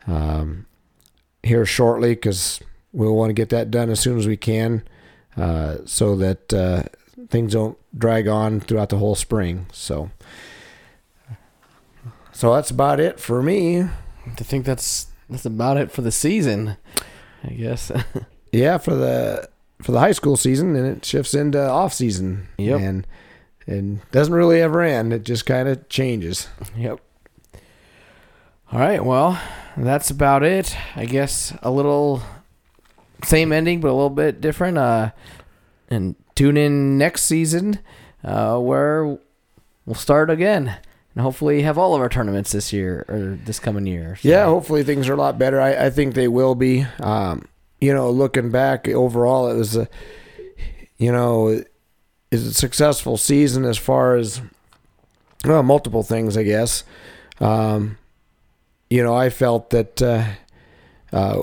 um, 0.08 0.65
here 1.46 1.66
shortly 1.66 2.16
because 2.16 2.60
we'll 2.92 3.16
want 3.16 3.30
to 3.30 3.34
get 3.34 3.50
that 3.50 3.72
done 3.72 3.90
as 3.90 4.02
soon 4.02 4.18
as 4.18 4.28
we 4.28 4.36
can, 4.36 4.84
uh, 5.38 5.78
so 5.86 6.16
that. 6.18 6.54
Uh, 6.54 6.84
things 7.30 7.54
don't 7.54 7.78
drag 7.98 8.28
on 8.28 8.60
throughout 8.60 8.90
the 8.90 8.98
whole 8.98 9.16
spring. 9.16 9.68
So, 9.72 10.12
so 12.32 12.54
that's 12.54 12.72
about 12.72 13.00
it 13.00 13.20
for 13.20 13.42
me. 13.42 13.82
I 13.82 13.90
think 14.36 14.66
that's 14.66 15.08
that's 15.30 15.46
about 15.46 15.78
it 15.78 15.92
for 15.92 16.02
the 16.02 16.12
season. 16.12 16.78
I 17.44 17.50
guess. 17.50 17.92
Yeah, 18.52 18.78
for 18.78 18.96
the 18.96 19.50
for 19.82 19.92
the 19.92 20.00
high 20.00 20.14
school 20.14 20.38
season, 20.38 20.78
and 20.78 20.88
it 20.88 21.04
shifts 21.04 21.34
into 21.34 21.62
off 21.62 21.94
season. 21.94 22.48
Yep. 22.58 22.80
and 22.80 23.08
and 23.68 24.12
doesn't 24.12 24.34
really 24.34 24.62
ever 24.62 24.82
end. 24.82 25.12
It 25.12 25.26
just 25.26 25.46
kind 25.46 25.68
of 25.68 25.90
changes. 25.90 26.48
Yep. 26.78 27.02
All 28.76 28.82
right. 28.82 29.02
Well, 29.06 29.40
that's 29.78 30.10
about 30.10 30.44
it. 30.44 30.76
I 30.98 31.06
guess 31.06 31.54
a 31.62 31.72
little 31.72 32.22
same 33.24 33.54
ending, 33.54 33.80
but 33.80 33.88
a 33.88 33.94
little 33.96 34.10
bit 34.10 34.42
different. 34.42 34.78
Uh, 34.78 35.12
and 35.90 36.16
tune 36.36 36.58
in 36.58 36.98
next 36.98 37.22
season, 37.24 37.80
uh, 38.22 38.60
where 38.60 39.18
we'll 39.86 39.96
start 39.96 40.30
again 40.30 40.78
and 41.14 41.22
hopefully 41.22 41.62
have 41.62 41.78
all 41.78 41.96
of 41.96 42.02
our 42.02 42.10
tournaments 42.10 42.52
this 42.52 42.74
year 42.74 43.06
or 43.08 43.40
this 43.46 43.62
coming 43.62 43.88
year. 43.88 44.18
So- 44.18 44.28
Yeah, 44.28 44.44
hopefully 44.44 44.84
things 44.84 45.08
are 45.08 45.14
a 45.14 45.18
lot 45.18 45.40
better. 45.40 45.62
I, 45.62 45.86
I 45.86 45.90
think 45.90 46.14
they 46.14 46.28
will 46.28 46.54
be. 46.54 46.86
Um, 47.00 47.48
you 47.80 47.94
know, 47.94 48.10
looking 48.12 48.52
back 48.52 48.90
overall, 48.90 49.50
it 49.50 49.56
was 49.56 49.78
a, 49.78 49.88
you 50.98 51.14
know, 51.14 51.64
is 52.30 52.46
a 52.46 52.54
successful 52.54 53.16
season 53.16 53.64
as 53.64 53.78
far 53.78 54.18
as 54.18 54.42
well, 55.46 55.64
multiple 55.64 56.04
things, 56.04 56.36
I 56.36 56.44
guess. 56.44 56.84
Um, 57.40 57.98
you 58.90 59.04
know, 59.04 59.16
I 59.16 59.30
felt 59.30 59.70
that 59.72 60.02
uh, 60.02 60.26
uh, 61.12 61.42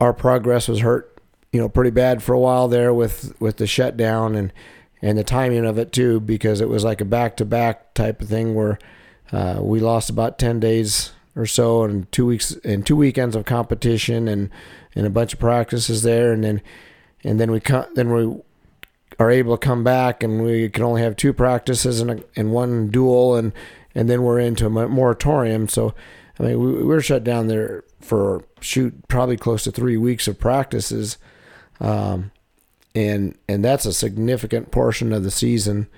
our 0.00 0.12
progress 0.12 0.68
was 0.68 0.80
hurt, 0.80 1.16
you 1.52 1.60
know, 1.60 1.68
pretty 1.68 1.90
bad 1.90 2.22
for 2.22 2.32
a 2.32 2.40
while 2.40 2.68
there 2.68 2.92
with 2.92 3.34
with 3.40 3.56
the 3.56 3.66
shutdown 3.66 4.34
and 4.34 4.52
and 5.02 5.16
the 5.16 5.24
timing 5.24 5.64
of 5.64 5.78
it 5.78 5.92
too, 5.92 6.20
because 6.20 6.60
it 6.60 6.68
was 6.68 6.84
like 6.84 7.00
a 7.00 7.04
back 7.04 7.36
to 7.36 7.44
back 7.44 7.94
type 7.94 8.20
of 8.20 8.28
thing 8.28 8.54
where 8.54 8.78
uh, 9.32 9.58
we 9.60 9.80
lost 9.80 10.10
about 10.10 10.38
ten 10.38 10.60
days 10.60 11.12
or 11.34 11.46
so 11.46 11.84
and 11.84 12.10
two 12.10 12.26
weeks 12.26 12.52
and 12.64 12.86
two 12.86 12.96
weekends 12.96 13.36
of 13.36 13.44
competition 13.44 14.28
and 14.28 14.50
and 14.94 15.06
a 15.06 15.10
bunch 15.10 15.34
of 15.34 15.38
practices 15.38 16.02
there, 16.02 16.32
and 16.32 16.42
then 16.42 16.62
and 17.22 17.38
then 17.38 17.50
we 17.50 17.60
then 17.94 18.12
we 18.12 18.40
are 19.18 19.30
able 19.30 19.56
to 19.56 19.66
come 19.66 19.82
back 19.82 20.22
and 20.22 20.42
we 20.42 20.68
can 20.68 20.84
only 20.84 21.00
have 21.00 21.16
two 21.16 21.32
practices 21.32 22.00
and, 22.00 22.10
a, 22.10 22.24
and 22.34 22.52
one 22.52 22.88
duel 22.88 23.34
and 23.34 23.52
and 23.94 24.10
then 24.10 24.22
we're 24.22 24.38
into 24.38 24.66
a 24.66 24.70
moratorium. 24.70 25.68
So 25.68 25.94
i 26.38 26.42
mean 26.42 26.58
we, 26.58 26.72
we 26.72 26.82
were 26.82 27.00
shut 27.00 27.24
down 27.24 27.46
there 27.48 27.84
for 28.00 28.44
shoot 28.60 29.08
probably 29.08 29.36
close 29.36 29.64
to 29.64 29.72
three 29.72 29.96
weeks 29.96 30.28
of 30.28 30.38
practices. 30.38 31.18
Um, 31.80 32.30
and 32.94 33.36
and 33.48 33.64
that's 33.64 33.84
a 33.84 33.92
significant 33.92 34.70
portion 34.70 35.12
of 35.12 35.22
the 35.22 35.30
season. 35.30 35.88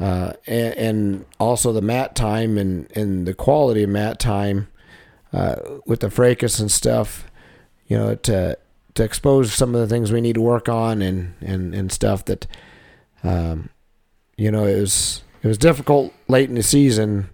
Uh, 0.00 0.32
and, 0.46 0.74
and 0.74 1.26
also 1.38 1.72
the 1.72 1.80
mat 1.80 2.16
time 2.16 2.58
and, 2.58 2.90
and 2.96 3.28
the 3.28 3.34
quality 3.34 3.84
of 3.84 3.90
mat 3.90 4.18
time 4.18 4.66
uh, 5.32 5.54
with 5.86 6.00
the 6.00 6.10
fracas 6.10 6.58
and 6.58 6.70
stuff 6.70 7.26
you 7.86 7.96
know 7.96 8.16
to 8.16 8.58
to 8.94 9.04
expose 9.04 9.52
some 9.52 9.72
of 9.72 9.80
the 9.80 9.86
things 9.86 10.10
we 10.10 10.20
need 10.20 10.34
to 10.34 10.40
work 10.40 10.68
on 10.68 11.00
and 11.00 11.34
and 11.40 11.76
and 11.76 11.92
stuff 11.92 12.24
that 12.24 12.44
um 13.22 13.68
you 14.36 14.50
know 14.50 14.64
it 14.64 14.80
was 14.80 15.22
it 15.44 15.46
was 15.46 15.58
difficult 15.58 16.12
late 16.26 16.48
in 16.48 16.56
the 16.56 16.62
season 16.62 17.30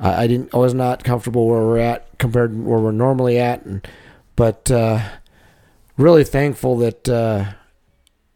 I, 0.00 0.24
I 0.24 0.26
didn't 0.26 0.52
I 0.54 0.58
was 0.58 0.74
not 0.74 1.04
comfortable 1.04 1.46
where 1.46 1.60
we're 1.60 1.78
at 1.78 2.18
compared 2.18 2.52
to 2.52 2.60
where 2.62 2.78
we're 2.78 2.90
normally 2.92 3.38
at 3.38 3.64
and 3.64 3.86
but 4.34 4.70
uh 4.70 5.00
really 5.96 6.24
thankful 6.24 6.76
that 6.78 7.08
uh 7.08 7.52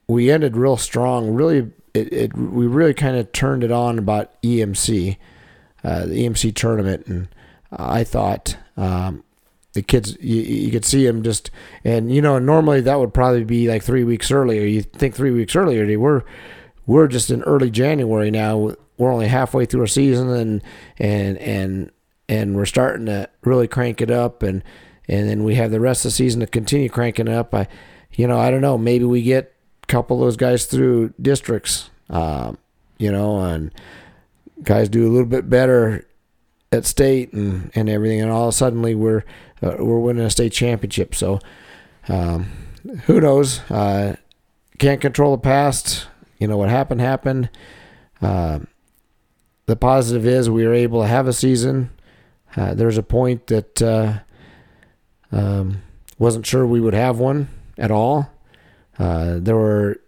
we 0.07 0.31
ended 0.31 0.57
real 0.57 0.77
strong. 0.77 1.35
Really 1.35 1.73
it, 1.95 2.13
it 2.13 2.37
we 2.37 2.67
really 2.67 2.95
kind 2.95 3.17
of 3.17 3.33
turned 3.33 3.65
it 3.65 3.73
on 3.73 3.99
about 3.99 4.41
EMC 4.43 5.17
uh 5.83 6.07
the 6.07 6.27
EMC 6.27 6.55
tournament 6.55 7.07
and 7.07 7.29
I 7.73 8.05
thought 8.05 8.57
um 8.77 9.25
the 9.73 9.83
kids 9.83 10.17
you, 10.21 10.41
you 10.41 10.71
could 10.71 10.85
see 10.85 11.05
them 11.05 11.23
just 11.23 11.51
and 11.83 12.15
you 12.15 12.23
know 12.23 12.39
normally 12.39 12.81
that 12.83 13.01
would 13.01 13.15
probably 13.15 13.45
be 13.45 13.69
like 13.69 13.83
three 13.83 14.05
weeks 14.05 14.31
earlier. 14.31 14.63
You 14.63 14.83
think 14.83 15.15
three 15.15 15.33
weeks 15.33 15.57
earlier 15.57 15.87
they 15.87 15.97
were 15.97 16.25
we're 16.87 17.09
just 17.09 17.31
in 17.31 17.43
early 17.45 17.71
january 17.71 18.31
now 18.31 18.75
we're 18.97 19.13
only 19.13 19.29
halfway 19.29 19.65
through 19.65 19.81
our 19.81 19.87
season 19.87 20.29
and 20.31 20.63
and 20.99 21.39
and 21.39 21.91
and 22.29 22.57
we're 22.57 22.67
starting 22.67 23.07
to 23.07 23.29
really 23.43 23.69
crank 23.69 24.01
it 24.01 24.11
up 24.11 24.43
and 24.43 24.63
and 25.09 25.29
then 25.29 25.45
we 25.45 25.55
have 25.55 25.71
the 25.71 25.81
rest 25.81 26.05
of 26.05 26.11
the 26.11 26.17
season 26.17 26.41
to 26.41 26.47
continue 26.47 26.89
cranking 26.89 27.29
it 27.29 27.35
up 27.35 27.55
i 27.55 27.67
you 28.13 28.27
know 28.27 28.39
i 28.39 28.51
don't 28.51 28.61
know 28.61 28.79
maybe 28.79 29.05
we 29.05 29.23
get 29.23 29.55
a 29.83 29.87
couple 29.87 30.17
of 30.17 30.27
those 30.27 30.37
guys 30.37 30.67
through 30.67 31.13
districts 31.21 31.91
um, 32.11 32.57
you 32.99 33.11
know 33.11 33.41
and 33.41 33.73
guys 34.63 34.89
do 34.89 35.07
a 35.07 35.11
little 35.11 35.27
bit 35.27 35.49
better 35.51 36.07
at 36.75 36.85
state 36.85 37.33
and, 37.33 37.71
and 37.75 37.89
everything, 37.89 38.21
and 38.21 38.31
all 38.31 38.45
of 38.45 38.49
a 38.49 38.53
suddenly 38.53 38.95
we're 38.95 39.25
uh, 39.63 39.77
we're 39.79 40.01
winning 40.01 40.25
a 40.25 40.31
state 40.31 40.53
championship. 40.53 41.15
So 41.15 41.39
um, 42.09 42.47
who 43.05 43.21
knows? 43.21 43.61
Uh, 43.71 44.17
can't 44.79 45.01
control 45.01 45.37
the 45.37 45.43
past. 45.43 46.09
You 46.39 46.49
know 46.49 46.57
what 46.57 46.69
happened 46.69 47.01
happened. 47.01 47.49
Uh, 48.21 48.61
the 49.67 49.77
positive 49.77 50.27
is 50.27 50.51
we 50.51 50.67
were 50.67 50.75
able 50.75 51.03
to 51.03 51.09
have 51.09 51.27
a 51.27 51.33
season. 51.33 51.91
Uh, 52.57 52.75
there's 52.75 52.99
a 52.99 53.03
point 53.03 53.47
that 53.49 53.83
uh, 53.83 54.19
um, 55.33 55.83
wasn't 56.19 56.47
sure 56.47 56.67
we 56.67 56.81
would 56.81 56.95
have 56.95 57.19
one 57.19 57.49
at 57.79 57.91
all. 57.91 58.31
Uh, 58.99 59.39
there 59.39 59.57
were 59.57 60.01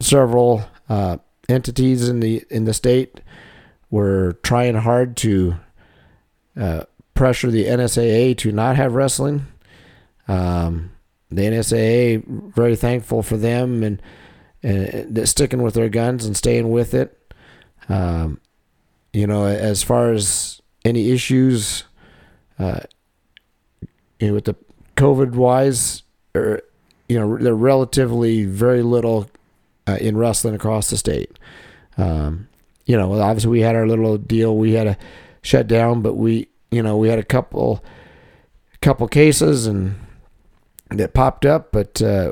several 0.00 0.64
uh, 0.88 1.16
entities 1.48 2.08
in 2.08 2.20
the 2.20 2.44
in 2.50 2.64
the 2.64 2.74
state 2.74 3.20
were 3.90 4.38
trying 4.42 4.74
hard 4.74 5.16
to 5.16 5.56
uh, 6.56 6.84
pressure 7.14 7.50
the 7.50 7.64
NSAA 7.64 8.36
to 8.38 8.52
not 8.52 8.76
have 8.76 8.94
wrestling. 8.94 9.46
Um, 10.28 10.92
the 11.30 11.42
NSAA 11.42 12.24
very 12.54 12.76
thankful 12.76 13.22
for 13.22 13.36
them 13.36 13.82
and, 13.82 14.02
and 14.62 15.28
sticking 15.28 15.62
with 15.62 15.74
their 15.74 15.88
guns 15.88 16.24
and 16.24 16.36
staying 16.36 16.70
with 16.70 16.94
it. 16.94 17.34
Um, 17.88 18.40
you 19.18 19.26
know, 19.26 19.46
as 19.46 19.82
far 19.82 20.12
as 20.12 20.62
any 20.84 21.10
issues, 21.10 21.82
uh, 22.60 22.78
you 24.20 24.28
know, 24.28 24.34
with 24.34 24.44
the 24.44 24.54
COVID 24.96 25.32
wise, 25.32 26.04
or 26.36 26.62
you 27.08 27.18
know, 27.18 27.36
they're 27.36 27.52
relatively 27.52 28.44
very 28.44 28.80
little 28.80 29.28
uh, 29.88 29.96
in 30.00 30.16
wrestling 30.16 30.54
across 30.54 30.90
the 30.90 30.96
state. 30.96 31.36
Um, 31.96 32.46
you 32.86 32.96
know, 32.96 33.20
obviously 33.20 33.50
we 33.50 33.60
had 33.62 33.74
our 33.74 33.88
little 33.88 34.18
deal. 34.18 34.56
We 34.56 34.74
had 34.74 34.86
a 34.86 34.98
shut 35.42 35.66
down, 35.66 36.00
but 36.00 36.14
we, 36.14 36.46
you 36.70 36.80
know, 36.80 36.96
we 36.96 37.08
had 37.08 37.18
a 37.18 37.24
couple, 37.24 37.82
couple 38.80 39.08
cases 39.08 39.66
and 39.66 39.96
that 40.90 41.12
popped 41.12 41.44
up, 41.44 41.72
but 41.72 42.00
uh, 42.00 42.30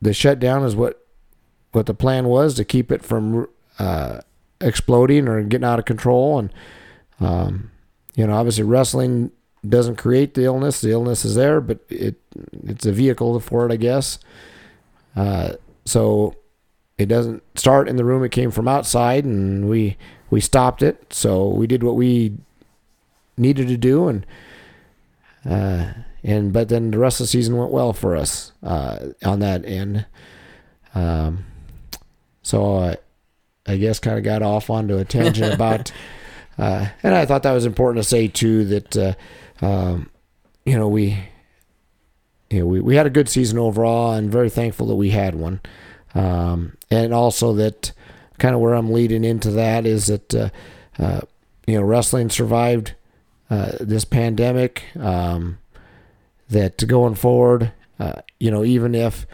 the 0.00 0.14
shutdown 0.14 0.64
is 0.64 0.74
what 0.74 1.04
what 1.72 1.84
the 1.84 1.92
plan 1.92 2.28
was 2.28 2.54
to 2.54 2.64
keep 2.64 2.90
it 2.90 3.04
from 3.04 3.46
uh, 3.78 4.20
exploding 4.60 5.28
or 5.28 5.42
getting 5.42 5.64
out 5.64 5.78
of 5.78 5.84
control. 5.84 6.38
And 6.38 6.52
um, 7.20 7.70
you 8.14 8.26
know, 8.26 8.34
obviously 8.34 8.64
wrestling 8.64 9.30
doesn't 9.66 9.96
create 9.96 10.34
the 10.34 10.44
illness. 10.44 10.80
The 10.80 10.92
illness 10.92 11.24
is 11.24 11.34
there, 11.34 11.60
but 11.60 11.80
it 11.88 12.16
it's 12.64 12.86
a 12.86 12.92
vehicle 12.92 13.38
for 13.40 13.66
it, 13.66 13.72
I 13.72 13.76
guess. 13.76 14.18
Uh, 15.16 15.54
so 15.84 16.34
it 16.96 17.06
doesn't 17.06 17.42
start 17.58 17.88
in 17.88 17.96
the 17.96 18.04
room. 18.04 18.24
It 18.24 18.32
came 18.32 18.50
from 18.50 18.68
outside, 18.68 19.24
and 19.24 19.68
we 19.68 19.96
we 20.30 20.40
stopped 20.40 20.82
it. 20.82 21.12
So 21.12 21.48
we 21.48 21.66
did 21.66 21.82
what 21.82 21.96
we 21.96 22.36
needed 23.36 23.68
to 23.68 23.76
do, 23.76 24.08
and 24.08 24.26
uh, 25.48 25.92
and 26.22 26.52
but 26.52 26.68
then 26.68 26.90
the 26.90 26.98
rest 26.98 27.20
of 27.20 27.24
the 27.24 27.28
season 27.28 27.56
went 27.56 27.70
well 27.70 27.92
for 27.92 28.16
us 28.16 28.52
uh, 28.62 29.08
on 29.24 29.40
that 29.40 29.64
end. 29.64 30.06
Um, 30.94 31.46
so 32.42 32.96
I, 33.68 33.76
guess 33.76 33.98
kind 33.98 34.18
of 34.18 34.24
got 34.24 34.42
off 34.42 34.70
onto 34.70 34.98
a 34.98 35.04
tangent 35.04 35.54
about, 35.54 35.92
uh, 36.58 36.88
and 37.02 37.14
I 37.14 37.26
thought 37.26 37.42
that 37.42 37.52
was 37.52 37.66
important 37.66 38.02
to 38.02 38.08
say 38.08 38.28
too 38.28 38.64
that 38.66 38.96
uh, 38.96 39.14
um, 39.64 40.10
you 40.64 40.76
know 40.76 40.88
we 40.88 41.18
you 42.50 42.60
know 42.60 42.66
we, 42.66 42.80
we 42.80 42.96
had 42.96 43.06
a 43.06 43.10
good 43.10 43.28
season 43.28 43.58
overall 43.58 44.12
and 44.12 44.30
very 44.30 44.50
thankful 44.50 44.86
that 44.88 44.96
we 44.96 45.10
had 45.10 45.34
one, 45.34 45.60
um, 46.14 46.76
and 46.90 47.12
also 47.12 47.52
that 47.54 47.92
kind 48.38 48.54
of 48.54 48.60
where 48.60 48.74
I'm 48.74 48.92
leading 48.92 49.24
into 49.24 49.50
that 49.52 49.86
is 49.86 50.06
that 50.06 50.34
uh, 50.34 50.50
uh, 50.98 51.20
you 51.66 51.74
know 51.74 51.82
wrestling 51.82 52.30
survived 52.30 52.94
uh, 53.50 53.72
this 53.80 54.04
pandemic. 54.04 54.84
Um, 54.98 55.58
that 56.50 56.86
going 56.86 57.14
forward, 57.14 57.72
uh, 57.98 58.22
you 58.40 58.50
know, 58.50 58.64
even 58.64 58.94
if 58.94 59.26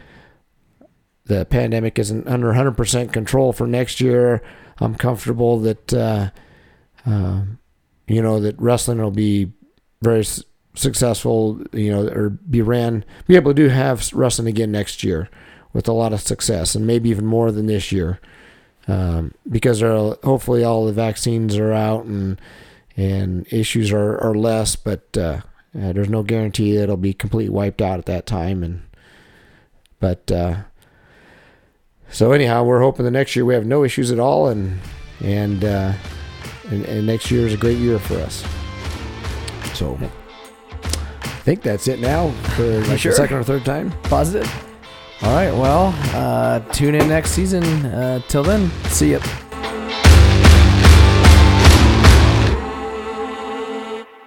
the 1.26 1.44
pandemic 1.44 1.98
isn't 1.98 2.28
under 2.28 2.52
100% 2.52 3.12
control 3.12 3.52
for 3.52 3.66
next 3.66 4.00
year, 4.00 4.42
I'm 4.78 4.94
comfortable 4.94 5.58
that, 5.60 5.94
uh, 5.94 6.30
uh, 7.06 7.42
you 8.06 8.20
know, 8.20 8.40
that 8.40 8.60
wrestling 8.60 8.98
will 8.98 9.10
be 9.10 9.52
very 10.02 10.24
successful, 10.74 11.60
you 11.72 11.90
know, 11.90 12.08
or 12.08 12.30
be 12.30 12.60
ran, 12.60 13.04
be 13.26 13.36
able 13.36 13.52
to 13.52 13.62
do 13.62 13.68
have 13.68 14.12
wrestling 14.12 14.48
again 14.48 14.72
next 14.72 15.02
year 15.02 15.30
with 15.72 15.88
a 15.88 15.92
lot 15.92 16.12
of 16.12 16.20
success 16.20 16.74
and 16.74 16.86
maybe 16.86 17.08
even 17.08 17.24
more 17.24 17.50
than 17.50 17.66
this 17.66 17.92
year. 17.92 18.20
Um, 18.86 19.32
because 19.48 19.82
are, 19.82 20.16
hopefully 20.22 20.62
all 20.62 20.84
the 20.84 20.92
vaccines 20.92 21.56
are 21.56 21.72
out 21.72 22.04
and 22.04 22.38
and 22.96 23.52
issues 23.52 23.92
are, 23.92 24.18
are 24.18 24.34
less, 24.34 24.76
but 24.76 25.16
uh, 25.16 25.40
uh, 25.76 25.92
there's 25.92 26.08
no 26.08 26.22
guarantee 26.22 26.76
that 26.76 26.84
it'll 26.84 26.96
be 26.96 27.12
completely 27.12 27.50
wiped 27.50 27.82
out 27.82 27.98
at 27.98 28.06
that 28.06 28.26
time. 28.26 28.62
And 28.62 28.82
but 29.98 30.30
uh, 30.30 30.58
so 32.10 32.32
anyhow, 32.32 32.64
we're 32.64 32.80
hoping 32.80 33.04
the 33.04 33.10
next 33.10 33.34
year 33.36 33.44
we 33.44 33.54
have 33.54 33.66
no 33.66 33.84
issues 33.84 34.10
at 34.10 34.18
all, 34.18 34.48
and 34.48 34.78
and 35.20 35.64
uh, 35.64 35.92
and, 36.70 36.84
and 36.84 37.06
next 37.06 37.30
year 37.30 37.46
is 37.46 37.54
a 37.54 37.56
great 37.56 37.78
year 37.78 37.98
for 37.98 38.18
us. 38.20 38.44
So 39.74 39.98
I 40.00 41.46
think 41.46 41.62
that's 41.62 41.88
it 41.88 42.00
now 42.00 42.30
for 42.56 42.80
like 42.86 42.98
sure? 42.98 43.12
the 43.12 43.16
second 43.16 43.36
or 43.38 43.44
third 43.44 43.64
time. 43.64 43.90
Positive. 44.04 44.50
All 45.22 45.32
right. 45.34 45.52
Well, 45.52 45.94
uh, 46.14 46.60
tune 46.72 46.94
in 46.94 47.08
next 47.08 47.30
season. 47.30 47.64
Uh, 47.86 48.20
till 48.28 48.42
then, 48.42 48.70
see 48.88 49.12
ya. 49.12 49.20